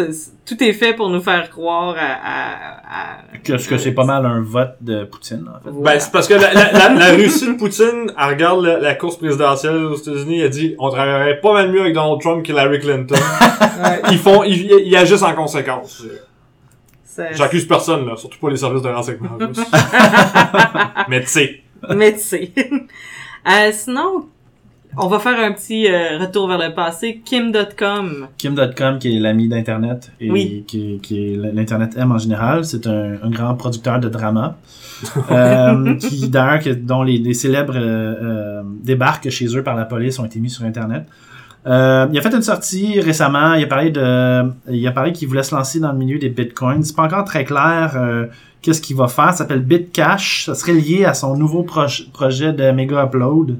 tout 0.47 0.63
est 0.63 0.73
fait 0.73 0.95
pour 0.95 1.09
nous 1.11 1.21
faire 1.21 1.51
croire 1.51 1.95
à, 1.99 2.13
à, 2.13 3.13
à- 3.15 3.39
que, 3.43 3.53
que 3.69 3.79
c'est 3.79 3.93
pas 3.93 4.05
mal 4.05 4.25
un 4.27 4.41
vote 4.41 4.77
de 4.81 5.05
Poutine, 5.05 5.47
en 5.49 5.61
fait. 5.63 5.71
Voilà. 5.71 5.95
Ben, 5.95 6.01
c'est 6.01 6.13
parce 6.13 6.29
que 6.29 6.35
la, 6.35 6.53
la, 6.55 6.73
la, 6.73 6.89
la 6.95 7.13
Russie 7.13 7.47
de 7.47 7.53
Poutine, 7.59 8.13
elle 8.19 8.29
regarde 8.29 8.65
la, 8.65 8.79
la 8.79 8.95
course 8.95 9.17
présidentielle 9.17 9.77
aux 9.77 9.97
États-Unis, 9.97 10.41
elle 10.41 10.51
dit, 10.51 10.75
on 10.79 10.91
travaillerait 10.91 11.41
pas 11.41 11.53
mal 11.53 11.71
mieux 11.73 11.81
avec 11.81 11.95
Donald 11.95 12.21
Trump 12.21 12.43
qu'Hillary 12.45 12.79
Clinton. 12.81 13.17
Ouais, 13.83 14.03
ils 14.13 14.19
font, 14.19 14.43
ils, 14.45 14.71
ils 14.85 14.95
agissent 14.97 15.23
en 15.23 15.33
conséquence. 15.35 16.05
J'accuse 17.33 17.67
personne, 17.67 18.07
là, 18.07 18.15
surtout 18.17 18.39
pas 18.39 18.51
les 18.51 18.59
services 18.59 18.83
de 18.83 18.89
renseignement 18.91 19.37
russes. 19.41 19.59
Mais 21.09 21.21
tu 21.23 21.27
sais, 21.29 21.63
mais 21.95 22.13
tu 22.13 22.21
sais. 22.21 22.53
Euh, 23.49 23.71
sinon, 23.73 24.27
on 24.97 25.07
va 25.09 25.19
faire 25.19 25.39
un 25.39 25.53
petit 25.53 25.87
euh, 25.89 26.19
retour 26.19 26.49
vers 26.49 26.59
le 26.59 26.75
passé. 26.75 27.21
Kim.com. 27.25 28.27
Kim.com, 28.39 28.99
qui 28.99 29.17
est 29.17 29.21
l'ami 29.21 29.49
d'Internet 29.49 30.11
et 30.21 30.31
Oui. 30.31 30.65
qui, 30.67 30.99
qui 31.03 31.33
est 31.33 31.37
l'Internet 31.37 31.95
M 31.97 32.13
en 32.13 32.19
général, 32.19 32.65
c'est 32.65 32.87
un, 32.87 33.15
un 33.23 33.31
grand 33.31 33.55
producteur 33.55 33.99
de 34.01 34.09
drama. 34.09 34.57
euh, 35.31 35.95
qui 35.97 36.29
d'ailleurs 36.29 36.63
que- 36.63 36.71
dont 36.75 37.03
les, 37.03 37.17
les 37.19 37.33
célèbres 37.33 37.75
euh, 37.77 38.15
euh, 38.23 38.63
débarques 38.83 39.31
chez 39.31 39.47
eux 39.57 39.63
par 39.63 39.75
la 39.75 39.87
police 39.87 40.19
ont 40.19 40.27
été 40.27 40.39
mis 40.41 40.51
sur 40.51 40.65
Internet. 40.65 41.05
Euh, 41.67 42.07
il 42.13 42.19
a 42.19 42.23
fait 42.23 42.35
une 42.35 42.43
sortie 42.43 43.01
récemment. 43.01 43.55
Il 43.55 43.65
a 43.65 43.67
parlé 43.67 43.91
de, 43.91 44.51
il 44.71 44.87
a 44.87 44.93
parlé 44.93 45.13
qu'il 45.13 45.29
voulait 45.29 45.43
se 45.43 45.55
lancer 45.55 45.79
dans 45.81 45.93
le 45.93 45.99
milieu 45.99 46.19
des 46.19 46.29
bitcoins. 46.31 46.83
C'est 46.83 46.97
pas 46.97 47.05
encore 47.05 47.25
très 47.25 47.45
clair 47.45 47.93
euh, 47.97 48.27
qu'est-ce 48.63 48.81
qu'il 48.83 48.97
va 48.97 49.09
faire. 49.09 49.31
Ça 49.31 49.39
s'appelle 49.39 49.61
Bitcash. 49.61 50.45
Ça 50.47 50.55
serait 50.55 50.75
lié 50.75 51.05
à 51.07 51.15
son 51.15 51.37
nouveau 51.37 51.63
proj- 51.63 52.11
projet 52.13 52.53
de 52.53 52.71
Mega 52.71 53.05
Upload. 53.05 53.57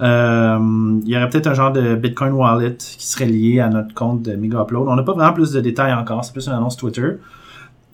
Euh, 0.00 0.58
il 1.04 1.08
y 1.08 1.16
aurait 1.16 1.28
peut-être 1.28 1.48
un 1.48 1.54
genre 1.54 1.72
de 1.72 1.94
Bitcoin 1.96 2.32
Wallet 2.32 2.76
qui 2.76 3.06
serait 3.06 3.26
lié 3.26 3.60
à 3.60 3.68
notre 3.68 3.92
compte 3.94 4.22
de 4.22 4.34
Mega 4.36 4.62
Upload. 4.62 4.86
On 4.88 4.94
n'a 4.96 5.02
pas 5.02 5.12
vraiment 5.12 5.32
plus 5.32 5.52
de 5.52 5.60
détails 5.60 5.92
encore. 5.92 6.24
C'est 6.24 6.32
plus 6.32 6.46
une 6.46 6.52
annonce 6.52 6.76
Twitter. 6.76 7.18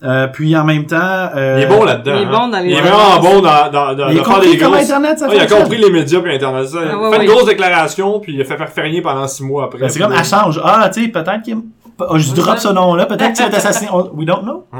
Euh, 0.03 0.27
puis 0.27 0.55
en 0.55 0.65
même 0.65 0.85
temps, 0.85 0.97
euh, 1.35 1.55
il 1.57 1.63
est 1.63 1.67
bon 1.67 1.83
là-dedans. 1.83 2.13
il 2.15 2.21
est 2.21 2.25
hein. 2.25 2.29
bon 2.31 2.47
dans 2.49 2.59
les 2.59 2.69
Il 2.69 2.77
est 2.77 2.81
vraiment 2.81 3.19
bon 3.21 3.41
dans, 3.41 3.71
dans, 3.71 3.95
dans, 3.95 4.09
il 4.09 4.15
de 4.15 4.19
a 4.19 4.23
faire 4.23 4.33
compris 4.35 4.51
des 4.51 4.57
comment 4.57 4.71
grosses... 4.75 4.83
Internet 4.83 5.19
ça 5.19 5.27
Ah, 5.29 5.33
il 5.33 5.39
a 5.39 5.45
compris 5.47 5.77
les 5.77 5.89
médias 5.89 6.19
puis 6.19 6.35
Internet. 6.35 6.67
Ça, 6.67 6.77
Ah, 6.81 6.85
il 6.91 6.95
ouais, 6.95 7.11
fait 7.11 7.17
ouais. 7.17 7.25
une 7.25 7.31
grosse 7.31 7.45
déclaration 7.45 8.19
puis 8.19 8.33
il 8.35 8.41
a 8.41 8.43
fait 8.43 8.57
faire 8.57 8.83
rien 8.83 9.01
pendant 9.01 9.27
six 9.27 9.43
mois 9.43 9.65
après. 9.65 9.79
Ben, 9.79 9.89
c'est 9.89 9.99
comme, 9.99 10.11
elle 10.11 10.25
change. 10.25 10.61
Ah, 10.63 10.89
tu 10.93 11.03
sais, 11.03 11.07
peut-être 11.07 11.41
qu'il 11.41 11.57
oh, 11.97 12.17
je 12.17 12.33
drop 12.35 12.57
ce 12.59 12.67
nom-là, 12.67 13.05
peut-être 13.05 13.33
qu'il 13.33 13.43
va 13.45 13.47
être 13.47 13.55
assassiné. 13.57 13.89
On- 13.91 14.11
We 14.13 14.27
don't 14.27 14.43
know. 14.43 14.67
Mm, 14.73 14.77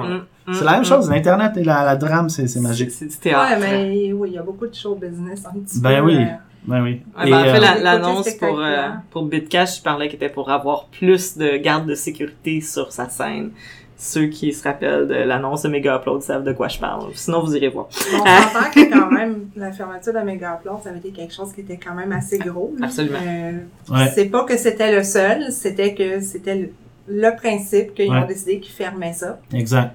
mm, 0.47 0.53
C'est 0.53 0.65
la 0.65 0.71
même 0.73 0.81
mm. 0.81 0.85
chose. 0.85 1.09
L'Internet 1.09 1.53
et 1.57 1.63
la, 1.63 1.85
la 1.85 1.95
drame, 1.95 2.29
c'est 2.29 2.59
magique. 2.59 2.91
C'est 2.91 3.07
théâtre. 3.19 3.53
Ouais, 3.53 3.57
mais 3.59 4.13
oui, 4.13 4.29
il 4.31 4.35
y 4.35 4.37
a 4.37 4.43
beaucoup 4.43 4.67
de 4.67 4.75
show 4.75 4.95
business 4.95 5.43
un 5.47 5.57
petit 5.59 5.79
Ben 5.79 6.01
peu, 6.01 6.05
oui. 6.07 6.17
euh, 6.17 6.25
Ben 6.67 6.81
oui. 6.83 7.01
Ouais, 7.17 7.29
ben, 7.29 7.39
en 7.41 7.43
fait, 7.43 7.57
euh, 7.57 7.83
l'annonce 7.83 8.33
pour, 8.35 8.59
euh, 8.59 8.87
pour 9.11 9.23
Bitcash, 9.25 9.77
je 9.77 9.81
parlais 9.83 10.07
qu'il 10.07 10.15
était 10.15 10.29
pour 10.29 10.49
avoir 10.49 10.85
plus 10.87 11.37
de 11.37 11.57
gardes 11.57 11.87
de 11.87 11.95
sécurité 11.95 12.61
sur 12.61 12.91
sa 12.91 13.09
scène. 13.09 13.51
Ceux 13.97 14.25
qui 14.27 14.51
se 14.51 14.61
rappellent 14.63 15.07
de 15.07 15.13
l'annonce 15.13 15.61
de 15.63 15.69
Mega 15.69 15.95
Upload 15.97 16.21
savent 16.21 16.43
de 16.43 16.51
quoi 16.51 16.67
je 16.67 16.77
parle. 16.79 17.11
Sinon, 17.13 17.41
vous 17.41 17.55
irez 17.55 17.69
voir. 17.69 17.87
On 17.89 18.17
s'entend 18.17 18.69
que 18.73 18.91
quand 18.91 19.09
même, 19.11 19.47
la 19.55 19.71
fermeture 19.71 20.13
de 20.13 20.19
Mega 20.19 20.55
Upload, 20.59 20.81
ça 20.83 20.89
avait 20.89 20.99
été 20.99 21.11
quelque 21.11 21.33
chose 21.33 21.53
qui 21.53 21.61
était 21.61 21.77
quand 21.77 21.93
même 21.95 22.11
assez 22.11 22.37
gros. 22.37 22.73
Absolument. 22.83 23.19
Euh, 23.25 23.51
Ouais. 23.89 24.11
C'est 24.13 24.25
pas 24.25 24.43
que 24.43 24.57
c'était 24.57 24.93
le 24.93 25.01
seul, 25.03 25.51
c'était 25.51 25.93
que 25.93 26.19
c'était 26.19 26.55
le, 26.55 26.69
le 27.07 27.35
principe 27.37 27.93
qu'ils 27.95 28.11
Ouais. 28.11 28.17
ont 28.17 28.25
décidé 28.27 28.59
qu'ils 28.59 28.73
fermaient 28.73 29.13
ça. 29.13 29.39
Exact. 29.53 29.91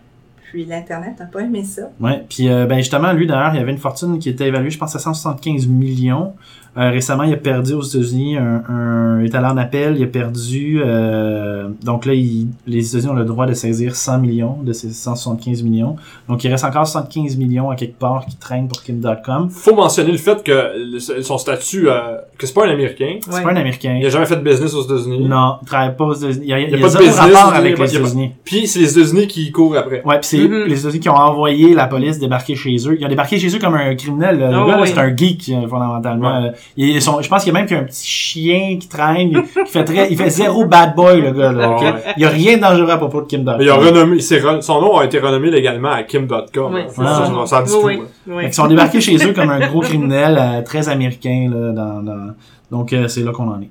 Puis 0.51 0.65
l'Internet 0.65 1.21
n'a 1.21 1.27
pas 1.27 1.43
aimé 1.43 1.63
ça. 1.63 1.83
Ouais. 2.01 2.25
Puis, 2.29 2.49
euh, 2.49 2.67
ben 2.67 2.79
justement, 2.79 3.13
lui, 3.13 3.29
d'ailleurs, 3.29 3.55
il 3.55 3.61
avait 3.61 3.71
une 3.71 3.79
fortune 3.79 4.19
qui 4.19 4.29
était 4.29 4.49
évaluée, 4.49 4.71
je 4.71 4.79
pense, 4.79 4.97
à 4.97 4.99
175 4.99 5.69
millions. 5.69 6.35
Euh, 6.77 6.91
récemment, 6.91 7.25
il 7.25 7.33
a 7.33 7.37
perdu 7.37 7.73
aux 7.75 7.83
États-Unis 7.83 8.37
un, 8.37 8.63
un, 8.69 9.21
il 9.21 9.27
est 9.27 9.35
allé 9.35 9.47
en 9.47 9.57
appel, 9.57 9.97
il 9.99 10.05
a 10.05 10.07
perdu, 10.07 10.81
euh, 10.85 11.69
donc 11.85 12.07
là, 12.07 12.15
il- 12.15 12.47
les 12.67 12.89
États-Unis 12.89 13.11
ont 13.13 13.17
le 13.17 13.25
droit 13.25 13.47
de 13.47 13.55
saisir 13.55 13.97
100 13.97 14.19
millions 14.19 14.57
de 14.63 14.73
ces 14.73 14.91
175 14.91 15.63
millions. 15.65 15.97
Donc, 16.29 16.45
il 16.45 16.51
reste 16.51 16.65
encore 16.65 16.87
75 16.87 17.37
millions 17.37 17.71
à 17.71 17.77
quelque 17.77 17.99
part 17.99 18.25
qui 18.25 18.37
traînent 18.37 18.69
pour 18.69 18.83
Kim.com. 18.83 19.49
Faut 19.51 19.75
mentionner 19.75 20.13
le 20.13 20.19
fait 20.19 20.43
que 20.45 20.73
le- 20.93 21.23
son 21.23 21.39
statut, 21.39 21.89
euh, 21.89 22.19
que 22.39 22.47
c'est 22.47 22.55
pas 22.55 22.67
un 22.67 22.71
Américain. 22.71 23.17
C'est 23.21 23.35
Ouais. 23.35 23.43
pas 23.43 23.51
un 23.51 23.57
Américain. 23.57 23.97
Il 24.01 24.07
a 24.07 24.11
jamais 24.11 24.27
fait 24.27 24.37
de 24.37 24.43
business 24.49 24.73
aux 24.75 24.83
États-Unis. 24.85 25.27
Non, 25.29 25.57
il 25.63 25.67
travaille 25.67 25.97
pas 25.97 26.05
aux 26.05 26.15
États-Unis. 26.15 26.45
Il 26.45 26.51
y 26.51 26.53
a, 26.53 26.61
il 26.61 26.71
y 26.71 26.75
a 26.75 26.79
pas 26.79 26.89
de 26.89 26.99
business, 26.99 27.19
rapport 27.19 27.31
il 27.33 27.35
y 27.35 27.37
a 27.55 27.59
avec 27.59 27.77
pas- 27.77 27.85
les 27.85 27.97
États-Unis. 27.97 28.31
Puis 28.45 28.67
c'est 28.69 28.79
les 28.79 28.97
États-Unis 28.99 29.27
qui 29.27 29.51
courent 29.51 29.77
après. 29.77 30.03
Ouais, 30.05 30.19
puis 30.21 30.29
c'est 30.29 30.39
Mhm. 30.49 30.65
les 30.67 30.79
États-Unis 30.81 31.01
qui 31.01 31.09
ont 31.09 31.15
envoyé 31.17 31.75
la 31.75 31.89
police 31.89 32.19
débarquer 32.21 32.55
chez 32.55 32.77
eux. 32.87 32.97
Ils 32.99 33.05
ont 33.05 33.09
débarqué 33.09 33.39
chez 33.39 33.55
eux 33.55 33.59
comme 33.59 33.75
un 33.75 33.95
criminel. 33.97 34.39
là. 34.39 34.51
Le 34.51 34.57
Ah 34.57 34.67
gars, 34.69 34.79
oui. 34.83 34.89
c'est 34.89 34.99
un 35.01 35.17
geek, 35.17 35.49
euh, 35.51 35.67
fondamentalement. 35.69 36.53
Ils 36.77 37.01
sont, 37.03 37.21
je 37.21 37.29
pense 37.29 37.45
qu'il 37.45 37.53
y 37.53 37.57
a 37.57 37.59
même 37.59 37.67
qu'il 37.67 37.77
y 37.77 37.81
a 37.81 37.83
un 37.83 37.87
petit 37.87 38.07
chien 38.07 38.77
qui 38.81 38.89
traîne, 38.89 39.31
qui 39.67 39.73
fait 39.73 39.85
très, 39.85 40.11
il 40.11 40.17
fait 40.17 40.31
zéro 40.31 40.65
bad 40.67 40.95
boy, 40.95 41.21
le 41.21 41.33
gars, 41.33 41.53
là. 41.53 41.77
Il 42.17 42.23
y 42.23 42.27
a 42.27 42.29
rien 42.29 42.57
de 42.57 42.63
dangereux 42.63 42.91
à 42.91 42.97
propos 42.97 43.23
de 43.23 43.27
Kim 43.27 43.45
Dotcom. 43.45 43.59
Mais 43.59 43.65
il 43.65 43.71
a 43.71 43.75
renommé, 43.75 44.21
son 44.21 44.81
nom 44.81 44.99
a 44.99 45.05
été 45.05 45.19
renommé 45.19 45.51
légalement 45.51 45.91
à 45.91 46.03
Kim.com. 46.03 46.75
Oui, 46.75 46.81
hein. 46.83 46.87
ça, 46.89 47.05
ça. 47.05 47.27
ça, 47.27 47.47
ça 47.47 47.63
dit 47.63 47.73
Oui, 47.83 47.97
tout. 47.99 48.03
oui, 48.03 48.07
oui. 48.29 48.37
Fait 48.37 48.45
qu'ils 48.47 48.55
sont 48.55 48.67
débarqués 48.67 49.01
chez 49.01 49.17
eux 49.27 49.33
comme 49.33 49.51
un 49.51 49.67
gros 49.69 49.81
criminel 49.81 50.39
euh, 50.41 50.63
très 50.63 50.89
américain, 50.89 51.51
là, 51.53 51.73
dans, 51.73 52.03
dans- 52.03 52.35
donc 52.71 52.93
euh, 52.93 53.09
c'est 53.09 53.23
là 53.23 53.33
qu'on 53.33 53.49
en 53.49 53.61
est. 53.61 53.69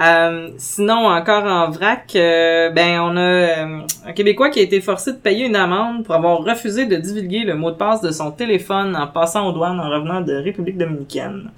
Euh, 0.00 0.48
sinon, 0.58 1.06
encore 1.06 1.44
en 1.44 1.70
vrac, 1.70 2.10
euh, 2.16 2.68
ben 2.70 2.98
on 3.00 3.16
a 3.16 3.20
euh, 3.20 3.78
un 4.06 4.12
Québécois 4.12 4.48
qui 4.50 4.58
a 4.58 4.62
été 4.62 4.80
forcé 4.80 5.12
de 5.12 5.18
payer 5.18 5.46
une 5.46 5.54
amende 5.54 6.02
pour 6.04 6.16
avoir 6.16 6.38
refusé 6.38 6.86
de 6.86 6.96
divulguer 6.96 7.44
le 7.44 7.54
mot 7.54 7.70
de 7.70 7.76
passe 7.76 8.00
de 8.00 8.10
son 8.10 8.32
téléphone 8.32 8.96
en 8.96 9.06
passant 9.06 9.46
aux 9.46 9.52
douanes 9.52 9.78
en 9.78 9.88
revenant 9.88 10.20
de 10.20 10.32
République 10.34 10.76
dominicaine. 10.78 11.48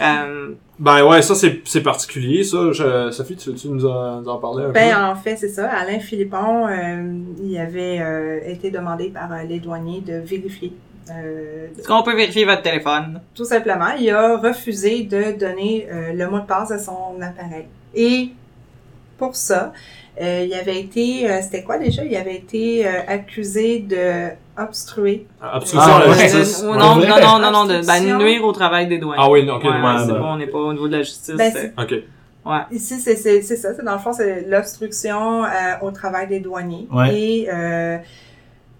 Euh, 0.00 0.52
Ben 0.78 1.04
ouais, 1.04 1.22
ça 1.22 1.34
c'est 1.34 1.60
c'est 1.64 1.82
particulier, 1.82 2.44
ça. 2.44 2.70
Je- 2.72 3.10
Sophie, 3.10 3.36
tu, 3.36 3.52
tu 3.54 3.68
nous, 3.68 3.84
en, 3.84 4.20
nous 4.20 4.28
en 4.28 4.38
parlais 4.38 4.64
un 4.64 4.68
Ben, 4.70 4.94
peu? 4.94 5.00
en 5.02 5.16
fait, 5.16 5.36
c'est 5.36 5.48
ça. 5.48 5.68
Alain 5.70 5.98
Philippon, 5.98 6.66
euh, 6.68 7.12
il 7.42 7.58
avait 7.58 7.98
euh, 8.00 8.40
été 8.46 8.70
demandé 8.70 9.08
par 9.10 9.32
euh, 9.32 9.42
les 9.42 9.58
douaniers 9.58 10.00
de 10.00 10.14
vérifier. 10.18 10.72
euh, 11.10 11.66
Est-ce 11.76 11.88
qu'on 11.88 12.02
peut 12.02 12.14
vérifier 12.14 12.44
votre 12.44 12.62
téléphone? 12.62 13.20
tout 13.34 13.44
simplement, 13.44 13.90
il 13.98 14.08
a 14.10 14.36
refusé 14.36 15.02
de 15.02 15.36
donner 15.38 15.88
euh, 15.90 16.12
le 16.12 16.28
mot 16.30 16.38
de 16.40 16.46
passe 16.46 16.70
à 16.70 16.78
son 16.78 17.20
appareil. 17.20 17.66
Et 17.94 18.30
pour 19.18 19.34
ça, 19.34 19.72
euh, 20.20 20.44
il 20.48 20.54
avait 20.54 20.80
été, 20.80 21.30
euh, 21.30 21.40
c'était 21.42 21.62
quoi 21.62 21.78
déjà? 21.78 22.04
Il 22.04 22.14
avait 22.16 22.34
été 22.36 22.86
euh, 22.86 23.00
accusé 23.06 23.78
de 23.80 24.28
obstruer. 24.60 25.26
Obstruction 25.54 25.92
Ah, 25.94 26.02
à 26.02 26.06
la 26.08 26.14
justice. 26.14 26.62
Non, 26.62 26.70
Ouais. 26.72 27.06
non, 27.06 27.20
non, 27.20 27.38
non, 27.38 27.50
non, 27.50 27.64
de, 27.64 27.68
ben, 27.74 27.78
Obstruction? 27.80 28.18
nuire 28.18 28.44
au 28.44 28.52
travail 28.52 28.88
des 28.88 28.98
douanes. 28.98 29.18
Ah 29.20 29.30
oui, 29.30 29.48
ok, 29.48 29.62
Ouais, 29.64 29.70
ouais, 29.70 29.76
c'est 30.06 30.12
bon, 30.12 30.24
on 30.32 30.36
n'est 30.36 30.46
pas 30.48 30.58
au 30.58 30.72
niveau 30.72 30.88
de 30.88 30.96
la 30.96 31.02
justice. 31.02 31.34
Ben, 31.36 31.52
c'est- 31.52 31.72
Ok. 31.80 31.94
ouais. 32.46 32.58
Ici, 32.72 32.98
c'est 33.00 33.14
c'est- 33.16 33.42
c'est 33.42 33.56
ça. 33.56 33.74
C'est 33.74 33.84
dans 33.84 33.92
le 33.92 33.98
fond, 33.98 34.12
c'est 34.12 34.44
l'obstruction 34.48 35.44
euh, 35.44 35.48
au 35.82 35.90
travail 35.92 36.26
des 36.26 36.40
douaniers. 36.40 36.88
Ouais. 36.92 37.14
Et 37.14 37.48
euh, 37.52 37.98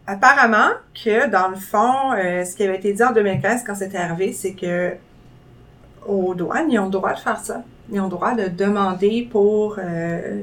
apparemment 0.07 0.71
que 1.05 1.29
dans 1.31 1.49
le 1.49 1.57
fond, 1.57 2.13
euh, 2.17 2.45
ce 2.45 2.57
qui 2.57 2.65
avait 2.65 2.77
été 2.77 2.93
dit 2.93 3.03
en 3.05 3.13
2015 3.13 3.63
quand 3.67 3.75
c'était 3.75 3.99
arrivé, 3.99 4.33
c'est 4.33 4.53
que 4.55 4.93
aux 6.07 6.35
douanes, 6.35 6.71
ils 6.71 6.79
ont 6.79 6.87
le 6.87 6.91
droit 6.91 7.13
de 7.13 7.19
faire 7.19 7.39
ça. 7.39 7.63
Ils 7.93 8.01
ont 8.01 8.05
le 8.05 8.11
droit 8.11 8.35
de 8.35 8.49
demander 8.49 9.29
pour 9.31 9.77
euh, 9.79 10.43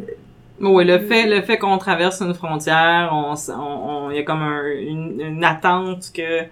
Oui, 0.61 0.85
le 0.85 0.99
fait, 0.99 1.27
le 1.27 1.41
fait 1.41 1.57
qu'on 1.57 1.77
traverse 1.77 2.21
une 2.21 2.33
frontière, 2.33 3.09
on, 3.11 3.33
on, 3.51 3.61
on- 3.61 4.11
il 4.11 4.17
y 4.17 4.19
a 4.19 4.23
comme 4.23 4.41
un- 4.41 4.65
une, 4.79 5.19
une 5.21 5.43
attente 5.43 6.11
que 6.13 6.43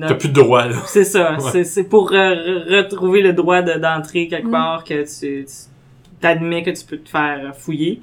T'as 0.00 0.14
plus 0.14 0.30
de 0.30 0.34
droit, 0.34 0.66
là. 0.68 0.76
c'est 0.86 1.04
ça, 1.04 1.32
Ouais. 1.34 1.38
c'est, 1.52 1.64
c'est 1.64 1.84
pour 1.84 2.10
re- 2.12 2.76
retrouver 2.76 3.20
le 3.20 3.34
droit 3.34 3.60
de, 3.60 3.74
d'entrer 3.78 4.26
quelque 4.28 4.48
Mm. 4.48 4.52
part 4.52 4.84
que 4.84 5.02
tu, 5.02 5.44
tu 5.44 5.52
t'admets 6.20 6.62
que 6.62 6.70
tu 6.70 6.84
peux 6.86 6.96
te 6.98 7.10
faire 7.10 7.54
fouiller. 7.54 8.00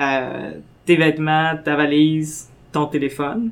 Euh, 0.00 0.52
tes 0.86 0.96
vêtements, 0.96 1.52
ta 1.62 1.76
valise, 1.76 2.48
ton 2.72 2.86
téléphone. 2.86 3.50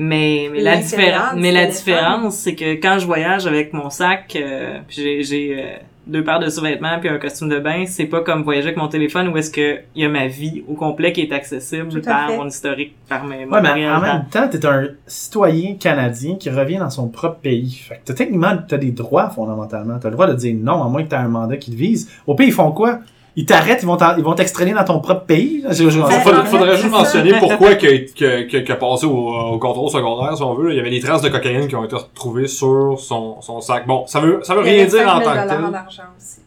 Mais, 0.00 0.48
mais 0.52 0.60
la 0.60 0.76
différence, 0.76 1.34
du 1.34 1.40
mais 1.40 1.50
la 1.50 1.66
téléphone. 1.66 1.76
différence, 1.76 2.34
c'est 2.36 2.54
que 2.54 2.74
quand 2.74 2.98
je 3.00 3.06
voyage 3.06 3.46
avec 3.48 3.72
mon 3.72 3.90
sac, 3.90 4.36
euh, 4.40 4.78
puis 4.86 4.96
j'ai, 4.96 5.22
j'ai 5.24 5.58
euh, 5.60 5.66
deux 6.06 6.22
paires 6.22 6.38
de 6.38 6.48
sous-vêtements 6.48 7.00
puis 7.00 7.08
un 7.08 7.18
costume 7.18 7.48
de 7.48 7.58
bain, 7.58 7.84
c'est 7.84 8.04
pas 8.06 8.20
comme 8.20 8.44
voyager 8.44 8.68
avec 8.68 8.78
mon 8.78 8.86
téléphone 8.86 9.26
où 9.28 9.36
est-ce 9.36 9.50
que 9.50 9.80
il 9.96 10.02
y 10.02 10.04
a 10.04 10.08
ma 10.08 10.28
vie 10.28 10.62
au 10.68 10.74
complet 10.74 11.12
qui 11.12 11.22
est 11.22 11.32
accessible 11.32 12.00
par 12.00 12.28
fait. 12.30 12.36
mon 12.36 12.46
historique, 12.46 12.94
par 13.08 13.24
mes 13.24 13.44
Ouais, 13.44 13.60
mais 13.60 13.90
en 13.90 14.00
même 14.00 14.24
temps, 14.30 14.46
t'es 14.48 14.64
un 14.64 14.86
citoyen 15.08 15.74
canadien 15.74 16.36
qui 16.36 16.48
revient 16.48 16.78
dans 16.78 16.90
son 16.90 17.08
propre 17.08 17.40
pays. 17.40 17.82
Fait 17.88 17.96
que 17.96 18.00
t'as- 18.04 18.14
techniquement, 18.14 18.56
t'as 18.68 18.78
des 18.78 18.92
droits 18.92 19.30
fondamentalement. 19.30 19.98
T'as 19.98 20.10
le 20.10 20.14
droit 20.14 20.28
de 20.28 20.34
dire 20.34 20.54
non, 20.56 20.80
à 20.84 20.88
moins 20.88 21.02
que 21.02 21.08
t'aies 21.08 21.16
un 21.16 21.26
mandat 21.28 21.56
qui 21.56 21.72
te 21.72 21.76
vise. 21.76 22.08
Au 22.26 22.34
pays, 22.36 22.46
ils 22.48 22.52
font 22.52 22.70
quoi? 22.70 23.00
Ils 23.40 23.46
t'arrêtent, 23.46 23.82
ils 23.82 23.86
vont 23.86 23.96
ils 24.16 24.24
vont 24.24 24.34
t'extrader 24.34 24.72
dans 24.72 24.82
ton 24.82 24.98
propre 24.98 25.24
pays? 25.24 25.62
Je- 25.70 25.84
je- 25.84 25.90
je- 25.90 26.00
Ben, 26.00 26.10
Faudrait, 26.44 26.76
juste 26.76 26.90
mentionner 26.90 27.34
pourquoi 27.38 27.76
que, 27.76 27.86
que, 28.12 28.42
que, 28.50 28.56
que 28.58 28.72
passé 28.72 29.06
au, 29.06 29.28
au 29.28 29.58
contrôle 29.58 29.88
secondaire, 29.90 30.36
si 30.36 30.42
on 30.42 30.54
veut. 30.54 30.66
là. 30.68 30.74
Il 30.74 30.76
y 30.76 30.80
avait 30.80 30.90
des 30.90 30.98
traces 31.00 31.22
de 31.22 31.28
cocaïne 31.28 31.68
qui 31.68 31.76
ont 31.76 31.84
été 31.84 31.94
retrouvées 31.94 32.48
sur 32.48 32.96
son, 32.98 33.40
son 33.40 33.60
sac. 33.60 33.86
Bon, 33.86 34.04
ça 34.08 34.18
veut, 34.20 34.40
ça 34.42 34.54
rien 34.54 34.84
dire 34.86 35.02
en 35.08 35.20
5 35.20 35.24
tant 35.24 35.32
000 35.34 35.44
que 35.44 35.48
tel. 35.50 35.64
en 35.64 35.72
argent 35.74 36.02
aussi. 36.18 36.40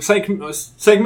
5, 0.00 0.26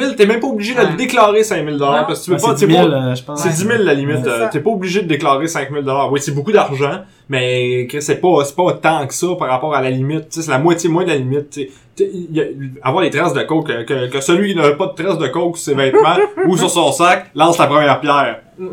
000, 0.00 0.14
t'es 0.16 0.24
même 0.26 0.40
pas 0.40 0.46
obligé 0.46 0.74
de 0.74 0.80
Ouais. 0.80 0.94
déclarer 0.96 1.44
5 1.44 1.64
000 1.64 1.76
Non. 1.76 1.86
parce 2.06 2.20
que 2.20 2.24
tu 2.24 2.30
peux 2.30 2.36
Ouais, 2.36 2.42
pas, 2.42 2.56
c'est 2.56 2.66
t'es 2.66 2.72
10 2.72 2.78
000, 2.78 2.88
pas- 2.90 2.96
euh, 2.96 3.14
je 3.14 3.22
pense. 3.22 3.40
c'est 3.42 3.48
10 3.50 3.64
000 3.66 3.82
la 3.82 3.94
limite. 3.94 4.26
Euh. 4.26 4.48
T'es 4.50 4.60
pas 4.60 4.70
obligé 4.70 5.02
de 5.02 5.06
déclarer 5.06 5.46
5 5.46 5.68
000 5.70 5.84
Oui, 6.10 6.20
c'est 6.22 6.32
beaucoup 6.34 6.52
d'argent, 6.52 7.00
mais 7.28 7.86
c'est 8.00 8.16
pas, 8.20 8.44
c'est 8.44 8.56
pas 8.56 8.72
tant 8.72 9.06
que 9.06 9.12
ça 9.14 9.26
par 9.38 9.48
rapport 9.48 9.74
à 9.74 9.82
la 9.82 9.90
limite. 9.90 10.26
C'est 10.30 10.48
la 10.48 10.58
moitié 10.58 10.88
moins 10.88 11.04
de 11.04 11.08
la 11.10 11.16
limite. 11.16 11.60
Y 12.04 12.40
a- 12.40 12.44
avoir 12.82 13.02
des 13.04 13.10
traces 13.10 13.32
de 13.32 13.42
coke, 13.42 13.66
que, 13.68 13.82
que, 13.84 14.06
que 14.08 14.20
celui 14.20 14.52
qui 14.52 14.58
n'a 14.58 14.70
pas 14.72 14.86
de 14.96 15.02
traces 15.02 15.18
de 15.18 15.28
coke 15.28 15.56
sur 15.56 15.72
ses 15.72 15.74
vêtements 15.74 16.16
ou 16.46 16.56
sur 16.56 16.70
son 16.70 16.92
sac 16.92 17.30
lance 17.34 17.58
la 17.58 17.66
première 17.66 18.00
pierre. 18.00 18.40
Euh, 18.60 18.70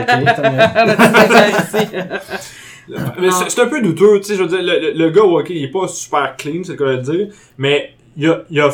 ok, 0.00 0.06
tant 0.36 0.50
mieux. 0.52 2.08
Ben, 2.88 3.30
c'est 3.48 3.60
un 3.60 3.66
peu 3.66 3.82
douteux, 3.82 4.18
tu 4.20 4.24
sais, 4.26 4.34
je 4.36 4.42
veux 4.42 4.48
dire, 4.48 4.62
le, 4.62 4.92
le- 4.96 5.10
gars, 5.10 5.22
ok, 5.22 5.50
il 5.50 5.64
est 5.64 5.68
pas 5.72 5.88
super 5.88 6.36
clean, 6.36 6.62
c'est 6.64 6.72
le 6.72 6.78
cas 6.78 6.84
de 6.84 6.90
le 6.92 6.98
dire, 6.98 7.26
mais 7.58 7.90
il 8.16 8.28
a, 8.28 8.38
il 8.48 8.60
a, 8.60 8.70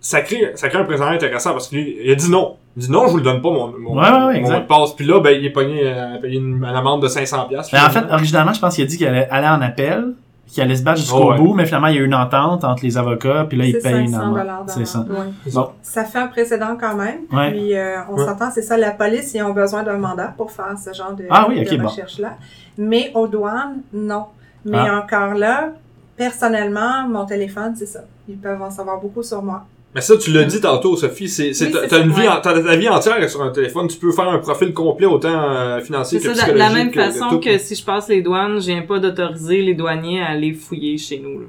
ça 0.00 0.20
crée, 0.20 0.52
ça 0.54 0.68
crée 0.68 0.78
un 0.78 0.84
précédent 0.84 1.06
intéressant 1.08 1.52
parce 1.52 1.68
qu'il 1.68 1.78
il 2.04 2.10
a 2.12 2.14
dit 2.14 2.30
non. 2.30 2.56
Il 2.76 2.82
dit 2.82 2.90
non, 2.90 3.06
je 3.06 3.12
vous 3.12 3.16
le 3.18 3.22
donne 3.22 3.40
pas, 3.40 3.50
mon, 3.50 3.68
mon, 3.78 3.94
Ouais, 3.96 4.40
mon 4.40 4.60
passe. 4.66 4.94
Puis 4.94 5.06
là, 5.06 5.20
ben, 5.20 5.30
il 5.30 5.46
est 5.46 5.50
pogné, 5.50 5.80
euh, 5.84 6.18
payé 6.20 6.36
une, 6.38 6.56
une 6.56 6.64
amende 6.64 7.00
de 7.02 7.08
500 7.08 7.46
piastres. 7.48 7.72
Mais 7.72 7.78
en 7.80 7.88
fait, 7.88 8.04
originalement, 8.12 8.52
je 8.52 8.60
pense 8.60 8.74
qu'il 8.74 8.84
a 8.84 8.86
dit 8.86 8.98
qu'il 8.98 9.06
allait 9.06 9.28
aller 9.30 9.46
en 9.48 9.62
appel, 9.62 10.12
qu'il 10.46 10.62
allait 10.62 10.76
se 10.76 10.82
battre 10.82 10.98
jusqu'au 11.00 11.16
Oh, 11.24 11.30
ouais. 11.32 11.38
bout, 11.38 11.54
mais 11.54 11.64
finalement, 11.66 11.86
il 11.88 11.96
y 11.96 11.98
a 11.98 12.02
eu 12.02 12.04
une 12.04 12.14
entente 12.14 12.64
entre 12.64 12.84
les 12.84 12.96
avocats, 12.96 13.46
puis 13.48 13.56
là, 13.58 13.64
il 13.64 13.72
C'est 13.72 13.80
paye 13.80 14.00
une 14.02 14.08
500 14.12 14.34
amende. 14.36 14.64
C'est 14.70 14.84
ça. 14.84 15.00
Ouais. 15.00 15.52
Bon. 15.52 15.70
Ça 15.82 16.04
fait 16.04 16.18
un 16.18 16.26
précédent 16.28 16.76
quand 16.78 16.94
même. 16.94 17.20
Ouais. 17.32 17.50
Puis 17.50 17.74
euh, 17.76 17.96
on 18.10 18.14
Ouais. 18.16 18.24
s'entend, 18.26 18.50
c'est 18.52 18.62
ça, 18.62 18.76
la 18.76 18.90
police, 18.92 19.32
ils 19.34 19.42
ont 19.42 19.52
besoin 19.52 19.82
d'un 19.82 19.96
mandat 19.98 20.32
pour 20.36 20.50
faire 20.52 20.74
ce 20.78 20.92
genre 20.92 21.12
de, 21.14 21.24
Ah 21.30 21.46
oui, 21.48 21.60
ok, 21.64 21.70
de 21.72 21.76
bon. 21.82 21.88
recherche-là. 21.88 22.34
Mais 22.78 23.10
aux 23.14 23.26
douanes, 23.26 23.78
non. 23.92 24.26
Mais 24.64 24.78
Ah. 24.78 24.98
encore 25.02 25.34
là, 25.34 25.70
personnellement, 26.16 27.06
mon 27.08 27.24
téléphone, 27.26 27.74
c'est 27.76 27.86
ça. 27.86 28.00
Ils 28.28 28.38
peuvent 28.38 28.62
en 28.62 28.70
savoir 28.70 29.00
beaucoup 29.00 29.22
sur 29.22 29.42
moi. 29.42 29.64
Mais 29.94 30.00
ça, 30.00 30.16
tu 30.16 30.32
l'as 30.32 30.42
dit 30.44 30.60
tantôt, 30.60 30.96
Sophie, 30.96 31.28
c'est, 31.28 31.52
c'est, 31.52 31.66
Oui, 31.66 31.72
t'as, 31.72 31.86
t'as 31.86 32.02
une 32.02 32.10
vie, 32.10 32.26
t'as 32.42 32.60
ta 32.60 32.76
vie 32.76 32.88
entière 32.88 33.30
sur 33.30 33.42
un 33.42 33.50
téléphone. 33.50 33.86
Tu 33.86 33.96
peux 33.96 34.10
faire 34.10 34.28
un 34.28 34.38
profil 34.38 34.72
complet 34.72 35.06
autant 35.06 35.28
euh, 35.32 35.80
financier 35.80 36.18
C'est 36.18 36.28
que 36.28 36.34
ça, 36.34 36.50
de 36.50 36.58
la 36.58 36.70
même 36.70 36.92
façon 36.92 37.38
que 37.38 37.58
si 37.58 37.76
je 37.76 37.84
passe 37.84 38.08
les 38.08 38.20
douanes, 38.20 38.60
je 38.60 38.66
viens 38.66 38.82
pas 38.82 38.98
d'autoriser 38.98 39.62
les 39.62 39.74
douaniers 39.74 40.20
à 40.20 40.30
aller 40.30 40.52
fouiller 40.52 40.98
chez 40.98 41.20
nous. 41.20 41.40
là. 41.40 41.46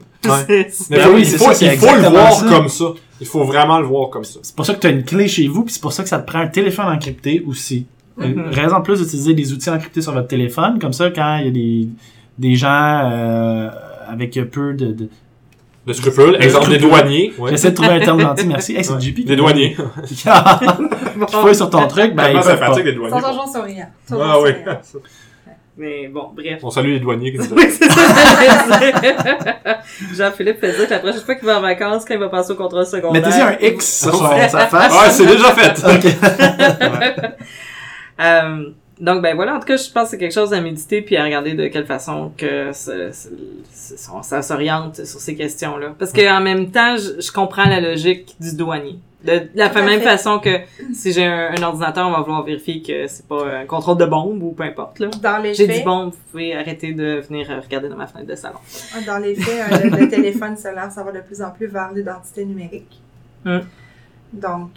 Ouais. 0.47 0.67
Mais 0.91 0.97
Ben 0.97 1.10
oui, 1.13 1.21
il 1.21 1.25
c'est 1.25 1.38
faut, 1.38 1.45
ça, 1.45 1.53
c'est 1.55 1.73
il 1.73 1.77
faut 1.79 1.95
le 1.95 2.08
voir 2.08 2.34
ça. 2.34 2.45
comme 2.47 2.69
ça. 2.69 2.86
Il 3.19 3.27
faut 3.27 3.43
vraiment 3.45 3.79
le 3.79 3.86
voir 3.88 4.10
comme 4.10 4.23
ça. 4.23 4.39
C'est 4.43 4.55
pour 4.55 4.65
ça 4.65 4.75
que 4.75 4.79
tu 4.79 4.88
as 4.88 4.91
une 4.91 5.03
clé 5.03 5.27
chez 5.27 5.47
vous, 5.47 5.63
puis 5.63 5.73
c'est 5.73 5.81
pour 5.81 5.93
ça 5.93 6.03
que 6.03 6.10
ça 6.10 6.19
te 6.19 6.27
prend 6.27 6.39
un 6.39 6.47
téléphone 6.47 6.86
encrypté 6.88 7.43
aussi. 7.47 7.88
Mhm. 8.17 8.49
Raison 8.51 8.77
de 8.79 8.84
plus 8.84 8.99
d'utiliser 9.01 9.34
des 9.34 9.53
outils 9.53 9.69
encryptés 9.71 10.01
sur 10.01 10.12
votre 10.13 10.27
téléphone, 10.27 10.77
comme 10.79 10.93
ça, 10.93 11.10
quand 11.10 11.38
il 11.38 11.45
y 11.45 11.47
a 11.47 11.51
des, 11.51 11.88
des 12.38 12.55
gens 12.55 12.69
euh, 13.12 13.69
avec 14.08 14.39
peu 14.51 14.73
de... 14.73 14.91
de... 14.91 15.10
De 15.86 15.93
scrupules, 15.93 16.36
exemple 16.41 16.69
des 16.69 16.78
douaniers. 16.80 17.34
Ouais. 17.38 17.52
J'essaie 17.52 17.69
de 17.69 17.76
trouver 17.76 17.91
un 17.91 18.00
terme 18.00 18.19
gentil, 18.19 18.48
merci. 18.48 18.76
Hey, 18.76 18.84
c'est 18.84 18.93
Ouais. 18.93 19.02
JP. 19.02 19.26
Des 19.26 19.36
douaniers. 19.36 19.76
qui 20.08 21.36
fouille 21.36 21.56
sur 21.56 21.69
ton 21.69 21.88
truc, 21.88 22.15
ben 22.15 22.30
ils 22.30 22.34
peuvent 22.34 22.43
pas. 22.43 22.65
sympathique, 22.65 22.86
les 22.86 22.91
Ils 22.91 22.95
sont 22.95 23.08
douaniers. 23.08 23.28
toujours 23.28 23.48
souriants. 23.48 23.89
Toujours 24.08 24.24
Ah 24.26 24.41
oui. 24.41 24.50
Mais 25.78 26.08
bon, 26.08 26.32
bref. 26.34 26.60
On 26.63 26.69
salue 26.69 26.91
les 26.93 27.00
douaniers 27.02 27.34
qui 27.34 27.38
disent 27.38 27.50
ça. 27.50 27.56
Oui, 27.56 27.65
c'est 27.69 27.89
ça 27.91 28.80
que. 28.91 30.15
Jean-Philippe 30.15 30.60
fait 30.62 30.71
dire 30.71 30.88
que 30.88 30.93
la 30.93 31.00
prochaine 31.00 31.19
fois 31.21 31.36
qu'il 31.36 31.45
va 31.45 31.58
en 31.58 31.62
vacances, 31.62 32.06
quand 32.06 32.13
il 32.13 32.19
va 32.19 32.30
passer 32.30 32.52
au 32.54 32.56
contrôle 32.56 32.86
secondaire. 32.86 33.21
Mettez-y 33.21 33.41
un 33.41 33.58
X 33.74 34.04
sur 34.04 34.15
sa 34.17 34.67
face? 34.67 34.93
Ouais, 34.93 35.10
c'est 35.10 35.26
déjà 35.26 35.52
fait. 35.52 35.86
Ok. 35.86 36.06
Euh, 38.21 38.69
donc 38.99 39.21
ben 39.21 39.36
voilà, 39.36 39.55
en 39.55 39.60
tout 39.60 39.65
cas, 39.65 39.77
je 39.77 39.89
pense 39.91 40.03
que 40.05 40.10
c'est 40.12 40.17
quelque 40.17 40.34
chose 40.34 40.53
à 40.53 40.62
méditer 40.62 41.01
puis 41.01 41.17
à 41.17 41.23
regarder 41.23 41.53
de 41.53 41.67
quelle 41.67 41.86
façon 41.86 42.31
que 42.38 42.71
ça, 42.71 43.12
ça- 43.12 43.29
ça- 43.71 44.21
ça 44.23 44.41
s'oriente 44.41 45.05
sur 45.05 45.19
ces 45.19 45.36
questions-là. 45.36 45.93
Parce 45.99 46.12
que 46.12 46.29
en 46.31 46.41
même 46.41 46.71
temps, 46.71 46.95
je, 46.97 47.21
je 47.21 47.31
comprends 47.31 47.65
la 47.65 47.81
logique 47.81 48.36
du 48.39 48.55
douanier. 48.55 48.97
De 49.23 49.41
la 49.55 49.69
même 49.73 49.99
fait. 50.01 50.05
façon 50.05 50.38
que 50.38 50.60
si 50.93 51.12
j'ai 51.12 51.25
un, 51.25 51.49
un 51.58 51.63
ordinateur, 51.63 52.08
on 52.08 52.12
va 52.12 52.19
vouloir 52.21 52.43
vérifier 52.43 52.84
que 52.84 53.08
c'est 53.08 53.27
pas 53.27 53.58
un 53.62 53.65
contrôle 53.65 53.97
de 53.97 54.05
bombe 54.05 54.43
ou 54.43 54.51
peu 54.51 54.62
importe. 54.62 54.99
là. 54.99 55.08
Dans 55.19 55.39
les 55.41 55.55
J'ai 55.55 55.65
dit 55.67 55.81
bombe, 55.81 56.12
vous 56.12 56.17
pouvez 56.31 56.55
arrêter 56.55 56.93
de 56.93 57.21
venir 57.27 57.47
regarder 57.63 57.89
dans 57.89 57.95
ma 57.97 58.05
fenêtre 58.05 58.29
de 58.29 58.36
salon. 58.36 58.60
dans 59.08 59.17
les 59.17 59.34
faits, 59.34 59.71
euh, 59.71 59.89
le, 59.89 59.97
le 60.01 60.10
téléphone 60.10 60.55
cellulaire, 60.55 60.91
ça 60.91 61.01
va 61.01 61.12
de 61.12 61.21
plus 61.21 61.41
en 61.41 61.49
plus 61.49 61.65
vers 61.65 61.91
l'identité 61.91 62.45
numérique. 62.45 63.01
Mm. 63.45 63.60
Donc, 64.34 64.69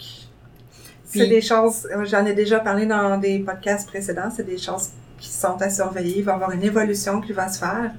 c'est 1.09 1.27
des 1.27 1.41
choses, 1.41 1.89
euh, 1.95 2.05
j'en 2.05 2.25
ai 2.27 2.35
déjà 2.35 2.61
parlé 2.61 2.87
dans 2.87 3.19
des 3.19 3.39
podcasts 3.41 3.89
précédents, 3.89 4.31
c'est 4.35 4.47
des 4.47 4.59
choses 4.59 4.91
qui 5.19 5.29
sont 5.31 5.61
à 5.61 5.69
surveiller. 5.71 6.19
Il 6.19 6.25
va 6.25 6.33
y 6.33 6.35
avoir 6.37 6.53
une 6.53 6.63
évolution 6.63 7.21
qui 7.21 7.33
va 7.33 7.49
se 7.49 7.59
faire. 7.59 7.91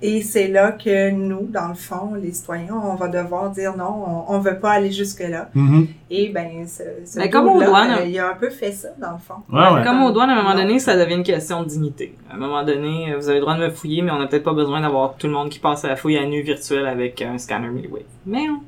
Et 0.00 0.22
c'est 0.22 0.46
là 0.46 0.70
que 0.70 1.10
nous, 1.10 1.48
dans 1.50 1.66
le 1.68 1.74
fond, 1.74 2.14
les 2.14 2.32
citoyens, 2.32 2.80
on 2.84 2.94
va 2.94 3.08
devoir 3.08 3.50
dire 3.50 3.76
non, 3.76 4.04
on, 4.28 4.32
on 4.32 4.38
veut 4.38 4.60
pas 4.60 4.70
aller 4.70 4.92
jusque-là. 4.92 5.48
Mhm. 5.54 5.88
Et 6.08 6.28
ben, 6.28 6.64
ce, 6.68 6.84
ce 7.04 7.18
Ben, 7.18 7.28
comme 7.28 7.48
aux 7.48 7.60
douanes. 7.60 7.90
euh, 7.98 8.04
il 8.04 8.16
a 8.16 8.30
un 8.30 8.34
peu 8.36 8.48
fait 8.48 8.70
ça, 8.70 8.90
dans 9.00 9.10
le 9.12 9.18
fond. 9.18 9.42
Ouais, 9.52 9.74
ouais. 9.74 9.82
Comme 9.82 10.00
aux 10.04 10.12
douanes, 10.12 10.30
à 10.30 10.34
un 10.38 10.42
moment 10.44 10.54
donné, 10.54 10.78
ça 10.78 10.96
devient 10.96 11.16
une 11.16 11.24
question 11.24 11.64
de 11.64 11.68
dignité. 11.68 12.14
À 12.30 12.34
un 12.34 12.38
moment 12.38 12.62
donné, 12.62 13.12
vous 13.18 13.28
avez 13.28 13.38
le 13.38 13.40
droit 13.40 13.56
de 13.56 13.62
me 13.62 13.70
fouiller, 13.70 14.02
mais 14.02 14.12
on 14.12 14.20
n'a 14.20 14.28
peut-être 14.28 14.44
pas 14.44 14.52
besoin 14.54 14.80
d'avoir 14.82 15.16
tout 15.16 15.26
le 15.26 15.32
monde 15.32 15.48
qui 15.48 15.58
passe 15.58 15.84
à 15.84 15.88
la 15.88 15.96
fouille 15.96 16.16
à 16.16 16.24
nu 16.24 16.42
virtuelle 16.42 16.86
avec 16.86 17.20
un 17.20 17.36
scanner 17.38 17.68
milliwave. 17.68 18.02
Mais 18.24 18.46
non. 18.46 18.60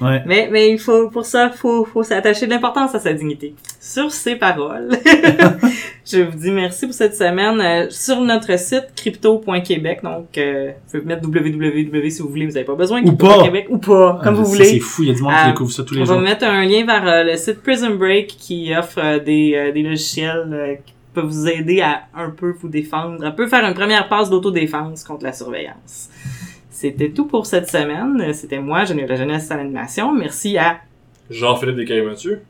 Ouais. 0.00 0.22
Mais, 0.26 0.48
mais 0.52 0.70
il 0.70 0.78
faut, 0.78 1.08
pour 1.10 1.24
ça, 1.24 1.50
faut, 1.50 1.84
faut 1.84 2.02
s'attacher 2.02 2.46
de 2.46 2.50
l'importance 2.50 2.94
à 2.94 2.98
sa 2.98 3.12
dignité. 3.12 3.54
Sur 3.80 4.10
ces 4.12 4.36
paroles, 4.36 4.90
je 6.06 6.18
vous 6.22 6.36
dis 6.38 6.50
merci 6.50 6.86
pour 6.86 6.94
cette 6.94 7.16
semaine. 7.16 7.60
Euh, 7.60 7.86
sur 7.90 8.20
notre 8.20 8.58
site 8.58 8.88
crypto.québec, 8.96 10.00
donc, 10.02 10.36
euh, 10.38 10.72
vous 10.92 11.00
pouvez 11.00 11.04
mettre 11.14 11.26
www 11.26 12.10
si 12.10 12.22
vous 12.22 12.28
voulez, 12.28 12.46
vous 12.46 12.52
n'avez 12.52 12.64
pas 12.66 12.74
besoin 12.74 13.02
Ou 13.02 13.12
pas. 13.12 13.26
crypto.québec, 13.28 13.66
ou 13.70 13.78
pas, 13.78 14.20
comme 14.22 14.34
Ah, 14.34 14.38
vous 14.38 14.44
ça, 14.44 14.50
voulez. 14.50 14.64
C'est 14.64 14.80
fou, 14.80 15.02
il 15.02 15.08
y 15.08 15.12
a 15.12 15.14
du 15.14 15.22
monde 15.22 15.32
qui 15.32 15.38
Euh, 15.44 15.50
découvre 15.50 15.72
ça 15.72 15.82
tous 15.84 15.94
On 15.94 15.98
les 16.00 16.04
va 16.04 16.14
jours. 16.14 16.22
mettre 16.22 16.44
un 16.44 16.64
lien 16.64 16.84
vers 16.84 17.24
le 17.24 17.36
site 17.36 17.62
Prison 17.62 17.94
Break 17.94 18.26
qui 18.28 18.74
offre 18.76 19.18
des, 19.24 19.70
des 19.72 19.82
logiciels 19.82 20.78
qui 20.84 20.92
peuvent 21.14 21.26
vous 21.26 21.48
aider 21.48 21.80
à 21.80 22.02
un 22.16 22.30
peu 22.30 22.54
vous 22.60 22.68
défendre, 22.68 23.24
un 23.24 23.30
peu 23.30 23.46
faire 23.46 23.64
une 23.64 23.74
première 23.74 24.08
passe 24.08 24.30
d'autodéfense 24.30 25.04
contre 25.04 25.24
la 25.24 25.32
surveillance. 25.32 26.08
C'était 26.84 27.08
tout 27.08 27.24
pour 27.24 27.46
cette 27.46 27.66
semaine. 27.70 28.20
Euh, 28.20 28.32
C'était 28.34 28.58
moi, 28.58 28.84
Geneviève 28.84 29.08
la 29.08 29.16
jeunesse 29.16 29.50
à 29.50 29.56
l'animation. 29.56 30.12
Merci 30.12 30.58
à 30.58 30.80
Jean-Philippe 31.30 31.76
Descailles-Mathieu. 31.76 32.42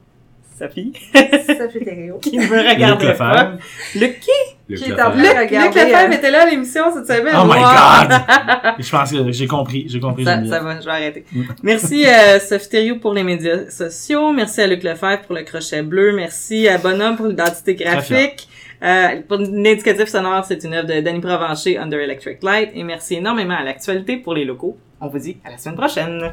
Sophie 0.58 0.92
fait 1.12 1.80
Théréo. 1.84 2.18
qui 2.18 2.36
me 2.36 2.42
Luc 2.42 2.50
regardait 2.68 3.14
pas. 3.14 3.32
Lefebvre. 3.44 3.58
Luc 3.94 4.20
qui? 4.20 4.30
Le 4.68 4.76
Qui 4.76 4.84
est 4.84 4.88
Lefebvre. 4.88 5.06
en 5.06 5.10
train 5.12 5.16
de 5.22 5.22
Luc, 5.40 5.50
Luc 5.50 5.74
Lefebvre 5.74 6.10
euh, 6.12 6.16
était 6.16 6.30
là 6.32 6.42
à 6.42 6.46
l'émission 6.50 6.82
cette 6.92 7.06
semaine. 7.06 7.34
Oh 7.36 7.44
my 7.44 7.60
Wow. 7.60 8.08
god! 8.08 8.74
Je 8.84 8.90
pense 8.90 9.12
que 9.12 9.30
j'ai 9.32 9.46
compris, 9.46 9.86
j'ai 9.88 10.00
compris. 10.00 10.24
Ça, 10.24 10.36
va, 10.40 10.80
je 10.80 10.84
vais 10.84 10.90
arrêter. 10.90 11.24
Merci 11.62 12.06
à 12.06 12.40
Sophie 12.40 12.68
Thériault 12.68 12.98
pour 12.98 13.14
les 13.14 13.22
médias 13.22 13.68
sociaux. 13.70 14.32
Merci 14.32 14.62
à 14.62 14.66
Luc 14.66 14.82
Lefebvre 14.82 15.20
pour 15.26 15.36
le 15.36 15.42
crochet 15.44 15.82
bleu. 15.82 16.12
Merci 16.12 16.66
à 16.66 16.78
Bonhomme 16.78 17.16
pour 17.16 17.26
l'identité 17.26 17.74
graphique. 17.76 18.48
Euh, 18.84 19.22
pour 19.26 19.38
l'indicatif 19.38 20.08
sonore, 20.08 20.44
c'est 20.44 20.62
une 20.62 20.74
œuvre 20.74 20.88
de 20.88 21.00
Danny 21.00 21.20
Provencher, 21.20 21.78
Under 21.78 22.00
Electric 22.00 22.42
Light. 22.42 22.70
Et 22.74 22.82
merci 22.82 23.14
énormément 23.14 23.54
à 23.54 23.64
l'actualité 23.64 24.18
pour 24.18 24.34
les 24.34 24.44
locaux. 24.44 24.76
On 25.00 25.08
vous 25.08 25.18
dit 25.18 25.38
à 25.44 25.50
la 25.50 25.58
semaine 25.58 25.76
prochaine. 25.76 26.32